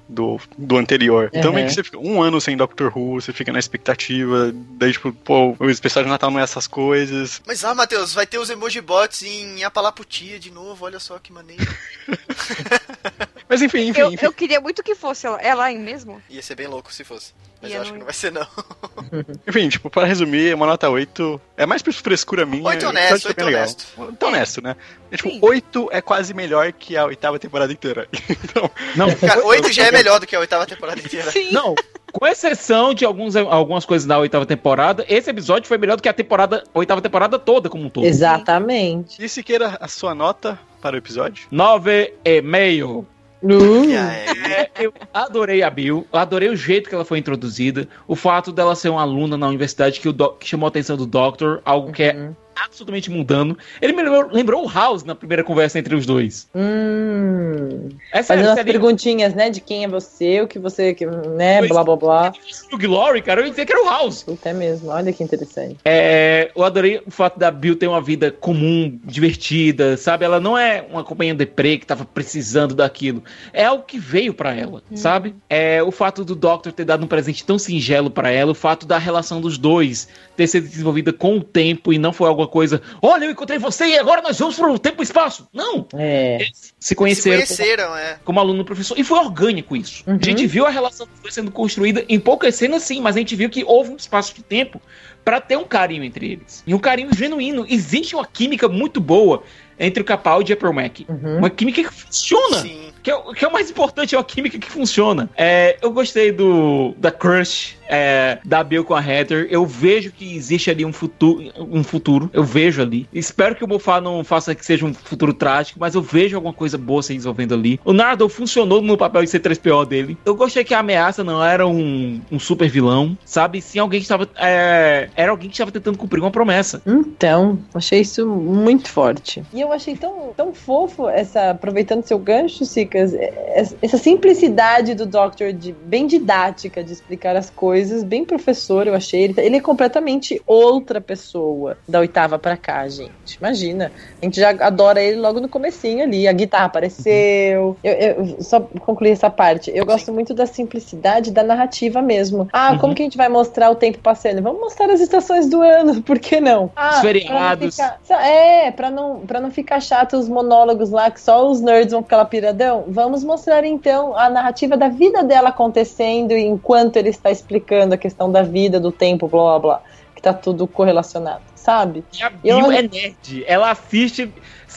do, 0.08 0.40
do 0.58 0.78
anterior. 0.78 1.30
Então 1.34 1.52
Uhum. 1.52 1.56
meio 1.56 1.68
que 1.68 1.74
você 1.74 1.84
fica 1.84 1.98
um 1.98 2.22
ano 2.22 2.40
sem 2.42 2.58
Doctor 2.58 2.92
Who, 2.96 3.22
você 3.22 3.32
fica 3.32 3.52
na 3.54 3.60
expectativa, 3.60 4.52
daí 4.54 4.92
tipo, 4.92 5.12
pô, 5.14 5.56
o 5.60 5.70
especial 5.70 6.04
de 6.04 6.10
Natal 6.10 6.30
não 6.30 6.40
é 6.40 6.44
essas 6.44 6.68
coisas. 6.68 7.42
Mas 7.46 7.64
ah, 7.64 7.74
Matheus, 7.74 8.14
vai 8.14 8.28
ter 8.28 8.38
os 8.38 8.50
emoji 8.50 8.82
bots 8.82 9.24
em 9.24 9.64
Apalaputia 9.64 10.40
de 10.40 10.52
novo, 10.52 10.86
olha 10.86 11.00
só 11.00 11.18
que 11.20 11.32
maneiro. 11.32 11.66
Mas 13.54 13.62
enfim, 13.62 13.90
enfim, 13.90 14.02
Eu, 14.02 14.12
enfim. 14.12 14.26
eu 14.26 14.34
queria 14.34 14.60
muito 14.60 14.82
que 14.82 14.96
fosse 14.96 15.28
ela, 15.28 15.40
ela 15.40 15.66
aí 15.66 15.78
mesmo. 15.78 16.20
Ia 16.28 16.42
ser 16.42 16.56
bem 16.56 16.66
louco 16.66 16.92
se 16.92 17.04
fosse. 17.04 17.34
Mas 17.62 17.70
Ia 17.72 17.78
eu 17.78 17.82
acho 17.84 17.92
não- 17.92 17.94
que 17.94 18.00
não 18.00 18.06
vai 18.06 18.14
ser, 18.16 18.32
não. 18.32 18.48
Enfim, 19.48 19.70
tipo, 19.70 19.90
para 19.92 20.06
resumir, 20.08 20.54
uma 20.56 20.66
nota 20.66 20.90
8 20.90 21.40
é 21.56 21.66
mais 21.68 21.82
por 21.84 21.94
frescura 21.94 22.46
minha. 22.48 22.64
Oito 22.68 22.86
o 22.86 22.90
honesto, 22.90 23.14
episódio 23.14 23.22
foi 23.22 23.30
oito 23.30 23.38
bem 23.38 23.46
legal. 23.46 23.62
honesto. 23.62 23.88
Então 24.12 24.30
honesto, 24.30 24.62
né? 24.64 24.76
É, 25.12 25.16
tipo, 25.18 25.30
Sim. 25.30 25.40
8 25.42 25.90
é 25.92 26.02
quase 26.02 26.34
melhor 26.34 26.74
que 26.74 26.98
a 26.98 27.06
oitava 27.06 27.38
temporada 27.38 27.72
inteira. 27.72 28.08
Então, 28.44 28.70
Não, 28.96 29.14
Cara, 29.16 29.46
oito 29.46 29.72
já 29.72 29.86
é 29.88 29.92
melhor 29.92 30.20
do 30.20 30.26
que 30.28 30.36
a 30.36 30.40
oitava 30.40 30.66
temporada 30.66 31.00
inteira. 31.00 31.30
Sim. 31.32 31.52
Não, 31.52 31.74
com 32.12 32.28
exceção 32.28 32.94
de 32.94 33.06
alguns, 33.06 33.36
algumas 33.36 33.86
coisas 33.86 34.06
da 34.08 34.18
oitava 34.20 34.46
temporada, 34.46 35.06
esse 35.08 35.30
episódio 35.30 35.68
foi 35.68 35.78
melhor 35.78 35.96
do 35.96 36.02
que 36.04 36.10
a 36.10 36.14
temporada, 36.14 36.64
a 36.74 36.80
oitava 36.80 37.02
temporada 37.02 37.40
toda 37.40 37.70
como 37.70 37.86
um 37.86 37.90
todo. 37.90 38.06
Exatamente. 38.06 39.24
e 39.24 39.30
se 39.30 39.42
queira 39.42 39.78
a 39.80 39.88
sua 39.88 40.14
nota 40.14 40.60
para 40.82 40.96
o 40.96 40.98
episódio? 41.00 41.48
Nove 41.50 42.14
e 42.26 42.42
meio. 42.42 43.08
Uh, 43.44 43.92
É, 43.92 44.70
eu 44.80 44.94
adorei 45.14 45.62
a 45.64 45.70
Bill, 45.70 46.08
adorei 46.14 46.48
o 46.50 46.56
jeito 46.56 46.88
que 46.88 46.96
ela 46.96 47.04
foi 47.04 47.18
introduzida, 47.20 47.88
o 48.08 48.16
fato 48.16 48.52
dela 48.52 48.76
ser 48.76 48.90
uma 48.90 49.02
aluna 49.02 49.38
na 49.38 49.48
universidade 49.48 50.00
que, 50.00 50.08
o 50.08 50.14
doc- 50.14 50.40
que 50.40 50.48
chamou 50.48 50.66
a 50.66 50.70
atenção 50.70 50.96
do 50.96 51.06
Doctor, 51.06 51.62
algo 51.66 51.92
que 51.92 52.04
é 52.04 52.14
Uhum. 52.14 52.36
Absolutamente 52.56 53.10
mundano. 53.12 53.58
Ele 53.82 53.94
me 53.94 54.04
lembrou, 54.04 54.30
lembrou 54.32 54.66
o 54.66 54.70
House 54.70 55.04
na 55.04 55.16
primeira 55.16 55.44
conversa 55.44 55.80
entre 55.80 55.96
os 55.96 56.06
dois. 56.06 56.48
hum. 56.54 57.90
É 58.12 58.22
sério, 58.22 58.26
Fazendo 58.44 58.50
as 58.50 58.56
sério. 58.56 58.72
perguntinhas, 58.72 59.34
né? 59.34 59.50
De 59.50 59.60
quem 59.62 59.84
é 59.84 59.88
você, 59.88 60.42
o 60.42 60.48
que 60.48 60.60
você. 60.60 60.94
que- 60.94 61.06
né? 61.06 61.60
Pois 61.60 61.70
Blá 61.70 61.84
blá 61.84 61.96
blá. 61.96 62.34
O 62.72 62.78
Glory, 62.78 63.22
cara, 63.22 63.42
eu 63.42 63.46
ia 63.46 63.50
dizer 63.52 63.66
que 63.66 63.74
era 63.74 63.82
o 63.84 63.90
House. 63.90 64.24
Puta, 64.24 64.50
é 64.50 64.54
mesmo. 64.54 64.90
Olha 64.90 65.12
que 65.12 65.24
interessante. 65.24 65.78
É, 65.86 66.52
eu 66.56 66.64
adorei 66.64 67.02
o 67.06 67.12
fato 67.12 67.40
da 67.40 67.50
Bill 67.52 67.76
ter 67.76 67.88
uma 67.88 68.02
vida 68.02 68.32
comum, 68.32 69.00
divertida, 69.04 69.98
sabe? 69.98 70.26
Ela 70.26 70.40
não 70.40 70.58
é 70.58 70.86
uma 70.90 71.04
companhia 71.04 71.34
deprê 71.34 71.78
que 71.78 71.86
tava 71.86 72.06
precisando 72.06 72.76
daquilo. 72.76 73.24
É 73.52 73.66
algo 73.66 73.84
que 73.84 73.98
veio 73.98 74.34
pra 74.34 74.54
ela, 74.54 74.82
sabe? 74.96 75.36
É 75.50 75.82
o 75.82 75.92
fato 75.92 76.24
do 76.24 76.36
Doctor 76.36 76.72
ter 76.72 76.86
dado 76.86 77.04
um 77.04 77.08
presente 77.08 77.44
tão 77.46 77.58
singelo 77.58 78.10
pra 78.10 78.30
ela, 78.30 78.52
o 78.52 78.56
fato 78.56 78.86
da 78.86 78.98
relação 78.98 79.42
dos 79.42 79.58
dois 79.58 80.08
ter 80.36 80.48
sido 80.48 80.68
desenvolvida 80.68 81.14
com 81.14 81.38
o 81.38 81.44
tempo 81.44 81.94
e 81.94 81.98
não 81.98 82.12
foi 82.14 82.28
alguma 82.44 82.48
coisa, 82.52 82.82
olha, 83.02 83.26
eu 83.26 83.32
encontrei 83.32 83.58
você 83.58 83.86
e 83.86 83.98
agora 83.98 84.22
nós 84.22 84.38
vamos 84.38 84.56
pro 84.56 84.78
tempo 84.78 85.02
e 85.02 85.04
espaço. 85.04 85.48
Não! 85.54 85.86
É. 85.96 86.48
Se 86.54 86.74
se 86.90 86.96
conheceram 86.96 87.38
como- 87.38 87.48
conheceram, 87.48 87.96
é. 87.98 88.18
como 88.24 88.40
aluno 88.40 88.64
professor. 88.66 88.98
E 89.00 89.04
foi 89.04 89.20
orgânico 89.20 89.76
isso. 89.76 90.04
Uhum. 90.06 90.20
A 90.22 90.26
gente 90.26 90.46
viu 90.46 90.66
a 90.66 90.70
relação 90.70 91.08
sendo 91.30 91.52
construída 91.52 92.04
em 92.10 92.20
poucas 92.20 92.56
cenas, 92.56 92.84
sim, 92.84 93.02
mas 93.02 93.16
a 93.16 93.20
gente 93.20 93.36
viu 93.36 93.50
que 93.50 93.64
houve 93.64 93.92
um 93.92 93.96
espaço 93.96 94.36
de 94.36 94.44
tempo 94.44 94.82
pra 95.24 95.40
ter 95.40 95.58
um 95.58 95.64
carinho 95.64 96.04
entre 96.04 96.34
eles. 96.34 96.64
E 96.68 96.74
um 96.74 96.80
carinho 96.80 97.10
genuíno. 97.16 97.66
Existe 97.70 98.16
uma 98.16 98.26
química 98.26 98.68
muito 98.68 99.00
boa 99.00 99.44
entre 99.80 100.02
o 100.02 100.06
Capaldi 100.06 100.52
e 100.52 100.54
a 100.54 100.58
Pearl 100.58 100.74
Mac. 100.74 101.00
Uhum. 101.08 101.38
Uma 101.38 101.50
química 101.50 101.82
que 101.84 101.94
funciona. 101.94 102.58
Sim. 102.60 102.92
Que 103.02 103.10
é, 103.12 103.16
o- 103.16 103.34
que 103.34 103.44
é 103.44 103.48
o 103.48 103.52
mais 103.52 103.70
importante, 103.70 104.16
é 104.16 104.18
uma 104.18 104.24
química 104.24 104.58
que 104.60 104.70
funciona. 104.70 105.30
É, 105.36 105.78
eu 105.82 105.92
gostei 105.92 106.32
do 106.32 106.94
da 106.98 107.12
crush 107.12 107.76
é, 107.88 108.40
da 108.44 108.64
Bill 108.64 108.84
com 108.84 108.94
a 108.96 109.06
Heather. 109.06 109.48
Eu 109.50 109.66
vejo 109.66 110.12
que 110.12 110.36
existe 110.36 110.70
ali 110.70 110.86
um 110.86 110.94
futuro, 110.94 111.44
um 111.58 111.84
futuro. 111.84 112.30
Eu 112.34 112.44
vejo 112.44 112.82
ali. 112.82 113.08
Espero 113.14 113.56
que 113.56 113.64
o 113.64 113.68
Moffat 113.68 114.04
não 114.04 114.24
faça 114.24 114.56
que 114.56 114.66
seja 114.66 114.86
um 114.86 114.94
futuro 114.94 115.34
trágico, 115.34 115.80
mas 115.80 115.96
eu 115.96 116.02
vejo 116.02 116.36
alguma 116.36 116.54
coisa 116.54 116.78
boa 116.78 117.02
se 117.02 117.14
resolvendo 117.14 117.54
ali. 117.54 117.80
O 117.84 117.94
Nardo 117.94 118.28
funcionou 118.30 118.82
no 118.82 118.98
papel 118.98 119.24
de 119.24 119.30
C3PO 119.30 119.86
dele. 119.86 120.18
Eu 120.26 120.36
gostei 120.36 120.64
que 120.64 120.74
a 120.74 120.80
ameaça 120.80 121.24
não 121.24 121.44
era 121.44 121.68
um, 121.68 122.22
um 122.32 122.40
super 122.40 122.70
vilão, 122.70 123.18
sabe? 123.26 123.62
Sim, 123.62 123.80
alguém 123.80 124.00
que 124.00 124.06
estava. 124.06 124.28
é, 124.38 125.10
era 125.16 125.32
alguém 125.32 125.50
que 125.50 125.56
estava 125.56 125.72
tentando 125.72 125.98
cumprir 125.98 126.22
uma 126.22 126.32
promessa. 126.32 126.82
Então, 126.86 127.60
achei 127.74 128.02
isso 128.02 128.28
muito 128.28 128.90
forte. 128.90 129.44
E 129.54 129.62
eu 129.62 129.72
achei 129.72 129.96
tão, 129.96 130.34
tão 130.36 130.54
fofo 130.54 131.08
essa, 131.10 131.52
aproveitando 131.52 132.04
seu 132.04 132.20
gancho, 132.20 132.66
Cicas, 132.66 133.14
é- 133.14 133.66
essa 133.82 133.98
simplicidade 133.98 134.94
do 134.94 135.06
Doctor, 135.06 135.54
de, 135.54 135.74
bem 135.86 136.08
didática 136.08 136.84
de 136.84 136.92
explicar 136.92 137.36
as 137.36 137.50
coisas, 137.50 137.73
bem 138.06 138.26
professor, 138.26 138.88
eu 138.88 138.96
achei. 138.96 139.24
Ele, 139.24 139.34
ele 139.38 139.58
é 139.58 139.62
completamente 139.62 140.42
outra 140.46 141.00
pessoa 141.02 141.78
da 141.88 142.00
oitava 142.00 142.38
pra 142.40 142.56
cá, 142.58 142.88
gente. 142.88 143.36
Imagina. 143.40 143.92
A 144.22 144.26
gente 144.26 144.40
já 144.40 144.50
adora 144.52 145.02
ele 145.02 145.20
logo 145.20 145.40
no 145.40 145.50
comecinho 145.50 146.04
ali. 146.04 146.28
A 146.28 146.32
guitarra 146.34 146.66
apareceu. 146.66 147.78
Eu, 147.84 147.94
eu- 147.94 148.42
só 148.42 148.60
concluir 148.60 149.12
essa 149.12 149.30
parte. 149.30 149.72
Eu 149.74 149.86
gosto 149.86 150.12
muito 150.14 150.34
da 150.34 150.46
simplicidade 150.46 151.32
da 151.32 151.44
narrativa 151.44 152.02
mesmo. 152.02 152.48
Ah, 152.52 152.72
Uhum. 152.74 152.78
como 152.80 152.96
que 152.96 153.02
a 153.02 153.06
gente 153.06 153.18
vai 153.18 153.30
mostrar 153.30 153.70
o 153.70 153.76
tempo 153.76 154.00
passando? 154.00 154.42
Vamos 154.42 154.60
mostrar 154.62 154.90
as 154.92 155.00
estações 155.00 155.48
do 155.50 155.62
ano, 155.62 156.02
por 156.04 156.20
que 156.20 156.40
não? 156.40 156.72
Ah, 156.76 156.90
Os 156.90 156.90
pra 156.90 156.96
não 156.96 157.02
feriados. 157.02 157.76
ficar- 157.76 158.00
é, 158.26 158.72
pra 158.72 158.90
não, 158.92 159.20
pra 159.22 159.40
não 159.42 159.52
ficar 159.52 159.80
chato 159.82 160.14
os 160.18 160.28
monólogos 160.30 160.90
lá 160.92 161.10
que 161.12 161.20
só 161.22 161.50
os 161.50 161.62
nerds 161.62 161.92
vão 161.94 162.04
ficar 162.04 162.18
lá 162.18 162.26
piradão, 162.26 162.84
vamos 162.88 163.24
mostrar 163.24 163.64
então 163.66 164.16
a 164.18 164.30
narrativa 164.30 164.76
da 164.78 164.88
vida 164.88 165.24
dela 165.24 165.50
acontecendo 165.50 166.32
enquanto 166.34 166.98
ele 166.98 167.10
está 167.10 167.32
explicando 167.32 167.63
a 167.94 167.98
questão 167.98 168.32
da 168.32 168.42
vida, 168.44 168.80
do 168.80 168.92
tempo, 168.92 169.28
blá 169.28 169.42
blá 169.44 169.60
blá. 169.60 169.82
Que 170.16 170.22
tá 170.22 170.34
tudo 170.34 170.68
correlacionado, 170.68 171.42
sabe? 171.56 172.04
E 172.18 172.24
a 172.24 172.32
Eu- 172.44 172.58
Bill 172.62 172.72
é 172.72 172.82
nerd. 172.84 173.44
Ela 173.48 173.72
assiste 173.72 174.32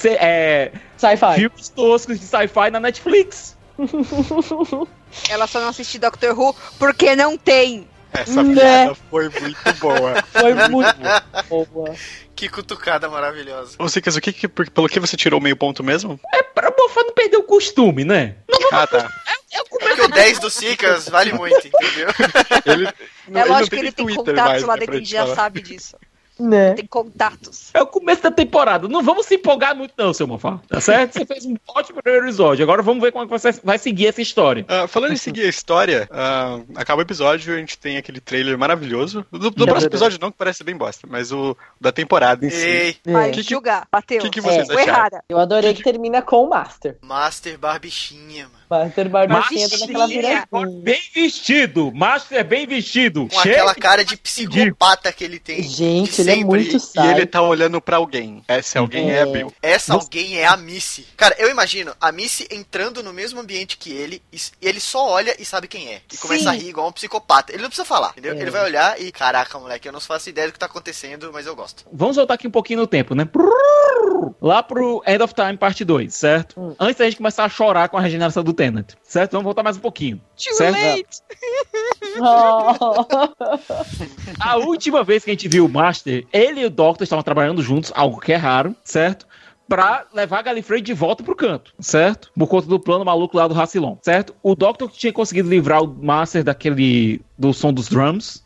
é, 0.05 0.73
Sci-fi. 0.97 1.35
filmes 1.35 1.69
toscos 1.69 2.19
de 2.19 2.27
sci-fi 2.27 2.71
na 2.71 2.81
Netflix. 2.81 3.57
Ela 5.31 5.47
só 5.47 5.61
não 5.61 5.69
assiste 5.69 5.99
Doctor 5.99 6.39
Who 6.39 6.55
porque 6.79 7.15
não 7.15 7.37
tem. 7.37 7.87
Essa 8.13 8.43
Né? 8.43 8.55
piada 8.55 8.95
foi 9.11 9.29
muito 9.29 9.75
boa. 9.79 10.23
Foi 10.33 10.55
muito 10.69 10.97
boa. 11.49 11.95
Que 12.35 12.49
cutucada 12.49 13.09
maravilhosa. 13.09 13.77
Ô, 13.79 13.89
Cicas, 13.89 14.17
o 14.17 14.21
que, 14.21 14.33
que 14.33 14.49
pelo 14.49 14.89
que 14.89 15.01
você 15.01 15.17
tirou 15.17 15.41
meio 15.41 15.57
ponto 15.57 15.83
mesmo? 15.83 16.19
É 16.35 16.43
pra 16.43 16.71
Moffat 16.77 17.05
não 17.07 17.15
perder 17.15 17.37
o 17.39 17.43
costume, 17.43 18.05
né? 18.05 18.37
Ah, 18.73 18.87
tá. 18.87 19.09
É 19.53 19.61
o 19.63 19.65
Porque 19.67 20.03
o 20.03 20.09
10 20.09 20.39
do 20.41 20.51
Sicas 20.51 21.09
vale 21.09 21.33
muito, 21.33 21.57
entendeu? 21.67 22.09
Ele, 22.67 22.85
não, 23.29 23.41
é 23.41 23.43
ele 23.43 23.49
não 23.49 23.49
lógico 23.49 23.71
que 23.77 23.83
ele 23.83 23.93
tem 23.93 24.05
Twitter 24.05 24.25
contatos 24.25 24.51
mais, 24.53 24.63
lá 24.65 24.75
dentro, 24.75 24.87
pra 24.87 24.95
a 24.95 24.99
gente 24.99 25.09
gente 25.09 25.17
já 25.17 25.23
falar. 25.25 25.35
sabe 25.37 25.63
disso. 25.63 25.97
Né? 26.39 26.75
Tem 26.75 26.87
contatos. 26.87 27.71
É 27.73 27.81
o 27.81 27.87
começo 27.87 28.23
da 28.23 28.31
temporada. 28.31 28.87
Não 28.89 29.03
vamos 29.03 29.27
se 29.27 29.37
empolgar 29.37 29.75
muito, 29.75 29.95
não, 29.97 30.13
seu 30.13 30.27
Moffat. 30.27 30.61
Tá 30.69 30.81
certo? 30.81 31.15
Você 31.15 31.25
fez 31.25 31.47
um 31.47 31.55
ótimo 31.69 32.03
primeiro 32.03 32.27
episódio. 32.27 32.63
Agora 32.63 32.83
vamos 32.83 33.03
ver 33.03 33.11
como 33.13 33.25
é 33.25 33.27
que 33.27 33.33
você 33.33 33.53
vai 33.65 33.79
seguir 33.79 34.09
essa 34.09 34.21
história. 34.21 34.65
Ah, 34.69 34.87
falando 34.87 35.13
em 35.13 35.17
seguir 35.17 35.43
a 35.43 35.49
história, 35.49 36.09
ah, 36.13 36.61
acaba 36.75 37.01
o 37.01 37.03
episódio, 37.03 37.55
a 37.55 37.59
gente 37.59 37.79
tem 37.79 37.97
aquele 37.97 38.21
trailer 38.21 38.59
maravilhoso. 38.59 39.25
Do, 39.31 39.51
do 39.51 39.65
próximo 39.67 39.89
episódio 39.89 40.19
não, 40.21 40.31
que 40.31 40.37
parece 40.37 40.63
bem 40.63 40.77
bosta, 40.77 41.07
mas 41.11 41.33
o 41.33 41.57
da 41.81 41.91
temporada 41.93 42.45
em 42.45 42.51
si. 42.51 42.57
Ei, 42.67 42.97
Vai, 43.07 43.31
Que 43.31 43.43
que- 43.43 43.51
julgar. 43.51 43.87
Bateu. 43.91 44.21
que 44.21 44.31
que 44.31 44.41
vocês 44.41 44.69
é, 44.69 44.75
acharam? 44.75 44.89
errada. 44.93 45.25
Eu 45.29 45.39
adorei 45.39 45.73
que 45.75 45.83
termina 45.83 46.21
com 46.23 46.45
o 46.45 46.49
Master. 46.51 46.97
Master 47.01 47.59
Barbichinha, 47.59 48.45
mano. 48.45 48.66
Master 48.69 49.09
Barbichinha. 49.09 49.69
viradinha. 49.69 50.49
Bem 50.83 51.01
vestido. 51.15 51.93
Master 51.95 52.45
bem 52.45 52.67
vestido. 52.67 53.29
Com 53.29 53.41
Cheio 53.43 53.55
aquela 53.55 53.75
cara 53.75 54.05
de 54.05 54.17
psicopata 54.17 55.13
que 55.13 55.25
ele 55.25 55.39
tem. 55.39 55.63
Gente, 55.63 56.15
de 56.17 56.21
ele 56.31 56.41
é 56.43 56.45
muito 56.45 56.77
E 56.77 56.81
sábio. 56.81 57.11
ele 57.13 57.27
tá 57.27 57.41
olhando 57.43 57.81
pra 57.81 57.97
alguém. 57.97 58.43
Esse 58.49 58.79
alguém 58.79 59.11
é, 59.11 59.19
É. 59.19 59.23
a 59.23 59.27
Bill. 59.27 59.53
Essa 59.63 59.95
alguém 59.95 60.39
é 60.39 60.47
a 60.47 60.57
Missy. 60.57 61.07
Cara, 61.17 61.35
eu 61.39 61.51
imagino 61.51 61.93
a 62.01 62.11
Missy 62.13 62.47
entrando 62.51 63.03
no 63.03 63.13
mesmo 63.13 63.41
ambiente 63.41 63.77
que 63.77 63.91
ele, 63.93 64.23
e 64.33 64.39
ele 64.61 64.81
só 64.81 65.09
olha 65.09 65.35
e 65.41 65.45
sabe 65.45 65.69
quem 65.69 65.89
é. 65.93 66.01
E 66.13 66.17
começa 66.17 66.43
Sim. 66.45 66.49
a 66.49 66.53
rir 66.53 66.69
igual 66.69 66.89
um 66.89 66.93
psicopata. 66.93 67.53
Ele 67.53 67.63
não 67.63 67.69
precisa 67.69 67.87
falar, 67.87 68.11
entendeu? 68.11 68.35
É. 68.35 68.41
Ele 68.41 68.51
vai 68.51 68.65
olhar 68.65 69.01
e, 69.01 69.11
caraca, 69.13 69.59
moleque, 69.59 69.89
eu 69.89 69.93
não 69.93 70.01
faço 70.01 70.29
ideia 70.29 70.49
do 70.49 70.53
que 70.53 70.59
tá 70.59 70.67
acontecendo, 70.67 71.31
mas 71.33 71.47
eu 71.47 71.55
gosto. 71.57 71.85
Vamos 71.93 72.17
voltar 72.17 72.35
aqui 72.35 72.47
um 72.47 72.51
pouquinho 72.51 72.81
no 72.81 72.87
tempo, 72.87 73.15
né? 73.15 73.27
Lá 74.41 74.63
pro 74.63 75.03
End 75.07 75.23
of 75.23 75.35
Time, 75.35 75.57
parte 75.57 75.85
2, 75.85 76.15
certo? 76.15 76.61
Hum. 76.61 76.75
Antes 76.79 76.97
da 76.97 77.05
gente 77.05 77.17
começar 77.17 77.45
a 77.45 77.49
chorar 77.49 77.89
com 77.89 77.97
a 77.97 78.01
regeneração 78.01 78.43
do 78.45 78.53
Tenant, 78.57 78.95
certo? 79.03 79.33
Vamos 79.33 79.45
voltar 79.45 79.63
mais 79.63 79.77
um 79.77 79.81
pouquinho. 79.81 80.21
Too 80.37 80.55
certo? 80.55 80.77
late. 80.77 81.23
Oh. 82.19 82.73
A 84.41 84.57
última 84.57 85.05
vez 85.05 85.25
que 85.25 85.31
a 85.31 85.35
gente 85.35 85.49
viu 85.49 85.67
o 85.67 85.69
Master, 85.69 86.27
ele 86.33 86.63
e 86.63 86.65
o 86.65 86.71
Doctor 86.71 87.05
estavam 87.05 87.23
trabalhando 87.23 87.63
juntos, 87.63 87.93
algo 87.95 88.21
que 88.21 88.33
é 88.33 88.37
raro, 88.37 88.75
certo? 88.83 89.27
Pra 89.69 90.07
levar 90.15 90.39
a 90.39 90.43
Gallifrey 90.43 90.81
de 90.81 90.95
volta 90.95 91.25
pro 91.25 91.35
canto, 91.35 91.75
certo? 91.81 92.31
Por 92.39 92.47
conta 92.47 92.69
do 92.69 92.79
plano 92.79 93.05
maluco 93.05 93.37
lá 93.37 93.49
do 93.49 93.55
Racilon, 93.55 93.97
certo? 94.01 94.35
O 94.43 94.55
Doctor 94.55 94.91
tinha 94.91 95.13
conseguido 95.13 95.49
livrar 95.49 95.83
o 95.83 95.89
Master 95.89 96.45
daquele. 96.45 97.21
do 97.37 97.53
som 97.53 97.73
dos 97.73 97.89
drums. 97.89 98.46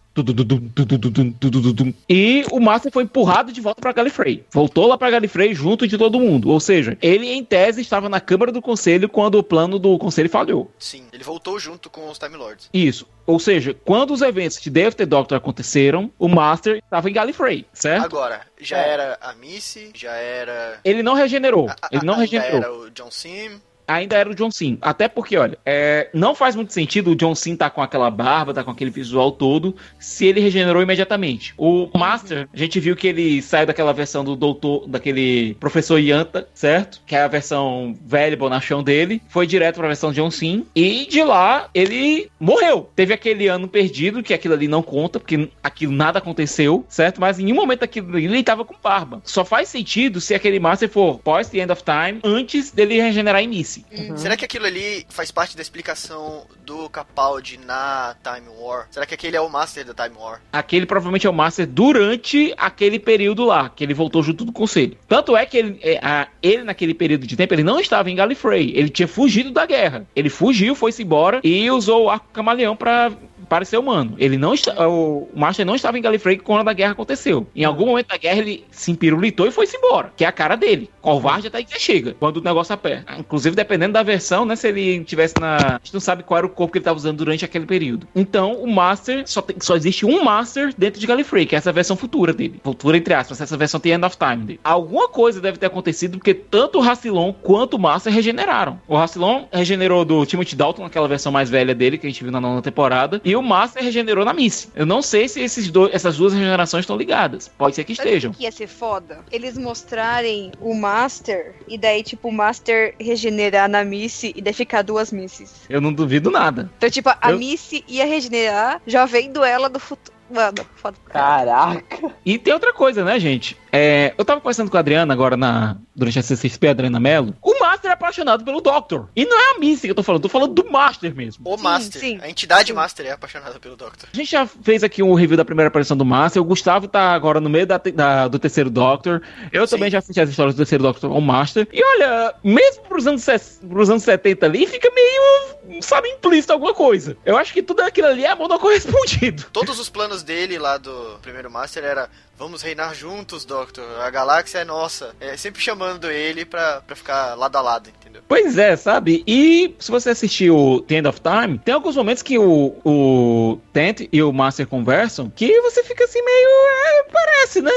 E 2.08 2.44
o 2.50 2.60
Master 2.60 2.92
foi 2.92 3.04
empurrado 3.04 3.52
de 3.52 3.60
volta 3.60 3.80
pra 3.80 3.92
Gallifrey. 3.92 4.44
Voltou 4.50 4.86
lá 4.86 4.98
pra 4.98 5.10
Gallifrey 5.10 5.54
junto 5.54 5.86
de 5.86 5.96
todo 5.96 6.20
mundo. 6.20 6.50
Ou 6.50 6.60
seja, 6.60 6.96
ele 7.00 7.26
em 7.28 7.44
tese 7.44 7.80
estava 7.80 8.08
na 8.08 8.20
Câmara 8.20 8.50
do 8.52 8.60
Conselho 8.60 9.08
quando 9.08 9.36
o 9.36 9.42
plano 9.42 9.78
do 9.78 9.96
Conselho 9.98 10.28
falhou. 10.28 10.70
Sim, 10.78 11.04
ele 11.12 11.22
voltou 11.24 11.58
junto 11.58 11.88
com 11.88 12.08
os 12.10 12.18
Time 12.18 12.36
Lords. 12.36 12.68
Isso. 12.72 13.06
Ou 13.26 13.38
seja, 13.38 13.74
quando 13.84 14.12
os 14.12 14.22
eventos 14.22 14.60
de 14.60 14.70
the 14.70 15.06
Doctor 15.06 15.38
aconteceram, 15.38 16.10
o 16.18 16.26
Master 16.28 16.78
estava 16.78 17.08
em 17.08 17.12
Gallifrey, 17.12 17.64
certo? 17.72 18.04
Agora, 18.04 18.40
já 18.60 18.78
É. 18.78 18.88
era 18.92 19.18
a 19.20 19.32
Missy, 19.34 19.90
já 19.94 20.12
era. 20.12 20.80
Ele 20.84 21.02
não 21.02 21.14
regenerou. 21.14 21.68
a- 21.68 21.76
a- 21.82 21.88
Ele 21.92 22.04
não 22.04 22.16
regenerou. 22.16 22.56
era 22.58 22.72
o 22.72 22.90
John 22.90 23.10
Sim. 23.10 23.60
Ainda 23.94 24.16
era 24.16 24.30
o 24.30 24.34
John 24.34 24.50
Sim. 24.50 24.78
Até 24.80 25.08
porque, 25.08 25.36
olha, 25.36 25.58
é, 25.64 26.08
não 26.12 26.34
faz 26.34 26.54
muito 26.54 26.72
sentido 26.72 27.10
o 27.10 27.16
John 27.16 27.34
Sim 27.34 27.56
tá 27.56 27.68
com 27.68 27.82
aquela 27.82 28.10
barba, 28.10 28.54
tá 28.54 28.64
com 28.64 28.70
aquele 28.70 28.90
visual 28.90 29.32
todo, 29.32 29.74
se 29.98 30.26
ele 30.26 30.40
regenerou 30.40 30.82
imediatamente. 30.82 31.54
O 31.56 31.88
Master, 31.96 32.48
a 32.52 32.56
gente 32.56 32.78
viu 32.80 32.96
que 32.96 33.08
ele 33.08 33.42
saiu 33.42 33.66
daquela 33.66 33.92
versão 33.92 34.24
do 34.24 34.36
doutor, 34.36 34.86
daquele 34.86 35.54
professor 35.54 35.98
Yanta, 35.98 36.48
certo? 36.54 37.02
Que 37.06 37.16
é 37.16 37.22
a 37.22 37.28
versão 37.28 37.96
velha, 38.04 38.36
bonachão 38.36 38.82
dele. 38.82 39.22
Foi 39.28 39.46
direto 39.46 39.76
pra 39.76 39.86
versão 39.86 40.12
John 40.12 40.30
Sim. 40.30 40.66
E 40.74 41.06
de 41.06 41.22
lá, 41.22 41.68
ele 41.74 42.30
morreu. 42.38 42.88
Teve 42.94 43.12
aquele 43.12 43.48
ano 43.48 43.68
perdido, 43.68 44.22
que 44.22 44.34
aquilo 44.34 44.54
ali 44.54 44.68
não 44.68 44.82
conta, 44.82 45.18
porque 45.18 45.48
aquilo 45.62 45.92
nada 45.92 46.18
aconteceu, 46.18 46.84
certo? 46.88 47.20
Mas 47.20 47.38
em 47.38 47.44
nenhum 47.44 47.56
momento 47.56 47.82
aquilo 47.82 48.18
ele 48.18 48.42
tava 48.42 48.64
com 48.64 48.74
barba. 48.82 49.20
Só 49.24 49.44
faz 49.44 49.68
sentido 49.68 50.20
se 50.20 50.34
aquele 50.34 50.60
Master 50.60 50.88
for 50.88 51.18
pós 51.18 51.48
The 51.48 51.58
End 51.58 51.72
of 51.72 51.82
Time, 51.82 52.20
antes 52.22 52.70
dele 52.70 53.00
regenerar 53.00 53.42
em 53.42 53.48
Missy. 53.48 53.79
Será 54.16 54.36
que 54.36 54.44
aquilo 54.44 54.66
ali 54.66 55.06
faz 55.08 55.30
parte 55.30 55.56
da 55.56 55.62
explicação 55.62 56.46
do 56.64 56.88
Capaldi 56.90 57.58
na 57.58 58.14
Time 58.22 58.48
War? 58.60 58.86
Será 58.90 59.04
que 59.06 59.14
aquele 59.14 59.36
é 59.36 59.40
o 59.40 59.48
Master 59.48 59.84
da 59.92 60.04
Time 60.04 60.16
War? 60.18 60.40
Aquele 60.52 60.86
provavelmente 60.86 61.26
é 61.26 61.30
o 61.30 61.32
Master 61.32 61.66
durante 61.66 62.54
aquele 62.56 62.98
período 62.98 63.44
lá, 63.44 63.68
que 63.68 63.82
ele 63.84 63.94
voltou 63.94 64.22
junto 64.22 64.44
do 64.44 64.52
conselho. 64.52 64.96
Tanto 65.08 65.36
é 65.36 65.44
que 65.46 65.56
ele, 65.56 65.78
é, 65.82 65.98
a- 66.02 66.28
ele 66.42 66.62
naquele 66.64 66.94
período 66.94 67.26
de 67.26 67.36
tempo, 67.36 67.54
ele 67.54 67.62
não 67.64 67.80
estava 67.80 68.10
em 68.10 68.14
Gallifrey. 68.16 68.72
Ele 68.76 68.88
tinha 68.88 69.08
fugido 69.08 69.50
da 69.50 69.66
guerra. 69.66 70.06
Ele 70.14 70.28
fugiu, 70.28 70.74
foi-se 70.74 71.02
embora 71.02 71.40
e 71.42 71.70
usou 71.70 72.04
o 72.04 72.10
arco 72.10 72.28
camaleão 72.32 72.76
pra 72.76 73.10
parecer 73.50 73.76
humano. 73.76 74.14
Ele 74.16 74.38
não 74.38 74.54
o 74.88 75.28
Master 75.34 75.66
não 75.66 75.74
estava 75.74 75.98
em 75.98 76.02
Gallifrey 76.02 76.38
quando 76.38 76.68
a 76.68 76.72
guerra 76.72 76.92
aconteceu. 76.92 77.46
Em 77.54 77.64
algum 77.64 77.86
momento 77.86 78.08
da 78.08 78.16
guerra 78.16 78.38
ele 78.38 78.64
se 78.70 78.92
empirulitou 78.92 79.46
e 79.46 79.50
foi-se 79.50 79.76
embora, 79.76 80.12
que 80.16 80.24
é 80.24 80.28
a 80.28 80.32
cara 80.32 80.56
dele. 80.56 80.88
Covarde 81.00 81.48
até 81.48 81.62
que 81.62 81.78
chega, 81.78 82.14
quando 82.18 82.36
o 82.36 82.42
negócio 82.42 82.72
aperta. 82.72 83.16
Inclusive, 83.18 83.56
dependendo 83.56 83.94
da 83.94 84.02
versão, 84.02 84.44
né, 84.44 84.54
se 84.54 84.68
ele 84.68 85.02
tivesse 85.04 85.34
na... 85.40 85.56
A 85.56 85.80
gente 85.82 85.92
não 85.92 86.00
sabe 86.00 86.22
qual 86.22 86.38
era 86.38 86.46
o 86.46 86.50
corpo 86.50 86.72
que 86.72 86.78
ele 86.78 86.82
estava 86.82 86.96
usando 86.96 87.16
durante 87.16 87.44
aquele 87.44 87.66
período. 87.66 88.06
Então, 88.14 88.54
o 88.54 88.70
Master, 88.70 89.24
só, 89.26 89.42
tem- 89.42 89.56
só 89.60 89.74
existe 89.74 90.06
um 90.06 90.22
Master 90.22 90.72
dentro 90.76 91.00
de 91.00 91.06
Gallifrey, 91.06 91.46
que 91.46 91.54
é 91.54 91.58
essa 91.58 91.72
versão 91.72 91.96
futura 91.96 92.32
dele. 92.32 92.60
Futura, 92.62 92.96
entre 92.96 93.14
aspas, 93.14 93.40
essa 93.40 93.56
versão 93.56 93.80
tem 93.80 93.92
End 93.92 94.04
of 94.04 94.16
Time 94.16 94.44
dele. 94.44 94.60
Alguma 94.62 95.08
coisa 95.08 95.40
deve 95.40 95.58
ter 95.58 95.66
acontecido, 95.66 96.18
porque 96.18 96.34
tanto 96.34 96.78
o 96.78 96.80
Rassilon 96.80 97.32
quanto 97.32 97.74
o 97.74 97.78
Master 97.78 98.12
regeneraram. 98.12 98.78
O 98.86 98.96
Rassilon 98.96 99.46
regenerou 99.52 100.04
do 100.04 100.24
Timothy 100.24 100.54
Dalton, 100.54 100.82
naquela 100.82 101.08
versão 101.08 101.32
mais 101.32 101.50
velha 101.50 101.74
dele, 101.74 101.98
que 101.98 102.06
a 102.06 102.10
gente 102.10 102.22
viu 102.22 102.32
na 102.32 102.40
nona 102.40 102.62
temporada, 102.62 103.20
e 103.24 103.34
o 103.34 103.39
Master 103.42 103.82
regenerou 103.82 104.24
na 104.24 104.32
Missy. 104.32 104.68
Eu 104.74 104.86
não 104.86 105.02
sei 105.02 105.28
se 105.28 105.40
esses 105.40 105.70
dois, 105.70 105.94
essas 105.94 106.16
duas 106.16 106.32
regenerações 106.32 106.82
estão 106.82 106.96
ligadas. 106.96 107.48
Pode 107.48 107.74
ser 107.76 107.84
que 107.84 107.92
estejam. 107.92 108.30
o 108.30 108.34
que 108.34 108.44
ia 108.44 108.52
ser 108.52 108.66
foda? 108.66 109.20
Eles 109.30 109.56
mostrarem 109.58 110.52
o 110.60 110.74
Master 110.74 111.54
e 111.68 111.76
daí, 111.78 112.02
tipo, 112.02 112.28
o 112.28 112.32
Master 112.32 112.94
regenerar 113.00 113.68
na 113.68 113.84
Missy 113.84 114.32
e 114.36 114.42
daí 114.42 114.52
ficar 114.52 114.82
duas 114.82 115.10
Misses. 115.12 115.52
Eu 115.68 115.80
não 115.80 115.92
duvido 115.92 116.30
nada. 116.30 116.70
Então, 116.76 116.90
tipo, 116.90 117.08
a 117.08 117.30
Eu- 117.30 117.38
Missy 117.38 117.84
ia 117.88 118.04
regenerar 118.06 118.80
já 118.86 119.04
vendo 119.06 119.42
ela 119.44 119.68
do 119.68 119.78
futuro. 119.80 120.18
Mano, 120.32 120.64
foda. 120.76 120.96
Caraca. 121.08 122.14
E 122.24 122.38
tem 122.38 122.54
outra 122.54 122.72
coisa, 122.72 123.04
né, 123.04 123.18
gente? 123.18 123.56
É, 123.72 124.14
eu 124.18 124.24
tava 124.24 124.40
conversando 124.40 124.70
com 124.70 124.76
a 124.76 124.80
Adriana 124.80 125.12
agora 125.14 125.36
na, 125.36 125.76
durante 125.94 126.18
a 126.18 126.22
CCXP, 126.22 126.68
a 126.68 126.70
Adriana 126.72 126.98
Mello. 127.00 127.34
O 127.42 127.58
Master 127.60 127.90
é 127.90 127.94
apaixonado 127.94 128.44
pelo 128.44 128.60
Doctor. 128.60 129.08
E 129.14 129.24
não 129.24 129.38
é 129.38 129.56
a 129.56 129.58
Missy 129.58 129.82
que 129.82 129.90
eu 129.90 129.94
tô 129.94 130.02
falando, 130.02 130.22
tô 130.22 130.28
falando 130.28 130.54
do 130.54 130.70
Master 130.70 131.14
mesmo. 131.14 131.42
O 131.48 131.56
Sim, 131.56 131.62
Master. 131.62 132.00
sim. 132.00 132.18
A 132.22 132.28
entidade 132.28 132.68
Sim. 132.68 132.74
Master 132.74 133.06
é 133.06 133.10
apaixonada 133.12 133.58
pelo 133.60 133.76
Doctor. 133.76 134.08
A 134.12 134.16
gente 134.16 134.30
já 134.30 134.46
fez 134.46 134.82
aqui 134.82 135.02
um 135.02 135.14
review 135.14 135.36
da 135.36 135.44
primeira 135.44 135.68
aparição 135.68 135.96
do 135.96 136.04
Master. 136.04 136.42
O 136.42 136.44
Gustavo 136.44 136.88
tá 136.88 137.12
agora 137.12 137.40
no 137.40 137.48
meio 137.48 137.66
da, 137.66 137.78
da- 137.78 138.28
do 138.28 138.38
terceiro 138.38 138.70
Doctor. 138.70 139.22
Eu 139.52 139.66
Sim. 139.66 139.76
também 139.76 139.90
já 139.90 139.98
assisti 139.98 140.20
as 140.20 140.28
histórias 140.30 140.54
do 140.54 140.58
terceiro 140.58 140.82
Doctor 140.84 141.10
ao 141.10 141.20
Master. 141.20 141.68
E 141.72 141.82
olha, 141.84 142.34
mesmo 142.42 142.82
pros 142.84 143.06
anos, 143.06 143.24
pros 143.68 143.88
anos 143.90 144.02
70 144.02 144.46
ali, 144.46 144.66
fica 144.66 144.90
meio, 144.94 145.80
sabe, 145.82 146.08
implícito 146.08 146.52
alguma 146.52 146.74
coisa. 146.74 147.16
Eu 147.24 147.36
acho 147.36 147.52
que 147.52 147.62
tudo 147.62 147.80
aquilo 147.82 148.08
ali 148.08 148.24
é 148.24 148.30
amor 148.30 148.48
não 148.48 148.58
correspondido. 148.60 149.44
Todos 149.52 149.78
os 149.78 149.88
planos 149.88 150.22
dele 150.22 150.58
lá 150.58 150.76
do 150.76 151.18
primeiro 151.22 151.50
Master 151.50 151.84
era 151.84 152.08
vamos 152.40 152.62
reinar 152.62 152.94
juntos, 152.94 153.44
Doctor. 153.44 153.84
A 154.00 154.08
galáxia 154.08 154.60
é 154.60 154.64
nossa. 154.64 155.14
É 155.20 155.36
sempre 155.36 155.60
chamando 155.60 156.10
ele 156.10 156.46
pra, 156.46 156.80
pra 156.80 156.96
ficar 156.96 157.34
lado 157.34 157.54
a 157.56 157.60
lado, 157.60 157.90
entendeu? 157.90 158.22
Pois 158.26 158.56
é, 158.56 158.74
sabe? 158.76 159.22
E 159.26 159.76
se 159.78 159.90
você 159.90 160.08
assistir 160.10 160.50
o 160.50 160.80
The 160.80 160.96
End 160.96 161.08
of 161.08 161.20
Time, 161.20 161.58
tem 161.58 161.74
alguns 161.74 161.94
momentos 161.96 162.22
que 162.22 162.38
o, 162.38 162.74
o 162.82 163.58
Tent 163.74 164.08
e 164.10 164.22
o 164.22 164.32
Master 164.32 164.66
conversam 164.66 165.30
que 165.30 165.60
você 165.60 165.84
fica 165.84 166.04
assim 166.04 166.22
meio. 166.22 166.48
É, 166.48 167.02
parece, 167.12 167.60
né? 167.60 167.70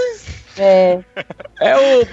É, 0.57 1.03
É 1.59 1.75
o. 1.75 2.03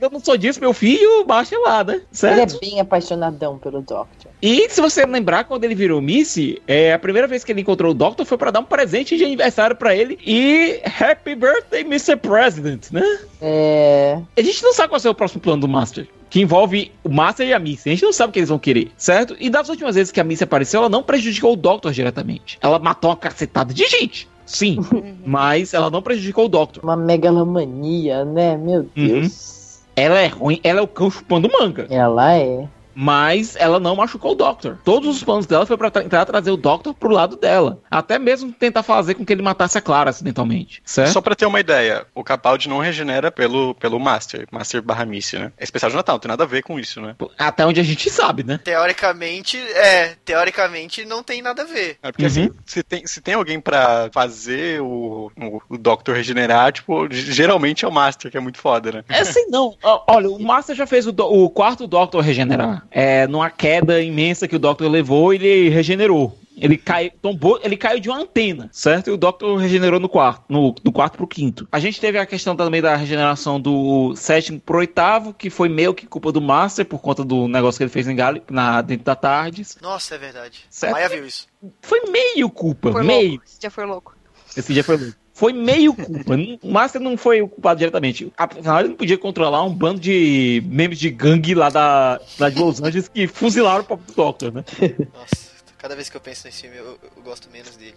Eu 0.00 0.10
não 0.10 0.20
sou 0.20 0.36
disso, 0.36 0.60
meu 0.60 0.74
filho, 0.74 1.24
Master 1.26 1.58
lá, 1.60 1.82
né? 1.82 1.94
ele 1.94 2.06
Certo? 2.12 2.56
é 2.56 2.58
bem 2.58 2.80
apaixonadão 2.80 3.58
pelo 3.58 3.80
Doctor. 3.80 4.25
E 4.40 4.68
se 4.68 4.80
você 4.80 5.04
lembrar, 5.06 5.44
quando 5.44 5.64
ele 5.64 5.74
virou 5.74 6.00
Missy, 6.00 6.60
é, 6.66 6.92
a 6.92 6.98
primeira 6.98 7.26
vez 7.26 7.42
que 7.42 7.52
ele 7.52 7.62
encontrou 7.62 7.92
o 7.92 7.94
Doctor 7.94 8.26
foi 8.26 8.36
pra 8.36 8.50
dar 8.50 8.60
um 8.60 8.64
presente 8.64 9.16
de 9.16 9.24
aniversário 9.24 9.74
pra 9.74 9.96
ele 9.96 10.18
e 10.24 10.80
Happy 10.84 11.34
Birthday, 11.34 11.80
Mr. 11.80 12.16
President, 12.16 12.90
né? 12.90 13.18
É. 13.40 14.20
A 14.36 14.42
gente 14.42 14.62
não 14.62 14.74
sabe 14.74 14.90
qual 14.90 15.00
ser 15.00 15.08
o 15.08 15.14
próximo 15.14 15.40
plano 15.40 15.62
do 15.62 15.68
Master. 15.68 16.06
Que 16.28 16.40
envolve 16.40 16.92
o 17.02 17.08
Master 17.08 17.46
e 17.46 17.54
a 17.54 17.58
Missy. 17.58 17.88
A 17.88 17.92
gente 17.92 18.04
não 18.04 18.12
sabe 18.12 18.30
o 18.30 18.32
que 18.32 18.38
eles 18.40 18.48
vão 18.48 18.58
querer, 18.58 18.90
certo? 18.96 19.36
E 19.38 19.48
das 19.48 19.68
últimas 19.68 19.94
vezes 19.94 20.12
que 20.12 20.20
a 20.20 20.24
Missy 20.24 20.44
apareceu, 20.44 20.80
ela 20.80 20.88
não 20.88 21.02
prejudicou 21.02 21.52
o 21.52 21.56
Doctor 21.56 21.92
diretamente. 21.92 22.58
Ela 22.60 22.78
matou 22.78 23.10
uma 23.10 23.16
cacetada 23.16 23.72
de 23.72 23.86
gente. 23.86 24.28
Sim. 24.44 24.78
mas 25.24 25.72
ela 25.72 25.90
não 25.90 26.02
prejudicou 26.02 26.44
o 26.44 26.48
Doctor. 26.48 26.84
Uma 26.84 26.96
megalomania, 26.96 28.24
né? 28.24 28.56
Meu 28.56 28.86
Deus. 28.94 29.56
Ela 29.94 30.20
é 30.20 30.26
ruim, 30.26 30.60
ela 30.62 30.80
é 30.80 30.82
o 30.82 30.86
cão 30.86 31.10
chupando 31.10 31.50
manga. 31.50 31.86
Ela 31.88 32.36
é. 32.36 32.68
Mas 32.98 33.54
ela 33.56 33.78
não 33.78 33.94
machucou 33.94 34.32
o 34.32 34.34
Doctor. 34.34 34.78
Todos 34.82 35.16
os 35.16 35.22
planos 35.22 35.44
dela 35.44 35.66
foi 35.66 35.76
pra 35.76 35.90
tra- 35.90 36.02
tentar 36.02 36.24
trazer 36.24 36.50
o 36.50 36.56
Doctor 36.56 36.94
pro 36.94 37.10
lado 37.10 37.36
dela. 37.36 37.80
Até 37.90 38.18
mesmo 38.18 38.50
tentar 38.52 38.82
fazer 38.82 39.12
com 39.14 39.24
que 39.24 39.32
ele 39.32 39.42
matasse 39.42 39.76
a 39.76 39.82
Clara 39.82 40.08
acidentalmente. 40.08 40.80
Certo? 40.84 41.12
Só 41.12 41.20
pra 41.20 41.34
ter 41.34 41.44
uma 41.44 41.60
ideia, 41.60 42.06
o 42.14 42.24
Capaldi 42.24 42.68
não 42.70 42.78
regenera 42.78 43.30
pelo, 43.30 43.74
pelo 43.74 44.00
Master, 44.00 44.48
Master 44.50 44.80
barra 44.80 45.04
Missy, 45.04 45.38
né? 45.38 45.52
É 45.58 45.64
especial 45.64 45.90
de 45.90 45.96
Natal, 45.96 46.14
não 46.14 46.20
tem 46.20 46.28
nada 46.30 46.44
a 46.44 46.46
ver 46.46 46.62
com 46.62 46.80
isso, 46.80 47.00
né? 47.00 47.14
Até 47.38 47.66
onde 47.66 47.78
a 47.80 47.84
gente 47.84 48.08
sabe, 48.08 48.42
né? 48.42 48.58
Teoricamente, 48.64 49.58
é, 49.58 50.16
teoricamente 50.24 51.04
não 51.04 51.22
tem 51.22 51.42
nada 51.42 51.62
a 51.62 51.66
ver. 51.66 51.98
É 52.02 52.10
porque 52.10 52.22
Uhum. 52.24 52.28
assim, 52.28 52.50
se 52.64 52.82
tem, 52.82 53.06
se 53.06 53.20
tem 53.20 53.34
alguém 53.34 53.60
pra 53.60 54.08
fazer 54.12 54.80
o, 54.80 55.30
o, 55.36 55.62
o 55.68 55.76
Doctor 55.78 56.14
regenerar, 56.14 56.72
tipo, 56.72 57.06
geralmente 57.12 57.84
é 57.84 57.88
o 57.88 57.92
Master, 57.92 58.30
que 58.30 58.36
é 58.36 58.40
muito 58.40 58.58
foda, 58.58 58.90
né? 58.90 59.04
É 59.08 59.20
assim, 59.20 59.46
não. 59.50 59.74
Olha, 60.08 60.30
o 60.30 60.42
Master 60.42 60.74
já 60.74 60.86
fez 60.86 61.06
o, 61.06 61.12
do- 61.12 61.26
o 61.26 61.50
quarto 61.50 61.86
Doctor 61.86 62.22
regenerar. 62.22 62.85
É, 62.90 63.26
numa 63.26 63.50
queda 63.50 64.00
imensa 64.00 64.48
que 64.48 64.56
o 64.56 64.58
Doctor 64.58 64.90
levou, 64.90 65.32
ele 65.32 65.68
regenerou. 65.68 66.36
Ele 66.58 66.78
caiu, 66.78 67.12
tombou, 67.20 67.60
ele 67.62 67.76
caiu 67.76 68.00
de 68.00 68.08
uma 68.08 68.20
antena, 68.20 68.70
certo? 68.72 69.08
E 69.08 69.12
o 69.12 69.16
Doctor 69.18 69.58
regenerou 69.58 70.00
no 70.00 70.08
quarto, 70.08 70.44
no, 70.48 70.74
do 70.82 70.90
quarto 70.90 71.18
pro 71.18 71.26
quinto. 71.26 71.68
A 71.70 71.78
gente 71.78 72.00
teve 72.00 72.16
a 72.16 72.24
questão 72.24 72.56
também 72.56 72.80
da 72.80 72.96
regeneração 72.96 73.60
do 73.60 74.16
sétimo 74.16 74.58
pro 74.58 74.78
oitavo, 74.78 75.34
que 75.34 75.50
foi 75.50 75.68
meio 75.68 75.92
que 75.92 76.06
culpa 76.06 76.32
do 76.32 76.40
Master 76.40 76.86
por 76.86 76.98
conta 77.00 77.22
do 77.22 77.46
negócio 77.46 77.76
que 77.76 77.84
ele 77.84 77.90
fez 77.90 78.08
em 78.08 78.16
Gali, 78.16 78.42
na, 78.50 78.80
dentro 78.80 79.04
da 79.04 79.14
Tardes. 79.14 79.76
Nossa, 79.82 80.14
é 80.14 80.18
verdade. 80.18 80.64
Certo. 80.70 80.92
A 80.92 80.96
Maia 80.96 81.08
viu 81.10 81.26
isso. 81.26 81.46
Foi 81.82 82.00
meio 82.08 82.48
culpa, 82.48 82.90
Foi 82.90 83.04
meio. 83.04 83.30
louco. 83.32 83.44
Esse 83.44 83.60
dia 83.60 83.70
foi 83.70 83.84
louco. 83.84 84.16
Esse 84.56 84.72
dia 84.72 84.84
foi 84.84 84.96
louco. 84.96 85.16
Foi 85.36 85.52
meio 85.52 85.92
culpa. 85.92 86.34
O 86.62 86.72
Master 86.72 87.00
não 87.00 87.16
foi 87.16 87.42
o 87.42 87.48
culpado 87.48 87.78
diretamente. 87.78 88.32
Afinal, 88.36 88.80
ele 88.80 88.88
não 88.88 88.96
podia 88.96 89.18
controlar 89.18 89.62
um 89.62 89.72
bando 89.72 90.00
de 90.00 90.62
membros 90.66 90.98
de 90.98 91.10
gangue 91.10 91.54
lá, 91.54 91.68
da, 91.68 92.18
lá 92.38 92.48
de 92.48 92.58
Los 92.58 92.80
Angeles 92.80 93.08
que 93.08 93.26
fuzilaram 93.26 93.82
o 93.82 93.84
próprio 93.84 94.14
Doctor, 94.14 94.52
né? 94.52 94.64
Nossa, 95.12 95.36
cada 95.76 95.94
vez 95.94 96.08
que 96.08 96.16
eu 96.16 96.20
penso 96.20 96.46
nesse 96.46 96.62
filme, 96.62 96.78
eu, 96.78 96.98
eu 97.16 97.22
gosto 97.22 97.50
menos 97.50 97.76
dele. 97.76 97.94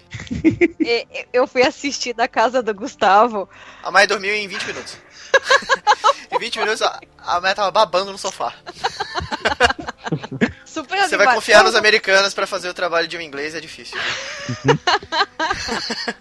Eu 1.31 1.47
fui 1.47 1.63
assistir 1.63 2.13
na 2.15 2.27
casa 2.27 2.61
do 2.61 2.73
Gustavo. 2.73 3.47
A 3.81 3.89
Maia 3.89 4.07
dormiu 4.07 4.33
em 4.33 4.47
20 4.47 4.67
minutos. 4.67 4.97
em 6.31 6.39
20 6.39 6.59
minutos, 6.59 6.81
a, 6.81 6.99
a 7.19 7.39
Maia 7.39 7.55
tava 7.55 7.71
babando 7.71 8.11
no 8.11 8.17
sofá. 8.17 8.53
Super 10.81 11.07
Você 11.09 11.17
vai 11.17 11.33
confiar 11.35 11.63
nos 11.63 11.73
Eu- 11.73 11.79
americanos 11.79 12.33
pra 12.33 12.47
fazer 12.47 12.69
o 12.69 12.73
trabalho 12.73 13.07
de 13.07 13.17
um 13.17 13.21
inglês, 13.21 13.53
é 13.55 13.59
difícil. 13.59 13.97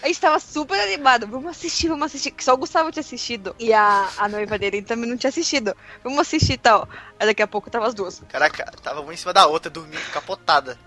A 0.03 0.07
gente 0.07 0.21
tava 0.21 0.39
super 0.41 0.79
animado. 0.81 1.27
Vamos 1.27 1.51
assistir, 1.51 1.89
vamos 1.89 2.07
assistir. 2.07 2.31
Que 2.31 2.43
só 2.45 2.55
o 2.55 2.57
Gustavo 2.57 2.91
tinha 2.91 3.01
assistido. 3.01 3.55
E 3.59 3.73
a, 3.73 4.09
a 4.19 4.29
noiva 4.29 4.59
dele 4.59 4.83
também 4.83 5.09
não 5.09 5.17
tinha 5.17 5.29
assistido. 5.31 5.75
Vamos 6.03 6.19
assistir 6.21 6.55
e 6.55 6.59
tal. 6.59 6.89
Aí 7.19 7.27
daqui 7.27 7.43
a 7.43 7.47
pouco 7.47 7.71
tava 7.71 7.87
as 7.87 7.95
duas. 7.95 8.23
Caraca, 8.29 8.65
tava 8.83 9.01
uma 9.01 9.13
em 9.13 9.17
cima 9.17 9.33
da 9.33 9.47
outra, 9.47 9.71
dormindo 9.71 10.01
capotada. 10.13 10.79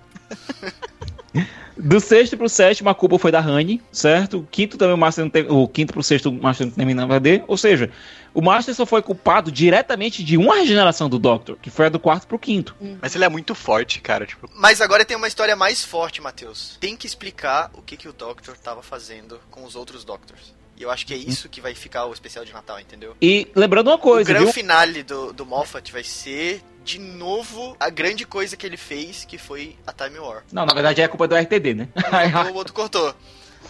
Do 1.77 1.99
sexto 1.99 2.37
pro 2.37 2.49
sétimo, 2.49 2.89
a 2.89 2.95
culpa 2.95 3.17
foi 3.17 3.31
da 3.31 3.39
Honey, 3.39 3.81
certo? 3.91 4.39
O 4.39 4.43
quinto 4.45 4.77
também 4.77 4.93
o 4.93 4.97
Master 4.97 5.23
não 5.23 5.31
tem, 5.31 5.45
O 5.49 5.67
quinto 5.67 5.93
pro 5.93 6.03
sexto, 6.03 6.29
o 6.29 6.33
Master 6.33 6.67
não 6.67 6.73
terminava 6.73 7.19
de. 7.19 7.41
Ou 7.47 7.57
seja, 7.57 7.89
o 8.33 8.41
Master 8.41 8.73
só 8.73 8.85
foi 8.85 9.01
culpado 9.01 9.51
diretamente 9.51 10.23
de 10.23 10.37
uma 10.37 10.55
regeneração 10.55 11.09
do 11.09 11.19
Doctor, 11.19 11.57
que 11.61 11.69
foi 11.69 11.87
a 11.87 11.89
do 11.89 11.99
quarto 11.99 12.27
pro 12.27 12.39
quinto. 12.39 12.75
Mas 13.01 13.15
ele 13.15 13.25
é 13.25 13.29
muito 13.29 13.53
forte, 13.53 14.01
cara, 14.01 14.25
tipo... 14.25 14.49
Mas 14.55 14.81
agora 14.81 15.05
tem 15.05 15.17
uma 15.17 15.27
história 15.27 15.55
mais 15.55 15.83
forte, 15.83 16.21
Matheus. 16.21 16.77
Tem 16.79 16.95
que 16.95 17.05
explicar 17.07 17.69
o 17.73 17.81
que, 17.81 17.97
que 17.97 18.07
o 18.07 18.13
Doctor 18.13 18.57
tava 18.57 18.81
fazendo 18.81 19.39
com 19.49 19.63
os 19.63 19.75
outros 19.75 20.03
Doctors. 20.03 20.53
E 20.77 20.83
eu 20.83 20.89
acho 20.89 21.05
que 21.05 21.13
é 21.13 21.17
isso 21.17 21.47
que 21.47 21.61
vai 21.61 21.75
ficar 21.75 22.05
o 22.05 22.13
especial 22.13 22.43
de 22.43 22.51
Natal, 22.51 22.79
entendeu? 22.79 23.15
E 23.21 23.47
lembrando 23.55 23.89
uma 23.89 23.97
o 23.97 23.99
coisa, 23.99 24.27
grande 24.27 24.45
viu? 24.45 24.53
finale 24.53 25.03
do, 25.03 25.31
do 25.31 25.45
Moffat 25.45 25.91
vai 25.91 26.03
ser, 26.03 26.59
de 26.83 26.97
novo, 26.97 27.75
a 27.79 27.87
grande 27.89 28.25
coisa 28.25 28.57
que 28.57 28.65
ele 28.65 28.77
fez, 28.77 29.23
que 29.23 29.37
foi 29.37 29.75
a 29.85 29.93
Time 29.93 30.17
War. 30.17 30.43
Não, 30.51 30.65
na 30.65 30.73
verdade 30.73 31.01
é 31.01 31.07
culpa 31.07 31.27
do 31.27 31.35
RTD, 31.35 31.75
né? 31.75 31.87
O 32.51 32.55
outro 32.55 32.73
cortou. 32.73 33.13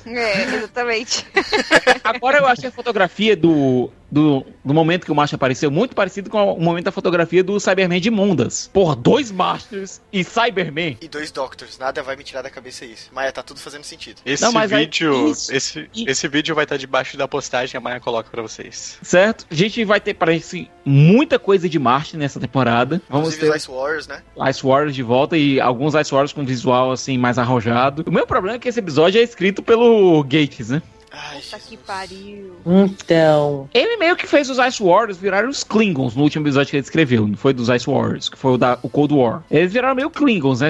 É, 0.05 0.43
exatamente. 0.43 1.27
Agora 2.03 2.37
eu 2.37 2.47
achei 2.47 2.69
a 2.69 2.71
fotografia 2.71 3.35
do, 3.35 3.91
do, 4.11 4.45
do 4.63 4.73
momento 4.73 5.05
que 5.05 5.11
o 5.11 5.15
Master 5.15 5.35
apareceu 5.35 5.71
muito 5.71 5.95
parecido 5.95 6.29
com 6.29 6.53
o 6.53 6.59
momento 6.61 6.85
da 6.85 6.91
fotografia 6.91 7.43
do 7.43 7.59
Cyberman 7.59 8.01
de 8.01 8.11
Mundas. 8.11 8.69
Por 8.73 8.95
dois 8.95 9.31
Masters 9.31 10.01
e 10.11 10.23
Cyberman. 10.23 10.97
E 11.01 11.07
dois 11.07 11.31
Doctors, 11.31 11.79
nada 11.79 12.03
vai 12.03 12.15
me 12.15 12.23
tirar 12.23 12.41
da 12.41 12.49
cabeça 12.49 12.83
isso. 12.85 13.09
Maia, 13.13 13.31
tá 13.31 13.41
tudo 13.41 13.59
fazendo 13.59 13.83
sentido. 13.85 14.21
Esse 14.25 14.43
Não, 14.43 14.51
mas 14.51 14.73
aí- 14.73 14.85
vídeo, 14.85 15.31
isso, 15.31 15.53
esse, 15.53 15.89
isso. 15.93 16.09
esse 16.09 16.27
vídeo 16.27 16.53
vai 16.53 16.65
estar 16.65 16.77
debaixo 16.77 17.15
da 17.17 17.27
postagem, 17.27 17.77
a 17.77 17.81
Maia 17.81 17.99
coloca 17.99 18.29
pra 18.29 18.41
vocês. 18.41 18.97
Certo? 19.01 19.45
A 19.49 19.55
gente 19.55 19.83
vai 19.85 20.01
ter, 20.01 20.13
parece, 20.13 20.69
muita 20.83 21.39
coisa 21.39 21.69
de 21.69 21.79
Marte 21.79 22.17
nessa 22.17 22.39
temporada. 22.39 23.01
Vamos 23.09 23.29
Inclusive 23.29 23.45
ter 23.51 23.57
os 23.57 23.63
Ice 23.63 23.71
Warriors, 23.71 24.07
né? 24.07 24.21
Ice 24.49 24.61
Warriors 24.63 24.95
de 24.95 25.03
volta 25.03 25.37
e 25.37 25.59
alguns 25.61 25.93
Ice 25.95 26.11
Warriors 26.11 26.33
com 26.33 26.43
visual 26.45 26.91
assim 26.91 27.17
mais 27.17 27.37
arrojado. 27.37 28.03
O 28.05 28.11
meu 28.11 28.27
problema 28.27 28.57
é 28.57 28.59
que 28.59 28.67
esse 28.67 28.79
episódio 28.79 29.19
é 29.19 29.23
escrito 29.23 29.63
pelo 29.63 30.21
Gates, 30.23 30.69
né? 30.69 30.81
Ai, 31.11 31.41
Puta 31.41 31.59
que 31.59 31.77
pariu. 31.77 32.55
Então. 32.65 33.69
Ele 33.73 33.97
meio 33.97 34.15
que 34.15 34.25
fez 34.27 34.49
os 34.49 34.57
Ice 34.57 34.81
Warriors 34.81 35.17
virarem 35.17 35.49
os 35.49 35.63
Klingons 35.63 36.15
no 36.15 36.23
último 36.23 36.45
episódio 36.45 36.69
que 36.71 36.77
ele 36.77 36.83
escreveu, 36.83 37.27
não 37.27 37.35
foi 37.35 37.53
dos 37.53 37.69
Ice 37.69 37.85
Warriors, 37.89 38.29
que 38.29 38.37
foi 38.37 38.53
o 38.53 38.57
da 38.57 38.79
o 38.81 38.89
Cold 38.89 39.13
War. 39.13 39.43
Eles 39.51 39.73
viraram 39.73 39.95
meio 39.95 40.09
Klingons, 40.09 40.61
né? 40.61 40.69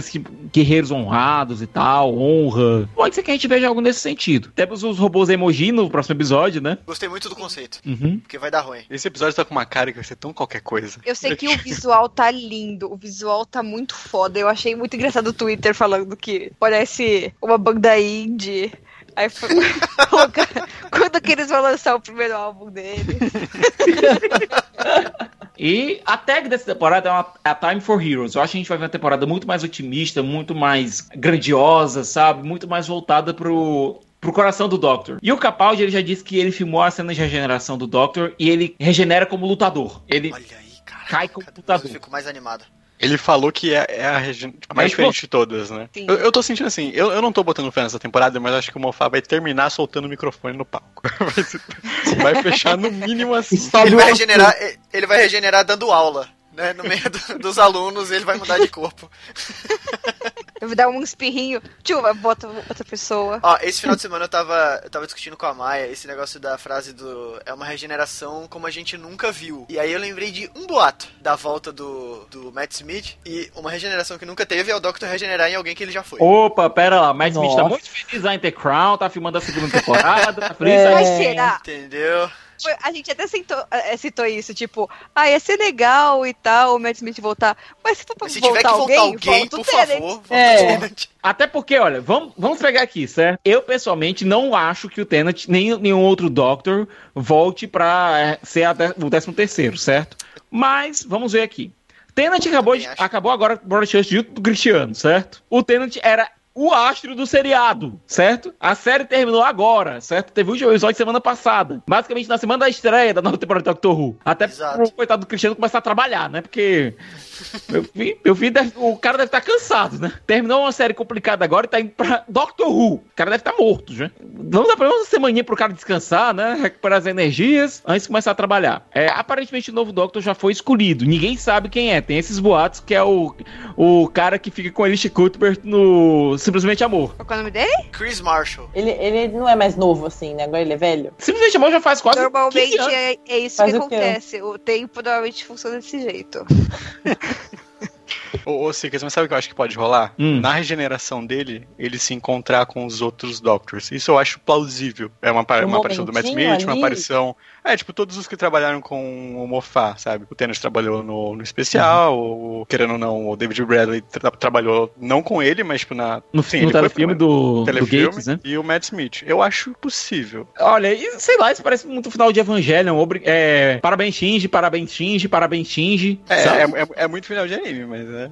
Guerreiros 0.51 0.91
honrados 0.91 1.61
e 1.61 1.67
tal, 1.67 2.17
honra. 2.17 2.89
Pode 2.95 3.15
ser 3.15 3.23
que 3.23 3.31
a 3.31 3.33
gente 3.33 3.47
veja 3.47 3.67
algo 3.67 3.81
nesse 3.81 3.99
sentido. 3.99 4.51
Temos 4.55 4.83
os 4.83 4.97
robôs 4.97 5.29
emoji 5.29 5.71
no 5.71 5.89
próximo 5.89 6.15
episódio, 6.15 6.61
né? 6.61 6.77
Gostei 6.85 7.07
muito 7.07 7.29
do 7.29 7.35
conceito, 7.35 7.79
Uhum. 7.85 8.19
porque 8.19 8.37
vai 8.37 8.49
dar 8.51 8.61
ruim. 8.61 8.81
Esse 8.89 9.07
episódio 9.07 9.35
tá 9.35 9.45
com 9.45 9.53
uma 9.53 9.65
cara 9.65 9.91
que 9.91 9.97
vai 9.97 10.03
ser 10.05 10.15
tão 10.15 10.33
qualquer 10.33 10.61
coisa. 10.61 10.99
Eu 11.05 11.15
sei 11.15 11.35
que 11.35 11.47
o 11.47 11.57
visual 11.57 12.09
tá 12.09 12.31
lindo, 12.31 12.91
o 12.91 12.95
visual 12.95 13.45
tá 13.45 13.61
muito 13.61 13.95
foda. 13.95 14.39
Eu 14.39 14.47
achei 14.47 14.75
muito 14.75 14.95
engraçado 14.95 15.27
o 15.27 15.33
Twitter 15.33 15.73
falando 15.75 16.15
que 16.17 16.51
parece 16.59 17.33
uma 17.41 17.57
banda 17.57 17.99
indie. 17.99 18.71
Aí 19.15 19.29
foi 19.29 19.49
colocar- 20.09 20.67
quando 20.91 21.21
que 21.21 21.31
eles 21.31 21.47
vão 21.49 21.61
lançar 21.61 21.95
o 21.95 22.01
primeiro 22.01 22.35
álbum 22.35 22.69
deles. 22.69 23.05
E 25.63 26.01
a 26.05 26.17
tag 26.17 26.49
dessa 26.49 26.65
temporada 26.65 27.07
é 27.07 27.11
uma, 27.11 27.33
é 27.45 27.49
a 27.49 27.53
Time 27.55 27.79
for 27.81 28.01
Heroes. 28.03 28.33
Eu 28.33 28.41
acho 28.41 28.53
que 28.53 28.57
a 28.57 28.61
gente 28.61 28.67
vai 28.69 28.79
ver 28.79 28.85
uma 28.85 28.89
temporada 28.89 29.27
muito 29.27 29.47
mais 29.47 29.63
otimista, 29.63 30.23
muito 30.23 30.55
mais 30.55 31.01
grandiosa, 31.01 32.03
sabe? 32.03 32.47
Muito 32.47 32.67
mais 32.67 32.87
voltada 32.87 33.31
pro, 33.31 33.99
pro 34.19 34.33
coração 34.33 34.67
do 34.67 34.75
Doctor. 34.75 35.19
E 35.21 35.31
o 35.31 35.37
Capaldi, 35.37 35.83
ele 35.83 35.91
já 35.91 36.01
disse 36.01 36.23
que 36.23 36.39
ele 36.39 36.51
filmou 36.51 36.81
a 36.81 36.89
cena 36.89 37.13
de 37.13 37.19
regeneração 37.19 37.77
do 37.77 37.85
Doctor 37.85 38.33
e 38.39 38.49
ele 38.49 38.75
regenera 38.79 39.23
como 39.25 39.45
lutador. 39.45 40.01
Ele 40.07 40.31
Olha 40.33 40.43
aí, 40.57 40.71
cara. 40.83 41.05
cai 41.07 41.27
como 41.27 41.45
lutador. 41.55 41.85
eu 41.85 41.93
fico 41.93 42.09
mais 42.09 42.25
animado. 42.25 42.63
Ele 43.01 43.17
falou 43.17 43.51
que 43.51 43.73
é, 43.73 43.85
é 43.89 44.05
a, 44.05 44.17
regi- 44.17 44.53
a 44.69 44.73
mais 44.73 44.91
diferente 44.91 45.21
de 45.21 45.27
todas, 45.27 45.69
né? 45.71 45.89
Sim. 45.93 46.05
Eu, 46.07 46.15
eu 46.15 46.31
tô 46.31 46.41
sentindo 46.43 46.67
assim, 46.67 46.91
eu, 46.93 47.11
eu 47.11 47.21
não 47.21 47.31
tô 47.31 47.43
botando 47.43 47.71
fé 47.71 47.81
nessa 47.83 47.97
temporada, 47.99 48.39
mas 48.39 48.53
acho 48.53 48.71
que 48.71 48.77
o 48.77 48.79
Mofá 48.81 49.07
vai 49.07 49.21
terminar 49.21 49.69
soltando 49.71 50.05
o 50.05 50.09
microfone 50.09 50.55
no 50.57 50.63
palco. 50.65 51.01
Vai 52.21 52.33
vai 52.33 52.43
fechar 52.43 52.77
no 52.77 52.91
mínimo 52.91 53.33
assim. 53.33 53.57
Ele 53.85 53.95
vai 53.95 54.05
regenerar, 54.11 54.55
ele 54.93 55.07
vai 55.07 55.17
regenerar 55.17 55.65
dando 55.65 55.91
aula. 55.91 56.27
Né, 56.53 56.73
no 56.73 56.83
meio 56.83 57.09
do- 57.09 57.39
dos 57.39 57.57
alunos, 57.57 58.11
ele 58.11 58.25
vai 58.25 58.37
mudar 58.37 58.59
de 58.59 58.67
corpo. 58.67 59.09
Eu 60.61 60.67
vou 60.67 60.75
dar 60.75 60.87
um 60.89 61.01
espirrinho, 61.01 61.59
tio, 61.81 62.01
bota 62.17 62.47
outra 62.47 62.85
pessoa. 62.85 63.39
Ó, 63.41 63.57
esse 63.63 63.81
final 63.81 63.95
de 63.95 64.01
semana 64.03 64.25
eu 64.25 64.29
tava, 64.29 64.79
eu 64.83 64.89
tava 64.91 65.07
discutindo 65.07 65.35
com 65.35 65.47
a 65.47 65.55
Maia 65.55 65.87
esse 65.87 66.05
negócio 66.05 66.39
da 66.39 66.55
frase 66.55 66.93
do 66.93 67.41
é 67.43 67.51
uma 67.51 67.65
regeneração 67.65 68.47
como 68.47 68.67
a 68.67 68.69
gente 68.69 68.95
nunca 68.95 69.31
viu. 69.31 69.65
E 69.67 69.79
aí 69.79 69.91
eu 69.91 69.99
lembrei 69.99 70.29
de 70.29 70.51
um 70.55 70.67
boato 70.67 71.07
da 71.19 71.35
volta 71.35 71.71
do, 71.71 72.27
do 72.29 72.51
Matt 72.51 72.73
Smith 72.73 73.17
e 73.25 73.49
uma 73.55 73.71
regeneração 73.71 74.19
que 74.19 74.25
nunca 74.25 74.45
teve 74.45 74.71
é 74.71 74.75
o 74.75 74.79
Doctor 74.79 75.09
regenerar 75.09 75.49
em 75.49 75.55
alguém 75.55 75.73
que 75.73 75.83
ele 75.83 75.91
já 75.91 76.03
foi. 76.03 76.19
Opa, 76.21 76.69
pera 76.69 77.01
lá. 77.01 77.13
Matt 77.13 77.31
Smith 77.31 77.55
tá 77.55 77.63
Nossa. 77.63 77.69
muito 77.69 77.89
feliz 77.89 78.23
lá 78.23 78.35
em 78.35 78.39
The 78.39 78.51
Crown, 78.51 78.99
tá 78.99 79.09
filmando 79.09 79.39
a 79.39 79.41
segunda 79.41 79.67
temporada, 79.67 80.41
tá 80.47 80.53
feliz. 80.53 80.73
É. 80.73 80.93
Mas 80.93 81.07
será? 81.07 81.57
Entendeu? 81.59 82.29
Foi- 82.61 82.75
A 82.83 82.91
gente 82.91 83.11
até 83.11 83.27
citou, 83.27 83.57
eh, 83.71 83.97
citou 83.97 84.25
isso, 84.25 84.53
tipo, 84.53 84.89
ah, 85.15 85.29
ia 85.29 85.39
ser 85.39 85.57
legal 85.57 86.25
e 86.25 86.33
tal, 86.33 86.75
o 86.75 86.79
Matt 86.79 86.95
Smith 86.97 87.19
voltar. 87.19 87.57
Mas 87.83 87.97
se 87.97 88.03
for 88.05 88.15
pra 88.15 88.25
Mas 88.25 88.33
se 88.33 88.39
voltar 88.39 88.57
tiver 88.59 88.69
que 88.69 88.77
voltar 88.77 88.81
alguém, 88.99 89.13
alguém, 89.13 89.39
volta 89.39 89.55
o 89.55 89.59
por 89.59 89.71
favor, 89.71 89.99
volta 89.99 90.35
É. 90.35 90.91
Até 91.23 91.47
porque, 91.47 91.77
olha, 91.77 92.01
vamos, 92.01 92.33
vamos 92.37 92.59
pegar 92.59 92.81
aqui, 92.81 93.07
certo? 93.07 93.39
Eu, 93.45 93.61
pessoalmente, 93.61 94.23
não 94.25 94.55
acho 94.55 94.89
que 94.89 95.01
o 95.01 95.05
Tennant, 95.05 95.45
nem 95.47 95.77
nenhum 95.77 96.01
outro 96.01 96.29
Doctor, 96.29 96.87
volte 97.13 97.67
pra 97.67 98.19
é, 98.19 98.39
ser 98.43 98.63
a 98.63 98.71
o 98.71 99.09
13 99.09 99.31
terceiro, 99.33 99.77
certo? 99.77 100.17
Mas, 100.49 101.03
vamos 101.03 101.31
ver 101.33 101.41
aqui. 101.43 101.71
Tennant 102.13 102.45
acabou, 102.45 102.75
de- 102.75 102.87
acabou 102.97 103.31
agora 103.31 103.53
o 103.63 103.67
broadcast 103.67 104.13
junto 104.13 104.31
do 104.31 104.41
Cristiano, 104.41 104.93
certo? 104.93 105.41
O 105.49 105.63
Tennant 105.63 105.95
era 106.03 106.29
o 106.53 106.73
astro 106.73 107.15
do 107.15 107.25
seriado, 107.25 107.99
certo? 108.05 108.53
A 108.59 108.75
série 108.75 109.05
terminou 109.05 109.41
agora, 109.43 110.01
certo? 110.01 110.31
Teve 110.33 110.49
o 110.49 110.53
último 110.53 110.69
episódio 110.71 110.97
semana 110.97 111.21
passada. 111.21 111.81
Basicamente 111.87 112.27
na 112.27 112.37
semana 112.37 112.59
da 112.59 112.69
estreia 112.69 113.13
da 113.13 113.21
nova 113.21 113.37
temporada 113.37 113.63
de 113.63 113.69
Doctor 113.73 113.99
Who. 113.99 114.17
Até 114.25 114.47
pro 114.47 114.91
coitado 114.91 115.21
do 115.21 115.27
Cristiano 115.27 115.55
começar 115.55 115.77
a 115.77 115.81
trabalhar, 115.81 116.29
né? 116.29 116.41
Porque 116.41 116.95
meu 117.69 117.83
filho, 117.83 118.17
meu 118.23 118.35
filho 118.35 118.51
deve- 118.51 118.73
o 118.75 118.97
cara 118.97 119.17
deve 119.17 119.27
estar 119.27 119.41
cansado, 119.41 119.97
né? 119.99 120.11
Terminou 120.27 120.61
uma 120.61 120.71
série 120.71 120.93
complicada 120.93 121.45
agora 121.45 121.65
e 121.65 121.69
tá 121.69 121.79
indo 121.79 121.91
pra 121.91 122.23
Doctor 122.27 122.67
Who. 122.67 122.93
O 122.95 123.03
cara 123.15 123.29
deve 123.31 123.41
estar 123.41 123.53
morto 123.57 123.93
já. 123.93 124.11
Vamos 124.21 124.67
dar 124.67 124.75
pelo 124.75 124.89
menos 124.89 125.03
uma 125.05 125.09
semaninha 125.09 125.43
pro 125.43 125.55
cara 125.55 125.71
descansar, 125.73 126.33
né? 126.33 126.57
Recuperar 126.61 126.99
as 126.99 127.05
energias 127.05 127.81
antes 127.87 128.03
de 128.03 128.07
começar 128.09 128.31
a 128.31 128.35
trabalhar. 128.35 128.85
É, 128.93 129.07
aparentemente 129.07 129.71
o 129.71 129.73
novo 129.73 129.91
Doctor 129.91 130.21
já 130.21 130.33
foi 130.35 130.51
escolhido. 130.51 131.05
Ninguém 131.05 131.37
sabe 131.37 131.69
quem 131.69 131.93
é. 131.93 132.01
Tem 132.01 132.17
esses 132.17 132.39
boatos 132.39 132.79
que 132.81 132.93
é 132.93 133.01
o, 133.03 133.33
o 133.77 134.07
cara 134.09 134.37
que 134.37 134.51
fica 134.51 134.69
com 134.71 134.83
a 134.83 134.87
Alice 134.87 135.09
Cuthbert 135.09 135.59
no 135.63 136.37
Simplesmente 136.41 136.83
Amor. 136.83 137.13
Qual 137.15 137.27
é 137.29 137.33
o 137.33 137.37
nome 137.37 137.51
dele? 137.51 137.71
Chris 137.91 138.19
Marshall. 138.19 138.69
Ele, 138.73 138.89
ele 138.91 139.27
não 139.29 139.47
é 139.47 139.55
mais 139.55 139.75
novo 139.75 140.07
assim, 140.07 140.33
né? 140.33 140.43
Agora 140.45 140.61
ele 140.61 140.73
é 140.73 140.77
velho. 140.77 141.13
Simplesmente 141.17 141.55
Amor 141.57 141.71
já 141.71 141.79
faz 141.79 142.01
quase 142.01 142.17
15 142.17 142.23
Normalmente 142.31 142.77
anos. 142.79 142.93
é, 142.93 143.17
é 143.27 143.37
isso 143.39 143.57
Faz 143.57 143.71
que 143.71 143.77
o 143.77 143.87
quê? 143.87 143.95
acontece. 143.95 144.41
O 144.41 144.57
tempo 144.57 145.01
normalmente 145.01 145.45
funciona 145.45 145.75
desse 145.77 146.01
jeito. 146.01 146.45
Ô, 148.45 148.65
ô 148.65 148.73
Sikas, 148.73 149.03
mas 149.03 149.13
sabe 149.13 149.25
o 149.25 149.27
que 149.27 149.33
eu 149.33 149.37
acho 149.37 149.49
que 149.49 149.55
pode 149.55 149.75
rolar? 149.75 150.13
Hum. 150.17 150.39
Na 150.39 150.53
regeneração 150.53 151.25
dele, 151.25 151.67
ele 151.77 151.97
se 151.99 152.13
encontrar 152.13 152.65
com 152.65 152.85
os 152.85 153.01
outros 153.01 153.39
Doctors. 153.39 153.91
Isso 153.91 154.11
eu 154.11 154.17
acho 154.19 154.39
plausível. 154.39 155.11
É 155.21 155.31
uma, 155.31 155.41
Um 155.41 155.65
uma 155.67 155.77
aparição 155.79 156.05
do 156.05 156.13
Matt 156.13 156.25
Smith, 156.25 156.63
uma 156.63 156.71
ali. 156.73 156.79
aparição. 156.81 157.35
É, 157.63 157.77
tipo, 157.77 157.93
todos 157.93 158.17
os 158.17 158.27
que 158.27 158.35
trabalharam 158.35 158.81
com 158.81 159.43
o 159.43 159.47
Mofá, 159.47 159.95
sabe? 159.95 160.25
O 160.29 160.33
Tennant 160.35 160.57
trabalhou 160.57 161.03
no, 161.03 161.35
no 161.35 161.43
especial, 161.43 162.17
o, 162.17 162.65
querendo 162.67 162.93
ou 162.93 162.97
não, 162.97 163.29
o 163.29 163.35
David 163.35 163.63
Bradley 163.65 164.01
tra- 164.01 164.31
trabalhou 164.31 164.91
não 164.99 165.21
com 165.21 165.43
ele, 165.43 165.63
mas 165.63 165.81
tipo 165.81 165.93
na. 165.93 166.23
No, 166.33 166.41
Sim, 166.41 166.61
no 166.61 166.71
telefilme 166.71 167.13
do, 167.13 167.59
do 167.59 167.65
telefilme 167.65 168.05
Gates, 168.07 168.27
né? 168.27 168.39
e 168.43 168.57
o 168.57 168.63
Matt 168.63 168.83
Smith. 168.85 169.23
Eu 169.25 169.41
acho 169.41 169.71
possível. 169.79 170.47
Olha, 170.59 170.91
e, 170.93 171.19
sei 171.19 171.37
lá, 171.37 171.51
isso 171.51 171.61
parece 171.61 171.85
muito 171.87 172.09
final 172.09 172.31
de 172.31 172.39
Evangelion. 172.39 172.95
É, 173.23 173.77
parabéns, 173.77 174.15
Shinji, 174.15 174.47
parabéns, 174.47 174.91
Shinji, 174.91 175.27
parabéns, 175.27 175.67
Shinji. 175.67 176.19
É, 176.27 176.37
sabe? 176.37 176.77
é, 176.77 176.81
é- 176.83 176.87
é 177.03 177.07
muito 177.07 177.27
final 177.27 177.45
de 177.47 177.53
anime, 177.53 177.85
mas 177.85 178.00
é. 178.09 178.29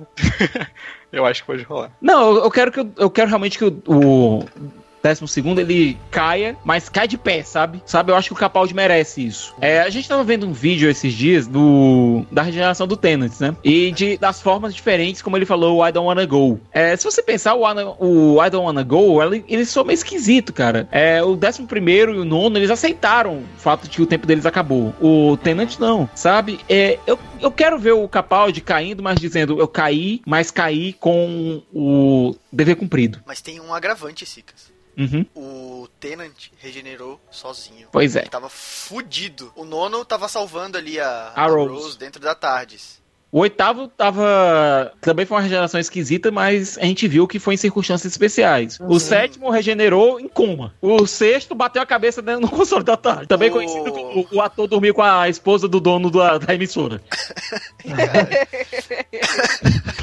eu 1.12 1.26
acho 1.26 1.42
que 1.42 1.48
pode 1.48 1.64
rolar. 1.64 1.92
Não, 2.02 2.36
eu, 2.36 2.44
eu 2.44 2.52
quero 2.52 2.72
que 2.72 2.80
eu, 2.80 2.92
eu 2.98 3.10
quero 3.10 3.28
realmente 3.28 3.58
que 3.58 3.66
o, 3.66 3.82
o 3.88 4.46
décimo 5.02 5.28
segundo 5.28 5.60
ele 5.60 5.98
caia, 6.12 6.58
mas 6.64 6.90
cai 6.90 7.08
de 7.08 7.18
pé, 7.18 7.44
sabe? 7.44 7.82
Sabe? 7.86 8.12
Eu 8.12 8.16
acho 8.16 8.30
que 8.30 8.34
o 8.34 8.38
Capaldi 8.38 8.74
merece 8.74 9.26
isso. 9.26 9.56
É, 9.60 9.82
a 9.82 9.90
gente 9.90 10.08
tava 10.08 10.24
vendo 10.24 10.48
um 10.48 10.54
vídeo 10.54 10.90
esses 10.90 11.14
dias 11.14 11.48
do 11.48 12.26
da 12.32 12.42
regeneração 12.42 12.88
do 12.88 12.98
Tenant, 12.98 13.32
né? 13.40 13.56
E 13.64 13.92
de, 13.92 14.18
das 14.18 14.42
formas 14.42 14.74
diferentes, 14.74 15.22
como 15.22 15.38
ele 15.38 15.46
falou, 15.46 15.78
o 15.78 15.88
I 15.88 15.92
don't 15.92 16.08
wanna 16.08 16.26
go. 16.26 16.60
É, 16.72 16.96
se 16.96 17.04
você 17.04 17.22
pensar, 17.22 17.56
o, 17.56 17.64
o 18.00 18.46
I 18.46 18.50
don't 18.50 18.66
wanna 18.66 18.84
go, 18.84 19.22
ele, 19.22 19.44
ele 19.48 19.66
soa 19.66 19.84
meio 19.84 19.96
esquisito, 19.96 20.54
cara. 20.54 20.88
É, 20.92 21.22
o 21.24 21.36
décimo 21.36 21.68
primeiro 21.68 22.16
e 22.16 22.20
o 22.20 22.26
nono, 22.26 22.58
eles 22.58 22.70
aceitaram 22.70 23.38
o 23.38 23.46
fato 23.58 23.84
de 23.84 23.90
que 23.90 24.02
o 24.02 24.08
tempo 24.08 24.28
deles 24.28 24.46
acabou. 24.46 24.94
O 25.02 25.38
Tenant 25.38 25.78
não, 25.80 26.10
sabe? 26.16 26.60
É, 26.70 27.00
eu, 27.06 27.18
eu 27.42 27.52
quero 27.52 27.78
ver 27.78 27.94
o 27.94 28.08
Capaldi 28.08 28.62
caindo, 28.62 29.02
mas 29.02 29.20
dizendo, 29.20 29.60
eu 29.60 29.68
caí, 29.68 30.22
mas 30.26 30.52
caí 30.52 30.94
com 30.94 31.62
o 31.74 32.36
dever 32.52 32.76
cumprido. 32.76 33.22
Mas 33.26 33.42
tem 33.42 33.60
um 33.60 33.74
agravante, 33.74 34.26
Sicas. 34.26 34.79
Uhum. 35.00 35.26
O 35.34 35.88
Tenant 36.00 36.50
regenerou 36.58 37.22
sozinho. 37.32 37.88
Pois 37.92 38.16
é. 38.18 38.22
Ele 38.22 38.30
tava 38.30 38.50
fudido. 38.50 39.52
O 39.56 39.64
nono 39.64 40.04
tava 40.04 40.28
salvando 40.28 40.78
ali 40.78 41.00
a, 41.00 41.32
A 41.36 41.44
a 41.44 41.48
Rose. 41.48 41.74
Rose. 41.84 41.98
dentro 41.98 42.22
da 42.22 42.36
Tardes. 42.36 42.99
O 43.32 43.40
oitavo 43.42 43.88
tava. 43.88 44.92
Também 45.02 45.24
foi 45.26 45.38
uma 45.38 45.44
regeneração 45.44 45.80
esquisita, 45.80 46.32
mas 46.32 46.78
a 46.80 46.86
gente 46.86 47.08
viu 47.08 47.28
que 47.28 47.38
foi 47.38 47.54
em 47.54 47.58
circunstâncias 47.58 48.12
especiais. 48.12 48.80
O 48.82 49.00
sétimo 49.00 49.52
regenerou 49.52 50.20
em 50.20 50.28
coma. 50.28 50.74
O 50.82 51.06
sexto 51.06 51.54
bateu 51.54 51.80
a 51.82 51.86
cabeça 51.86 52.22
dentro 52.24 52.42
no 52.42 52.50
console 52.56 52.84
da 52.84 52.98
tarde. 52.98 53.28
Também 53.28 53.50
O- 53.50 53.54
conhecido 53.54 53.92
como 53.92 54.28
o 54.32 54.42
ator 54.42 54.68
dormiu 54.68 54.94
com 54.96 55.04
a 55.04 55.30
esposa 55.30 55.68
do 55.68 55.80
dono 55.80 56.10
da, 56.10 56.38
da 56.40 56.56
emissora. 56.56 57.02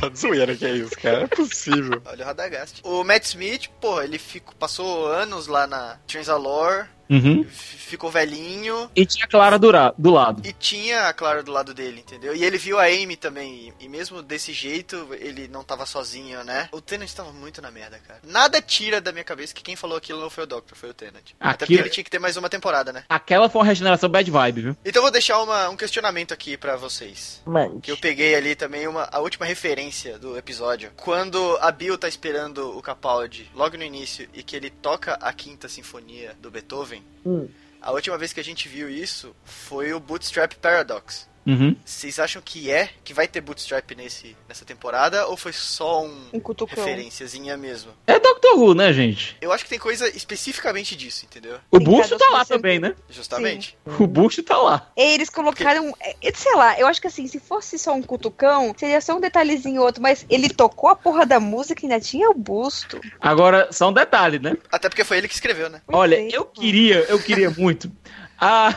Tá 0.00 0.08
de 0.08 0.18
zoeira 0.18 0.54
que 0.54 0.64
é 0.64 0.72
isso, 0.72 0.90
cara. 1.00 1.22
É 1.22 1.26
possível. 1.26 2.02
Olha 2.04 2.22
o 2.24 2.26
Radagast. 2.26 2.80
O 2.84 3.02
Matt 3.04 3.24
Smith, 3.24 3.68
pô, 3.80 4.00
ele 4.02 4.18
ficou, 4.18 4.54
passou 4.58 5.06
anos 5.06 5.46
lá 5.46 5.66
na 5.66 5.96
Transalore, 6.06 6.86
Uhum. 7.09 7.44
ficou 7.48 8.11
velhinho. 8.11 8.90
E 8.94 9.07
tinha 9.07 9.24
a 9.24 9.28
Clara 9.28 9.59
do, 9.59 9.70
do 9.96 10.11
lado. 10.11 10.42
E 10.46 10.52
tinha 10.52 11.09
a 11.09 11.12
Clara 11.12 11.42
do 11.42 11.52
lado 11.52 11.72
dele, 11.72 12.00
entendeu? 12.00 12.34
E 12.34 12.44
ele 12.44 12.59
viu 12.59 12.78
a 12.78 12.84
Amy 12.86 13.16
também. 13.16 13.72
E, 13.80 13.84
e 13.86 13.88
mesmo 13.88 14.22
desse 14.22 14.52
jeito, 14.52 15.09
ele 15.20 15.48
não 15.48 15.62
tava 15.64 15.86
sozinho, 15.86 16.42
né? 16.44 16.68
O 16.72 16.80
Tenant 16.80 17.11
tava 17.12 17.32
muito 17.32 17.62
na 17.62 17.70
merda, 17.70 17.98
cara. 18.07 18.20
Nada 18.24 18.61
tira 18.61 19.00
da 19.00 19.12
minha 19.12 19.24
cabeça 19.24 19.54
que 19.54 19.62
quem 19.62 19.76
falou 19.76 19.96
aquilo 19.96 20.20
não 20.20 20.30
foi 20.30 20.44
o 20.44 20.46
Doctor, 20.46 20.76
foi 20.76 20.90
o 20.90 20.94
Tenant. 20.94 21.22
Até 21.38 21.59
porque 21.59 21.64
Aquilo- 21.64 21.80
ele 21.80 21.90
tinha 21.90 22.04
que 22.04 22.11
ter 22.11 22.18
mais 22.18 22.36
uma 22.36 22.48
temporada, 22.48 22.92
né? 22.92 23.04
Aquela 23.09 23.48
foi 23.48 23.61
uma 23.61 23.66
regeneração 23.66 24.09
bad 24.09 24.30
vibe, 24.30 24.61
viu? 24.62 24.76
Então 24.84 25.00
eu 25.00 25.02
vou 25.04 25.11
deixar 25.12 25.40
uma- 25.42 25.68
um 25.68 25.76
questionamento 25.76 26.32
aqui 26.32 26.57
pra 26.57 26.76
vocês. 26.76 27.40
Mande. 27.46 27.80
Que 27.80 27.90
eu 27.92 27.96
peguei 27.96 28.34
ali 28.34 28.54
também 28.57 28.86
uma, 28.88 29.09
a 29.12 29.20
última 29.20 29.46
referência 29.46 30.18
do 30.18 30.36
episódio. 30.36 30.90
Quando 30.96 31.57
a 31.61 31.70
Bill 31.70 31.96
tá 31.98 32.09
esperando 32.09 32.76
o 32.76 32.82
Capaldi 32.82 33.50
logo 33.54 33.76
no 33.76 33.82
início 33.84 34.28
e 34.34 34.42
que 34.42 34.57
ele 34.57 34.70
toca 34.70 35.14
a 35.20 35.32
quinta 35.32 35.68
sinfonia 35.68 36.34
do 36.40 36.50
Beethoven, 36.50 36.95
Hum. 37.24 37.49
a 37.80 37.90
última 37.92 38.16
vez 38.18 38.32
que 38.32 38.40
a 38.40 38.44
gente 38.44 38.68
viu 38.68 38.88
isso 38.88 39.34
foi 39.44 39.92
o 39.92 40.01
Bootstrap 40.01 40.55
Paradox. 40.55 41.28
Uhum. 41.47 41.76
Vocês 41.84 42.18
acham 42.18 42.42
que 42.44 42.70
é, 42.70 42.90
que 43.05 43.14
vai 43.14 43.28
ter 43.28 43.40
Bootstrap 43.40 43.90
nesse, 43.97 44.36
nessa 44.49 44.64
temporada 44.64 45.26
ou 45.28 45.36
foi 45.36 45.53
só 45.53 46.05
um 46.05 46.28
Um 46.32 46.40
cutucão. 46.40 46.82
referenciazinha 46.84 47.57
mesmo? 47.57 47.92
É 48.07 48.18
Doctor 48.18 48.59
Who, 48.59 48.74
né, 48.74 48.92
gente? 48.92 49.36
Eu 49.40 49.53
acho 49.53 49.62
que 49.64 49.70
tem 49.70 49.78
coisa 49.78 50.09
especificamente 50.09 50.97
disso, 50.97 51.24
entendeu? 51.24 51.59
O 51.70 51.78
busto 51.78 52.18
tá 52.18 52.28
lá 52.30 52.44
também, 52.44 52.78
né? 52.78 52.94
Justamente. 53.09 53.78
O 53.99 54.07
busto 54.07 54.42
tá 54.42 54.57
lá. 54.57 54.90
Eles 54.97 55.30
colocaram. 55.30 55.94
é, 56.01 56.16
Sei 56.34 56.55
lá, 56.55 56.78
eu 56.78 56.86
acho 56.86 57.01
que 57.01 57.07
assim, 57.07 57.26
se 57.28 57.38
fosse 57.38 57.78
só 57.78 57.94
um 57.94 58.03
cutucão, 58.03 58.74
seria 58.76 59.01
só 59.01 59.16
um 59.16 59.20
detalhezinho 59.20 59.80
outro, 59.82 60.03
mas 60.03 60.26
ele 60.28 60.49
tocou 60.49 60.90
a 60.90 60.97
porra 60.97 61.24
da 61.24 61.38
música 61.38 61.80
e 61.82 61.84
ainda 61.90 62.01
tinha 62.05 62.28
o 62.28 62.34
busto. 62.34 63.01
Agora, 63.20 63.68
só 63.72 63.88
um 63.88 63.92
detalhe, 63.92 64.38
né? 64.38 64.57
Até 64.70 64.88
porque 64.88 65.05
foi 65.05 65.18
ele 65.18 65.28
que 65.28 65.34
escreveu, 65.34 65.70
né? 65.70 65.80
Olha, 65.88 66.16
Perfeito. 66.16 66.34
eu 66.36 66.44
queria, 66.47 66.97
eu 67.09 67.18
queria 67.22 67.51
muito. 67.51 67.90
A, 68.38 68.74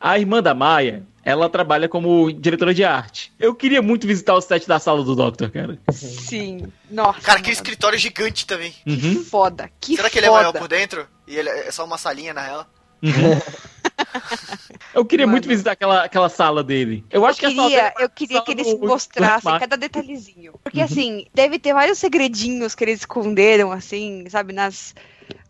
a 0.00 0.18
irmã 0.18 0.42
da 0.42 0.54
Maia, 0.54 1.04
ela 1.24 1.48
trabalha 1.48 1.88
como 1.88 2.32
diretora 2.32 2.74
de 2.74 2.84
arte. 2.84 3.32
Eu 3.38 3.54
queria 3.54 3.80
muito 3.80 4.06
visitar 4.06 4.34
o 4.34 4.40
set 4.40 4.66
da 4.66 4.78
sala 4.78 5.02
do 5.04 5.14
Doctor, 5.14 5.50
cara. 5.50 5.78
Sim. 5.92 6.66
Nossa. 6.90 7.20
Cara, 7.20 7.38
que 7.38 7.46
mano. 7.46 7.52
escritório 7.54 7.98
gigante 7.98 8.46
também. 8.46 8.74
Uhum. 8.86 9.24
Foda. 9.24 9.70
Que 9.80 9.96
Será 9.96 10.10
que 10.10 10.18
ele 10.18 10.26
foda. 10.26 10.38
é 10.38 10.42
maior 10.42 10.52
por 10.58 10.68
dentro? 10.68 11.06
E 11.26 11.36
ele 11.36 11.48
é 11.48 11.70
só 11.70 11.84
uma 11.84 11.96
salinha, 11.98 12.34
na 12.34 12.42
real? 12.42 12.66
uhum. 13.02 13.10
Eu 14.94 15.04
queria 15.04 15.26
Mano. 15.26 15.32
muito 15.32 15.48
visitar 15.48 15.72
aquela, 15.72 16.04
aquela 16.04 16.28
sala 16.28 16.62
dele. 16.62 17.04
Eu 17.10 17.24
acho 17.24 17.38
eu 17.38 17.40
que 17.40 17.46
a 17.46 17.56
sala 17.56 17.68
queria, 17.68 17.82
dele 17.84 17.94
é 17.98 18.04
eu 18.04 18.10
queria 18.10 18.36
sala 18.36 18.44
que 18.46 18.52
eles 18.52 18.78
mostrassem 18.80 19.58
cada 19.58 19.76
detalhezinho. 19.76 20.54
Porque, 20.62 20.78
Uhum. 20.78 20.84
assim, 20.84 21.26
deve 21.32 21.58
ter 21.58 21.72
vários 21.72 21.98
segredinhos 21.98 22.74
que 22.74 22.84
eles 22.84 23.00
esconderam, 23.00 23.72
assim, 23.72 24.24
sabe, 24.28 24.52
nas... 24.52 24.94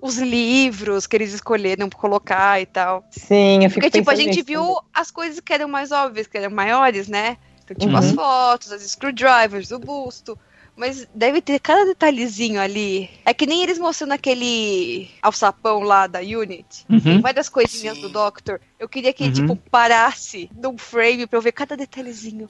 Os 0.00 0.18
livros 0.18 1.06
que 1.06 1.16
eles 1.16 1.32
escolheram 1.32 1.88
colocar 1.90 2.60
e 2.60 2.66
tal. 2.66 3.04
Sim, 3.10 3.64
eu 3.64 3.70
fico 3.70 3.80
Porque, 3.80 3.90
tipo, 3.98 4.10
a 4.10 4.14
gente 4.14 4.36
nisso 4.36 4.46
viu 4.46 4.76
as 4.92 5.10
coisas 5.10 5.40
que 5.40 5.52
eram 5.52 5.68
mais 5.68 5.92
óbvias, 5.92 6.26
que 6.26 6.38
eram 6.38 6.54
maiores, 6.54 7.08
né? 7.08 7.36
Então, 7.64 7.76
tipo, 7.76 7.96
as 7.96 8.06
Uhum. 8.06 8.14
fotos, 8.14 8.72
as 8.72 8.82
screwdrivers, 8.82 9.70
o 9.70 9.78
busto. 9.78 10.38
Mas 10.74 11.06
deve 11.14 11.42
ter 11.42 11.60
cada 11.60 11.84
detalhezinho 11.84 12.58
ali. 12.60 13.10
É 13.26 13.34
que 13.34 13.46
nem 13.46 13.62
eles 13.62 13.78
mostrando 13.78 14.12
aquele 14.12 15.10
alçapão 15.20 15.80
lá 15.80 16.06
da 16.06 16.20
Unit. 16.20 16.86
Tem 16.88 17.16
Uhum. 17.16 17.20
várias 17.20 17.48
coisinhas 17.50 17.96
Sim. 17.96 18.02
do 18.02 18.08
Doctor. 18.08 18.58
Eu 18.78 18.88
queria 18.88 19.12
que, 19.12 19.24
Uhum. 19.24 19.32
tipo, 19.32 19.56
parasse 19.70 20.50
num 20.56 20.78
frame 20.78 21.26
pra 21.26 21.36
eu 21.38 21.42
ver 21.42 21.52
cada 21.52 21.76
detalhezinho. 21.76 22.48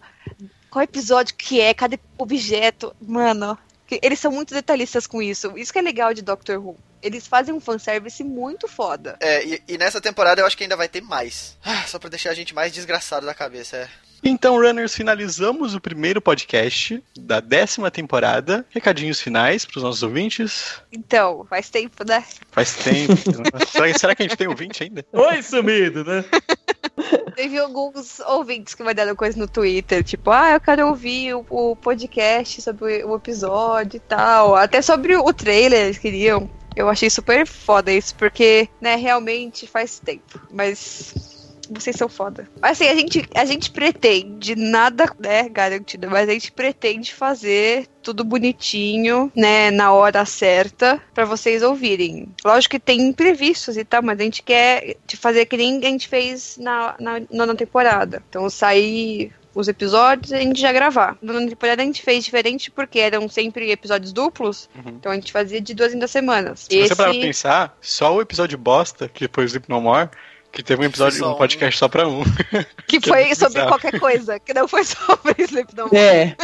Qual 0.71 0.83
episódio 0.85 1.35
que 1.37 1.61
é, 1.61 1.75
cada 1.75 1.99
objeto. 2.17 2.95
Mano, 3.01 3.59
eles 4.01 4.21
são 4.21 4.31
muito 4.33 4.55
detalhistas 4.55 5.07
com 5.07 5.21
isso. 5.21 5.53
Isso 5.59 5.73
que 5.73 5.79
é 5.79 5.83
legal 5.83 6.15
de 6.15 6.23
Doctor 6.23 6.65
Who. 6.65 6.77
Eles 7.03 7.27
fazem 7.27 7.55
um 7.55 7.61
fanservice 7.61 8.23
muito 8.23 8.69
foda. 8.69 9.17
É, 9.21 9.45
e, 9.45 9.63
e 9.69 9.79
nessa 9.79 10.01
temporada 10.01 10.41
eu 10.41 10.47
acho 10.47 10.57
que 10.57 10.63
ainda 10.63 10.77
vai 10.77 10.89
ter 10.89 11.01
mais. 11.01 11.57
Ah, 11.65 11.85
só 11.87 11.99
pra 11.99 12.09
deixar 12.09 12.31
a 12.31 12.35
gente 12.35 12.55
mais 12.55 12.73
desgraçado 12.73 13.27
da 13.27 13.35
cabeça, 13.35 13.77
é. 13.77 13.89
Então, 14.25 14.55
runners, 14.55 14.95
finalizamos 14.95 15.75
o 15.75 15.81
primeiro 15.81 16.21
podcast 16.21 17.03
da 17.19 17.41
décima 17.41 17.91
temporada. 17.91 18.65
Recadinhos 18.71 19.21
finais 19.21 19.65
pros 19.65 19.83
nossos 19.83 20.01
ouvintes. 20.05 20.81
Então, 20.93 21.45
faz 21.51 21.69
tempo, 21.69 22.05
né? 22.07 22.25
Faz 22.53 22.73
tempo. 22.77 23.15
será, 23.69 23.99
será 23.99 24.15
que 24.15 24.23
a 24.23 24.29
gente 24.29 24.39
tem 24.39 24.47
ouvinte 24.47 24.85
ainda? 24.85 25.05
Oi, 25.13 25.43
sumido, 25.43 26.05
né? 26.05 26.25
Teve 27.35 27.59
alguns 27.59 28.21
ouvintes 28.21 28.75
que 28.77 28.85
mandaram 28.85 29.17
coisa 29.17 29.37
no 29.37 29.49
Twitter, 29.49 30.05
tipo, 30.05 30.31
ah, 30.31 30.53
eu 30.53 30.61
quero 30.61 30.87
ouvir 30.87 31.35
o, 31.35 31.45
o 31.51 31.75
podcast 31.75 32.63
sobre 32.63 33.03
o 33.03 33.17
episódio 33.17 33.97
e 33.97 34.01
tal. 34.01 34.55
Até 34.55 34.81
sobre 34.83 35.17
o 35.17 35.33
trailer 35.33 35.87
eles 35.87 35.99
queriam. 35.99 36.49
Eu 36.75 36.89
achei 36.89 37.11
super 37.11 37.47
foda 37.47 37.93
isso, 37.93 38.15
porque, 38.15 38.69
né, 38.81 38.97
realmente 38.97 39.67
faz 39.67 39.99
tempo. 39.99 40.41
Mas 40.51 41.33
vocês 41.71 41.97
são 41.97 42.09
foda. 42.09 42.49
Assim, 42.61 42.89
a 42.89 42.95
gente, 42.95 43.29
a 43.35 43.45
gente 43.45 43.71
pretende, 43.71 44.55
nada 44.57 45.05
é 45.23 45.49
garantido, 45.49 46.11
mas 46.11 46.29
a 46.29 46.33
gente 46.33 46.53
pretende 46.53 47.15
fazer 47.15 47.87
tudo 48.03 48.25
bonitinho, 48.25 49.31
né, 49.35 49.71
na 49.71 49.93
hora 49.93 50.25
certa, 50.25 51.01
pra 51.15 51.25
vocês 51.25 51.63
ouvirem. 51.63 52.29
Lógico 52.45 52.73
que 52.73 52.81
tem 52.81 53.01
imprevistos 53.01 53.77
e 53.77 53.85
tal, 53.85 54.03
mas 54.03 54.19
a 54.19 54.23
gente 54.25 54.43
quer 54.43 54.97
te 55.07 55.17
fazer 55.17 55.47
que 55.47 55.57
nem 55.57 55.79
a 55.79 55.89
gente 55.89 56.09
fez 56.09 56.57
na, 56.59 56.95
na 56.99 57.21
nona 57.31 57.55
temporada. 57.55 58.23
Então, 58.29 58.49
sair 58.51 59.33
os 59.55 59.69
episódios 59.69 60.31
e 60.33 60.35
a 60.37 60.41
gente 60.41 60.61
já 60.61 60.73
gravar. 60.73 61.17
Na 61.21 61.35
temporada 61.47 61.83
a 61.83 61.85
gente 61.85 62.03
fez 62.03 62.25
diferente 62.25 62.71
porque 62.71 62.99
eram 62.99 63.29
sempre 63.29 63.71
episódios 63.71 64.13
duplos, 64.13 64.69
Uhum. 64.75 64.83
então 64.97 65.13
a 65.13 65.15
gente 65.15 65.31
fazia 65.33 65.61
de 65.61 65.75
duas 65.75 65.93
em 65.95 65.99
duas 65.99 66.11
semanas. 66.11 66.67
Se 66.71 66.81
você 66.89 66.95
parar 66.97 67.11
pra 67.13 67.21
pensar, 67.21 67.77
só 67.81 68.15
o 68.15 68.21
episódio 68.21 68.57
bosta, 68.59 69.09
que 69.09 69.29
foi 69.33 69.45
o 69.45 69.47
Sleep 69.47 69.69
No 69.69 69.81
More, 69.81 70.09
que 70.51 70.63
teve 70.63 70.83
um 70.83 70.85
episódio, 70.85 71.19
Só 71.19 71.31
um 71.31 71.35
um. 71.35 71.39
podcast 71.39 71.79
só 71.79 71.89
pra 71.89 72.07
um. 72.09 72.23
que 72.89 73.01
que 73.01 73.09
foi 73.09 73.23
é 73.31 73.35
sobre 73.35 73.55
bizarro. 73.61 73.69
qualquer 73.69 73.99
coisa, 74.01 74.39
que 74.41 74.53
não 74.55 74.67
foi 74.69 74.85
sobre 74.85 75.35
Sleep 75.45 75.75
No 75.77 75.85
More. 75.85 75.97
É, 75.97 76.37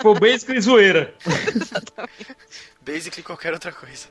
Foi 0.00 0.18
basically 0.18 0.60
zoeira. 0.60 1.14
Basically 2.84 3.22
qualquer 3.22 3.52
outra 3.54 3.72
coisa. 3.72 4.06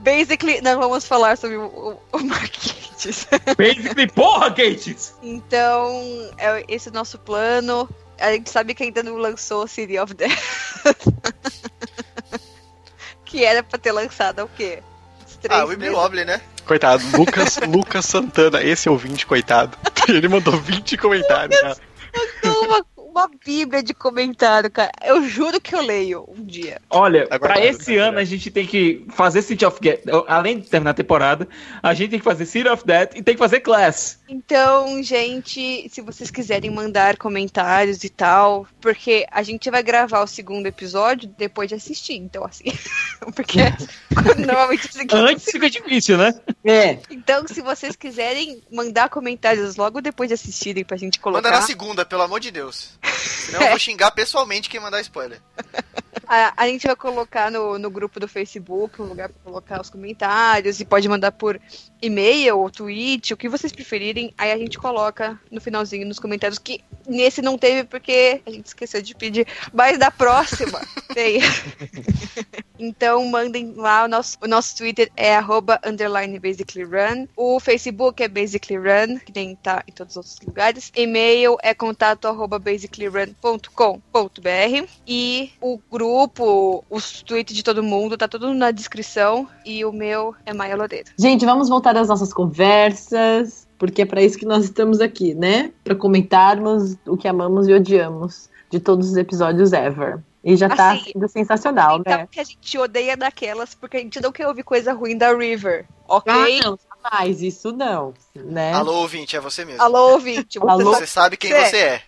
Basically, 0.00 0.60
nós 0.60 0.76
vamos 0.76 1.06
falar 1.06 1.36
sobre 1.36 1.56
o, 1.56 1.66
o, 1.66 2.00
o 2.16 2.20
Marquites. 2.24 3.26
Basically, 3.56 4.06
porra, 4.08 4.48
Gates! 4.50 5.14
Então, 5.22 6.30
é 6.38 6.64
esse 6.68 6.88
é 6.88 6.90
o 6.90 6.94
nosso 6.94 7.18
plano. 7.18 7.88
A 8.18 8.32
gente 8.32 8.50
sabe 8.50 8.74
que 8.74 8.82
ainda 8.82 9.02
não 9.02 9.16
lançou 9.16 9.66
City 9.66 9.98
of 9.98 10.12
Death. 10.14 10.30
que 13.24 13.44
era 13.44 13.62
pra 13.62 13.78
ter 13.78 13.92
lançado 13.92 14.44
o 14.44 14.48
quê? 14.48 14.82
Ah, 15.48 15.64
o. 15.64 15.96
Wobbly, 15.96 16.24
né? 16.24 16.40
Coitado, 16.66 17.02
Lucas, 17.16 17.58
Lucas 17.66 18.04
Santana, 18.04 18.62
esse 18.62 18.88
ouvinte, 18.88 19.26
coitado. 19.26 19.76
Ele 20.08 20.28
mandou 20.28 20.56
20 20.56 20.96
comentários. 20.98 21.60
né? 21.62 21.74
Uma, 22.44 22.84
uma 23.20 23.30
bíblia 23.44 23.82
de 23.82 23.94
comentário, 23.94 24.70
cara. 24.70 24.90
Eu 25.04 25.22
juro 25.28 25.60
que 25.60 25.74
eu 25.74 25.80
leio 25.82 26.24
um 26.28 26.44
dia. 26.44 26.80
Olha, 26.90 27.24
Aguardado, 27.24 27.40
pra 27.40 27.64
esse 27.64 27.92
aguardado. 27.92 28.08
ano 28.10 28.18
a 28.18 28.24
gente 28.24 28.50
tem 28.50 28.66
que 28.66 29.04
fazer 29.10 29.42
City 29.42 29.64
of 29.64 29.80
Death. 29.80 30.00
Além 30.26 30.60
de 30.60 30.68
terminar 30.68 30.90
a 30.92 30.94
temporada, 30.94 31.48
a 31.82 31.94
gente 31.94 32.10
tem 32.10 32.18
que 32.18 32.24
fazer 32.24 32.46
City 32.46 32.68
of 32.68 32.84
Death 32.84 33.16
e 33.16 33.22
tem 33.22 33.34
que 33.34 33.38
fazer 33.38 33.60
Class. 33.60 34.19
Então, 34.32 35.02
gente, 35.02 35.88
se 35.90 36.00
vocês 36.00 36.30
quiserem 36.30 36.70
mandar 36.70 37.16
comentários 37.16 38.04
e 38.04 38.08
tal, 38.08 38.64
porque 38.80 39.26
a 39.28 39.42
gente 39.42 39.68
vai 39.68 39.82
gravar 39.82 40.22
o 40.22 40.26
segundo 40.26 40.66
episódio 40.66 41.28
depois 41.36 41.68
de 41.68 41.74
assistir. 41.74 42.14
Então, 42.14 42.44
assim. 42.44 42.66
porque 43.34 43.58
normalmente 44.38 44.86
assim 44.88 45.04
que 45.04 45.16
Antes 45.16 45.46
fica 45.46 45.68
difícil, 45.68 46.16
né? 46.16 46.32
é. 46.64 47.00
Então, 47.10 47.44
se 47.48 47.60
vocês 47.60 47.96
quiserem 47.96 48.62
mandar 48.70 49.08
comentários 49.08 49.74
logo 49.74 50.00
depois 50.00 50.28
de 50.28 50.34
assistirem 50.34 50.84
pra 50.84 50.96
gente 50.96 51.18
Manda 51.18 51.40
colocar, 51.40 51.50
na 51.50 51.62
segunda, 51.62 52.06
pelo 52.06 52.22
amor 52.22 52.38
de 52.38 52.52
Deus. 52.52 52.92
Senão 53.02 53.62
eu 53.62 53.70
vou 53.70 53.78
xingar 53.80 54.12
pessoalmente 54.12 54.70
quem 54.70 54.78
mandar 54.78 55.00
spoiler. 55.00 55.40
A, 56.26 56.52
a 56.56 56.66
gente 56.68 56.86
vai 56.86 56.96
colocar 56.96 57.50
no, 57.50 57.78
no 57.78 57.90
grupo 57.90 58.18
do 58.18 58.28
Facebook 58.28 59.00
um 59.00 59.06
lugar 59.06 59.28
pra 59.28 59.42
colocar 59.42 59.80
os 59.80 59.90
comentários 59.90 60.80
e 60.80 60.84
pode 60.84 61.08
mandar 61.08 61.32
por 61.32 61.60
e-mail 62.00 62.58
ou 62.58 62.70
tweet, 62.70 63.32
o 63.32 63.36
que 63.36 63.48
vocês 63.48 63.72
preferirem. 63.72 64.32
Aí 64.36 64.52
a 64.52 64.58
gente 64.58 64.78
coloca 64.78 65.38
no 65.50 65.60
finalzinho 65.60 66.06
nos 66.06 66.18
comentários 66.18 66.58
que 66.58 66.82
nesse 67.06 67.42
não 67.42 67.56
teve 67.56 67.84
porque 67.84 68.40
a 68.44 68.50
gente 68.50 68.66
esqueceu 68.66 69.02
de 69.02 69.14
pedir, 69.14 69.46
mas 69.72 69.98
da 69.98 70.10
próxima 70.10 70.80
tem. 71.14 71.40
Então 72.80 73.24
mandem 73.26 73.74
lá 73.76 74.04
o 74.04 74.08
nosso, 74.08 74.38
o 74.42 74.48
nosso 74.48 74.76
Twitter 74.76 75.10
é 75.16 75.36
arroba 75.36 75.78
underline 75.84 76.38
basically 76.38 76.84
run. 76.84 77.26
O 77.36 77.60
Facebook 77.60 78.22
é 78.22 78.28
basically 78.28 78.78
run, 78.78 79.18
que 79.18 79.32
nem 79.34 79.54
tá 79.56 79.82
em 79.86 79.92
todos 79.92 80.12
os 80.12 80.16
outros 80.16 80.38
lugares. 80.46 80.90
E-mail 80.96 81.56
é 81.62 81.74
contato 81.74 82.26
arroba 82.26 82.58
basicallyrun.com.br 82.58 84.88
e 85.06 85.50
o 85.60 85.78
grupo, 85.90 86.84
os 86.88 87.22
tweets 87.22 87.54
de 87.54 87.62
todo 87.62 87.82
mundo, 87.82 88.16
tá 88.16 88.26
tudo 88.26 88.54
na 88.54 88.70
descrição. 88.70 89.48
E 89.64 89.84
o 89.84 89.92
meu 89.92 90.34
é 90.46 90.52
Maia 90.52 90.76
Loureiro. 90.76 91.10
Gente, 91.18 91.44
vamos 91.44 91.68
voltar 91.68 91.96
às 91.96 92.08
nossas 92.08 92.32
conversas, 92.32 93.68
porque 93.78 94.02
é 94.02 94.06
para 94.06 94.22
isso 94.22 94.38
que 94.38 94.46
nós 94.46 94.64
estamos 94.64 95.00
aqui, 95.00 95.34
né? 95.34 95.72
Para 95.84 95.94
comentarmos 95.94 96.96
o 97.06 97.16
que 97.16 97.28
amamos 97.28 97.68
e 97.68 97.74
odiamos 97.74 98.48
de 98.70 98.78
todos 98.78 99.10
os 99.10 99.16
episódios 99.16 99.72
ever. 99.72 100.20
E 100.42 100.56
já 100.56 100.68
tá 100.68 100.92
Assim, 100.92 101.12
sendo 101.12 101.28
sensacional, 101.28 101.98
então 102.00 102.16
né? 102.18 102.28
que 102.30 102.40
a 102.40 102.44
gente 102.44 102.78
odeia 102.78 103.16
daquelas, 103.16 103.74
porque 103.74 103.98
a 103.98 104.00
gente 104.00 104.20
não 104.20 104.32
quer 104.32 104.48
ouvir 104.48 104.62
coisa 104.62 104.92
ruim 104.92 105.16
da 105.16 105.34
River. 105.36 105.86
Ok? 106.08 106.32
Ah, 106.32 106.64
não, 106.66 106.78
jamais, 107.02 107.42
isso 107.42 107.72
não, 107.72 108.14
né? 108.34 108.72
Alô, 108.72 108.94
ouvinte, 109.00 109.36
é 109.36 109.40
você 109.40 109.64
mesmo. 109.64 109.82
Alô, 109.82 110.12
ouvinte. 110.12 110.58
Você 110.58 110.70
Alô? 110.70 110.94
Você 110.94 111.06
sabe 111.06 111.36
quem 111.36 111.50
Você 111.50 111.66
você 111.66 111.76
é. 111.76 112.02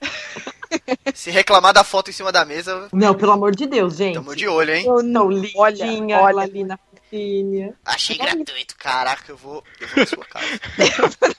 Se 1.14 1.30
reclamar 1.30 1.74
da 1.74 1.84
foto 1.84 2.08
em 2.08 2.14
cima 2.14 2.32
da 2.32 2.44
mesa, 2.46 2.88
Não, 2.92 3.14
pelo 3.14 3.32
amor 3.32 3.54
de 3.54 3.66
Deus, 3.66 3.96
gente. 3.96 4.14
tamo 4.14 4.34
de 4.34 4.48
olho, 4.48 4.74
hein? 4.74 4.86
Eu 4.86 5.02
Não, 5.02 5.26
Olha, 5.54 5.84
lindinha, 5.84 6.18
olha. 6.20 6.40
ali 6.42 6.64
na 6.64 6.78
Achei 7.84 8.16
gratuito. 8.16 8.74
Caraca, 8.78 9.30
eu 9.30 9.36
vou, 9.36 9.62
eu 9.80 9.88
vou 9.88 9.98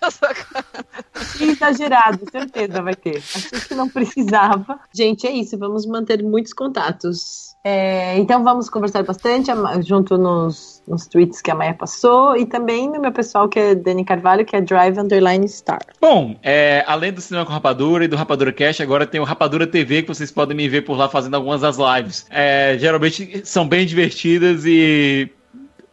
na 0.02 0.12
sua 0.12 0.34
casa. 0.34 0.66
Que 1.38 1.46
exagerado, 1.46 2.30
certeza 2.32 2.82
vai 2.82 2.96
ter. 2.96 3.18
Achei 3.18 3.60
que 3.60 3.76
não 3.76 3.90
precisava. 3.90 4.80
Gente, 4.94 5.26
é 5.26 5.32
isso, 5.32 5.58
vamos 5.58 5.86
manter 5.86 6.22
muitos 6.22 6.54
contatos. 6.54 7.54
É, 7.64 8.18
então 8.18 8.44
vamos 8.44 8.70
conversar 8.70 9.04
bastante 9.04 9.50
junto 9.88 10.18
nos, 10.18 10.84
nos 10.86 11.08
tweets 11.08 11.42
que 11.42 11.50
a 11.50 11.56
Maia 11.56 11.74
passou 11.74 12.36
e 12.36 12.46
também 12.46 12.90
no 12.90 13.00
meu 13.00 13.12
pessoal 13.12 13.48
que 13.48 13.58
é 13.58 13.74
Dani 13.74 14.04
Carvalho, 14.04 14.46
que 14.46 14.56
é 14.56 14.62
Drive 14.62 15.00
Underline 15.00 15.48
Star. 15.48 15.80
Bom, 16.02 16.36
é, 16.44 16.84
além 16.88 17.14
do 17.14 17.22
Cinema 17.22 17.46
com 17.46 17.54
Rapadura 17.54 18.04
e 18.04 18.08
do 18.08 18.18
Rapadura 18.18 18.52
Cash, 18.52 18.82
agora 18.82 19.08
tem 19.08 19.22
o 19.22 19.24
Rapadura 19.24 19.66
TV, 19.66 20.02
que 20.02 20.10
vocês 20.10 20.30
podem 20.30 20.58
me 20.58 20.68
ver 20.68 20.82
por 20.82 20.98
lá 20.98 21.08
fazendo 21.08 21.36
algumas 21.36 21.62
das 21.62 21.78
lives. 21.78 22.26
É, 22.30 22.76
geralmente 22.78 23.42
são 23.46 23.68
bem 23.68 23.86
divertidas 23.86 24.66
e 24.66 25.32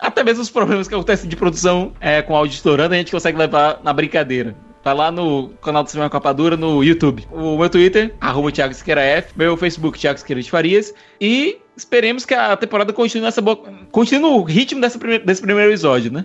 até 0.00 0.22
mesmo 0.24 0.42
os 0.42 0.50
problemas 0.50 0.88
que 0.88 0.94
acontecem 0.94 1.28
de 1.28 1.36
produção 1.36 1.92
é, 2.00 2.22
com 2.22 2.34
áudio 2.36 2.54
estourando, 2.54 2.94
a 2.94 2.96
gente 2.98 3.12
consegue 3.12 3.36
levar 3.38 3.80
na 3.82 3.92
brincadeira. 3.92 4.56
Tá 4.82 4.94
lá 4.94 5.10
no 5.12 5.50
canal 5.62 5.82
do 5.82 5.90
Cinema 5.90 6.08
com 6.08 6.16
Rapadura 6.16 6.56
no 6.56 6.82
YouTube. 6.82 7.26
O 7.30 7.58
meu 7.58 7.68
Twitter, 7.68 8.14
arroba 8.18 8.50
Thiago 8.50 8.72
Siqueira 8.72 9.02
F, 9.02 9.34
meu 9.36 9.54
Facebook, 9.54 9.98
Thiago 9.98 10.18
Siqueira 10.18 10.40
de 10.40 10.50
Farias. 10.50 10.94
E 11.20 11.58
esperemos 11.76 12.24
que 12.24 12.32
a 12.32 12.56
temporada 12.56 12.90
continue 12.90 13.22
nessa 13.26 13.42
boa. 13.42 13.56
Continue 13.92 14.22
no 14.22 14.42
ritmo 14.42 14.80
dessa 14.80 14.98
prime- 14.98 15.18
desse 15.18 15.42
primeiro 15.42 15.70
episódio, 15.70 16.10
né? 16.10 16.24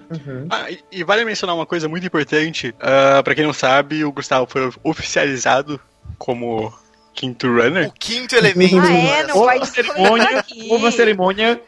Ah, 0.49 0.71
e, 0.71 0.79
e 0.89 1.03
vale 1.03 1.25
mencionar 1.25 1.53
uma 1.53 1.65
coisa 1.65 1.89
muito 1.89 2.07
importante. 2.07 2.73
ah, 2.79 3.21
pra 3.23 3.35
quem 3.35 3.43
não 3.45 3.51
sabe, 3.51 4.05
o 4.05 4.11
Gustavo 4.13 4.47
foi 4.49 4.71
oficializado 4.85 5.77
como 6.17 6.73
quinto 7.15 7.47
runner. 7.47 7.87
O 7.87 7.91
quinto 7.93 8.35
elemento. 8.35 8.79
Ah, 8.79 8.91
é? 8.93 9.23
Não 9.23 9.35
Houve 9.37 9.45
vai 9.47 9.57
uma 9.57 9.65
cerimônia, 9.65 10.39
aqui. 10.39 10.67
houve 10.69 10.83
uma 10.83 10.91
cerimônia, 10.91 11.61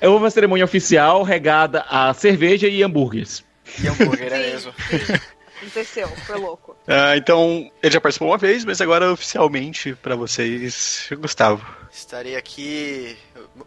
houve 0.00 0.16
uma 0.24 0.30
cerimônia 0.30 0.64
oficial 0.64 1.22
regada 1.22 1.84
a 1.88 2.14
cerveja 2.14 2.68
e 2.68 2.82
hambúrgueres. 2.82 3.44
E 3.82 3.88
hambúrguer, 3.88 4.32
é 4.32 4.38
mesmo. 4.38 4.72
Aconteceu, 5.58 6.08
foi 6.26 6.38
louco. 6.38 6.76
Ah, 6.88 7.16
então, 7.16 7.70
ele 7.82 7.92
já 7.92 8.00
participou 8.00 8.28
uma 8.28 8.38
vez, 8.38 8.64
mas 8.64 8.80
agora 8.80 9.12
oficialmente 9.12 9.94
pra 9.94 10.16
vocês, 10.16 11.08
Gustavo. 11.12 11.64
Estarei 11.92 12.36
aqui. 12.36 13.16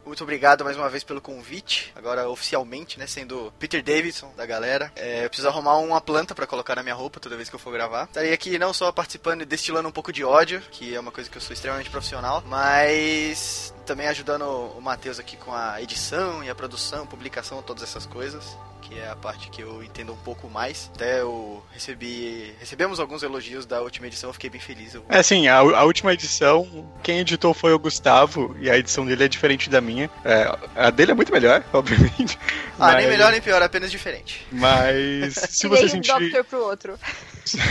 Muito 0.05 0.23
obrigado 0.23 0.63
mais 0.63 0.77
uma 0.77 0.89
vez 0.89 1.03
pelo 1.03 1.21
convite. 1.21 1.91
Agora 1.95 2.27
oficialmente, 2.29 2.97
né? 2.97 3.07
Sendo 3.07 3.53
Peter 3.59 3.83
Davidson 3.83 4.33
da 4.35 4.45
galera. 4.45 4.91
É, 4.95 5.25
eu 5.25 5.29
preciso 5.29 5.47
arrumar 5.47 5.77
uma 5.77 6.01
planta 6.01 6.33
pra 6.33 6.47
colocar 6.47 6.75
na 6.75 6.83
minha 6.83 6.95
roupa 6.95 7.19
toda 7.19 7.35
vez 7.35 7.49
que 7.49 7.55
eu 7.55 7.59
for 7.59 7.71
gravar. 7.71 8.05
Estarei 8.05 8.33
aqui 8.33 8.57
não 8.57 8.73
só 8.73 8.91
participando 8.91 9.41
e 9.41 9.45
destilando 9.45 9.87
um 9.87 9.91
pouco 9.91 10.11
de 10.11 10.23
ódio, 10.23 10.61
que 10.71 10.95
é 10.95 10.99
uma 10.99 11.11
coisa 11.11 11.29
que 11.29 11.37
eu 11.37 11.41
sou 11.41 11.53
extremamente 11.53 11.89
profissional, 11.89 12.43
mas 12.47 13.73
também 13.85 14.07
ajudando 14.07 14.43
o 14.43 14.81
Matheus 14.81 15.19
aqui 15.19 15.37
com 15.37 15.53
a 15.53 15.81
edição 15.81 16.43
e 16.43 16.49
a 16.49 16.55
produção, 16.55 17.05
publicação, 17.05 17.61
todas 17.61 17.83
essas 17.83 18.05
coisas. 18.05 18.57
Que 18.87 18.99
é 18.99 19.09
a 19.09 19.15
parte 19.15 19.49
que 19.49 19.61
eu 19.61 19.83
entendo 19.83 20.13
um 20.13 20.17
pouco 20.17 20.49
mais. 20.49 20.91
Até 20.93 21.21
eu 21.21 21.63
recebi. 21.71 22.53
Recebemos 22.59 22.99
alguns 22.99 23.23
elogios 23.23 23.65
da 23.65 23.81
última 23.81 24.07
edição, 24.07 24.29
eu 24.29 24.33
fiquei 24.33 24.49
bem 24.49 24.61
feliz. 24.61 24.93
Eu 24.93 25.03
É 25.09 25.17
assim, 25.19 25.47
a, 25.47 25.57
a 25.57 25.83
última 25.83 26.13
edição, 26.13 26.87
quem 27.01 27.19
editou 27.19 27.53
foi 27.53 27.73
o 27.73 27.79
Gustavo, 27.79 28.55
e 28.59 28.69
a 28.69 28.77
edição 28.77 29.05
dele 29.05 29.23
é 29.23 29.27
diferente 29.27 29.69
da 29.69 29.81
minha. 29.81 30.09
É, 30.23 30.55
a 30.75 30.89
dele 30.91 31.11
é 31.11 31.15
muito 31.15 31.31
melhor, 31.31 31.63
obviamente. 31.73 32.37
Ah, 32.73 32.91
mas, 32.91 32.97
nem 32.97 33.07
melhor 33.07 33.31
nem 33.31 33.41
pior, 33.41 33.61
apenas 33.61 33.89
diferente. 33.89 34.45
Mas 34.51 35.33
se 35.49 35.67
você 35.67 35.85
um 35.85 35.89
sentir. 35.89 36.11
doctor 36.11 36.43
pro 36.43 36.63
outro. 36.63 36.99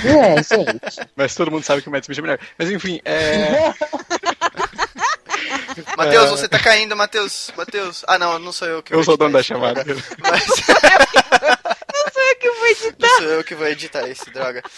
É, 0.04 0.36
gente. 0.36 1.08
Mas 1.16 1.34
todo 1.34 1.50
mundo 1.50 1.64
sabe 1.64 1.82
que 1.82 1.88
o 1.88 1.90
Matt 1.90 2.04
Smith 2.04 2.18
é 2.18 2.22
melhor. 2.22 2.38
Mas 2.56 2.70
enfim, 2.70 3.00
é. 3.04 3.74
Matheus, 5.96 6.30
você 6.30 6.48
tá 6.48 6.58
caindo, 6.58 6.96
Matheus. 6.96 7.50
Matheus. 7.56 8.04
Ah, 8.06 8.18
não, 8.18 8.38
não 8.38 8.52
sou 8.52 8.68
eu 8.68 8.82
que 8.82 8.94
Eu 8.94 9.02
sou 9.04 9.14
o 9.14 9.16
dono 9.16 9.32
da 9.32 9.42
chamada. 9.42 9.84
Mas 10.18 10.44
Não 11.94 12.12
sou 12.12 12.22
eu 12.22 12.36
que 12.36 12.50
vou 12.50 12.66
editar. 12.66 13.08
não 13.08 13.18
sou 13.18 13.26
eu 13.26 13.44
que 13.44 13.54
vou 13.54 13.66
editar 13.66 14.08
esse, 14.08 14.30
droga. 14.30 14.62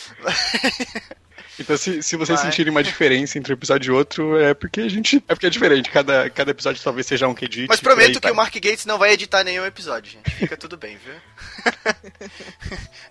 Então, 1.58 1.74
se, 1.74 2.02
se 2.02 2.16
vocês 2.16 2.38
Vai. 2.38 2.50
sentirem 2.50 2.70
uma 2.70 2.82
diferença 2.82 3.38
entre 3.38 3.50
um 3.50 3.56
episódio 3.56 3.90
e 3.90 3.96
outro, 3.96 4.38
é 4.38 4.52
porque 4.52 4.82
a 4.82 4.88
gente. 4.90 5.16
É 5.26 5.34
porque 5.34 5.46
é 5.46 5.50
diferente. 5.50 5.88
Cada, 5.88 6.28
cada 6.28 6.50
episódio 6.50 6.82
talvez 6.82 7.06
seja 7.06 7.26
um 7.26 7.34
que 7.34 7.46
edite. 7.46 7.68
Mas 7.68 7.80
por 7.80 7.92
aí 7.92 7.96
prometo 7.96 8.20
que 8.20 8.26
vai. 8.26 8.32
o 8.32 8.36
Mark 8.36 8.52
Gates 8.54 8.84
não 8.84 8.98
vai 8.98 9.12
editar 9.12 9.42
nenhum 9.42 9.64
episódio, 9.64 10.12
gente. 10.12 10.30
Fica 10.32 10.54
tudo 10.54 10.76
bem, 10.76 10.98
viu? 10.98 11.14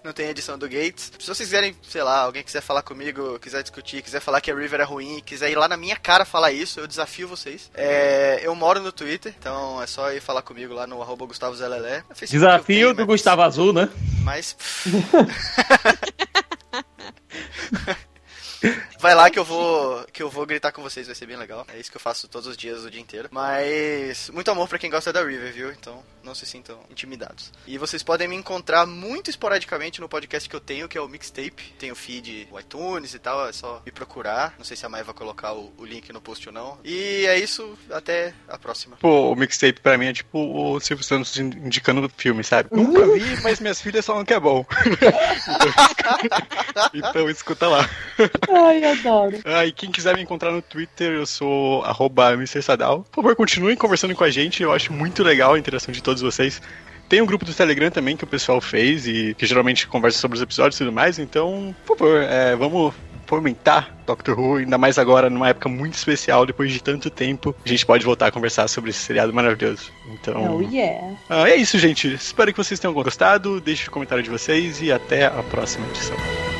Não 0.06 0.14
tem 0.14 0.30
edição 0.30 0.58
do 0.58 0.70
Gates. 0.70 1.12
Se 1.20 1.26
vocês 1.26 1.39
quiserem, 1.49 1.76
sei 1.82 2.03
lá, 2.03 2.20
alguém 2.22 2.43
quiser 2.43 2.62
falar 2.62 2.84
comigo, 2.84 3.38
quiser 3.39 3.62
discutir, 3.64 4.01
quiser 4.01 4.22
falar 4.22 4.39
que 4.39 4.49
a 4.51 4.56
River 4.56 4.80
é 4.80 4.84
ruim, 4.84 5.22
quiser 5.26 5.49
ir 5.51 5.58
lá 5.58 5.68
na 5.68 5.76
minha 5.76 5.95
cara 5.97 6.24
falar 6.24 6.51
isso, 6.51 6.80
eu 6.80 6.88
desafio 6.88 7.28
vocês. 7.28 7.70
É, 7.74 8.39
eu 8.43 8.53
moro 8.56 8.80
no 8.80 8.91
Twitter, 8.91 9.34
então 9.38 9.82
é 9.82 9.88
só 9.88 10.12
ir 10.14 10.22
falar 10.22 10.43
comigo 10.43 10.74
lá 10.74 10.86
no 10.88 11.01
arroba 11.01 11.26
Gustavo 11.26 11.56
Zelelé. 11.56 12.03
Desafio 12.30 12.64
tenho, 12.66 12.93
do 12.93 12.97
mas- 12.99 13.08
Gustavo 13.08 13.41
Azul, 13.41 13.74
né? 13.74 13.89
Mas. 14.24 14.56
Vai 18.99 19.13
lá 19.13 19.30
que 19.30 19.38
eu 19.38 19.45
vou 19.45 20.03
que 20.11 20.24
eu 20.24 20.30
vou 20.30 20.45
gritar 20.45 20.72
com 20.72 20.82
vocês, 20.82 21.05
vai 21.07 21.16
ser 21.16 21.26
bem 21.26 21.38
legal. 21.38 21.66
É 21.74 21.80
isso 21.80 21.91
que 21.91 21.97
eu 21.97 22.01
faço 22.01 22.28
todos 22.28 22.47
os 22.47 22.57
dias, 22.57 22.84
o 22.84 22.91
dia 22.91 23.01
inteiro. 23.01 23.30
Mas 23.32 24.30
muito 24.30 24.49
amor 24.49 24.68
pra 24.68 24.80
quem 24.80 24.89
gosta 24.89 25.11
da 25.11 25.24
River, 25.24 25.53
viu? 25.53 25.72
Então 25.72 26.03
não 26.24 26.34
se 26.34 26.45
sintam 26.45 26.80
intimidados. 26.89 27.51
E 27.68 27.78
vocês 27.78 28.01
podem 28.01 28.28
me 28.28 28.36
encontrar 28.36 28.86
muito 28.86 29.30
esporadicamente 29.30 30.01
no 30.01 30.09
podcast 30.09 30.49
que 30.49 30.55
eu 30.55 30.59
tenho, 30.59 30.88
que 30.88 30.97
é 30.97 31.01
o 31.01 31.07
Mixtape. 31.07 31.76
Tem 31.78 31.91
o 31.91 31.95
feed 31.95 32.47
o 32.51 32.59
iTunes 32.59 33.13
e 33.13 33.20
tal, 33.20 33.47
é 33.47 33.53
só 33.53 33.82
me 33.86 33.91
procurar. 33.91 34.55
Não 34.57 34.66
sei 34.66 34.76
se 34.76 34.86
a 34.86 34.89
Maia 34.89 35.03
vai 35.03 35.13
colocar 35.13 35.53
o, 35.53 35.72
o 35.78 35.86
link 35.86 36.11
no 36.11 36.22
post 36.22 36.47
ou 36.47 36.53
não. 36.53 36.80
E 36.84 37.26
é 37.28 37.38
isso, 37.38 37.78
até 37.91 38.34
a 38.47 38.57
próxima. 38.57 38.97
Pô, 38.97 39.32
o 39.32 39.36
mixtape 39.36 39.80
pra 39.80 39.97
mim 39.97 40.07
é 40.07 40.13
tipo 40.13 40.39
o 40.39 40.80
Silvio 40.80 41.05
Santos 41.05 41.38
indicando 41.38 42.09
filme, 42.18 42.43
sabe? 42.43 42.70
Nunca 42.72 43.05
vi, 43.13 43.41
mas 43.43 43.59
minhas 43.59 43.82
filhas 43.82 44.05
falam 44.05 44.26
que 44.26 44.34
é 44.34 44.39
bom. 44.39 44.66
então, 46.93 47.30
escuta 47.30 47.68
lá. 47.68 47.89
Ai, 48.49 48.84
adoro. 48.84 49.39
Ah, 49.45 49.66
e 49.66 49.72
quem 49.72 49.91
quiser 49.91 50.16
me 50.16 50.22
encontrar 50.22 50.51
no 50.51 50.62
Twitter, 50.62 51.14
eu 51.14 51.26
sou 51.26 51.84
arroba 51.84 52.34
Mr. 52.34 52.62
Sadal. 52.62 53.06
Por 53.12 53.22
favor, 53.22 53.36
continuem 53.36 53.76
conversando 53.76 54.16
com 54.16 54.24
a 54.24 54.30
gente, 54.30 54.64
eu 54.64 54.72
acho 54.72 54.93
muito 54.93 55.24
legal 55.24 55.53
a 55.53 55.60
interação 55.60 55.91
de 55.91 56.01
todos 56.01 56.22
vocês. 56.22 56.62
Tem 57.08 57.22
um 57.22 57.26
grupo 57.26 57.45
do 57.45 57.53
Telegram 57.53 57.91
também 57.91 58.18
que 58.18 58.24
o 58.24 58.28
pessoal 58.28 58.60
fez 58.60 59.08
e 59.08 59.36
que 59.36 59.45
geralmente 59.45 59.88
conversa 59.88 60.18
sobre 60.18 60.38
os 60.38 60.41
episódios 60.41 60.76
e 60.76 60.84
tudo 60.84 60.91
mais, 60.91 61.20
então, 61.20 61.76
por 61.86 61.97
favor, 61.97 62.22
é, 62.22 62.56
vamos 62.56 62.93
fomentar 63.26 63.94
Doctor 64.06 64.40
Who, 64.40 64.58
ainda 64.58 64.78
mais 64.78 64.98
agora, 65.00 65.30
numa 65.30 65.50
época 65.50 65.68
muito 65.68 65.96
especial, 65.96 66.46
depois 66.46 66.72
de 66.72 66.82
tanto 66.82 67.10
tempo, 67.10 67.56
a 67.66 67.68
gente 67.68 67.86
pode 67.86 68.06
voltar 68.06 68.28
a 68.28 68.32
conversar 68.32 68.68
sobre 68.68 68.92
esse 68.92 69.00
seriado 69.00 69.34
maravilhoso. 69.34 69.92
Então, 70.14 70.58
Oh, 70.58 70.62
yeah. 70.62 71.16
ah, 71.30 71.50
é 71.50 71.56
isso, 71.56 71.78
gente. 71.80 72.14
Espero 72.14 72.52
que 72.52 72.58
vocês 72.58 72.80
tenham 72.80 72.94
gostado. 72.94 73.60
Deixe 73.60 73.88
o 73.88 73.92
comentário 73.92 74.24
de 74.24 74.30
vocês 74.30 74.82
e 74.82 74.92
até 74.92 75.26
a 75.26 75.44
próxima 75.44 75.86
edição. 75.88 76.55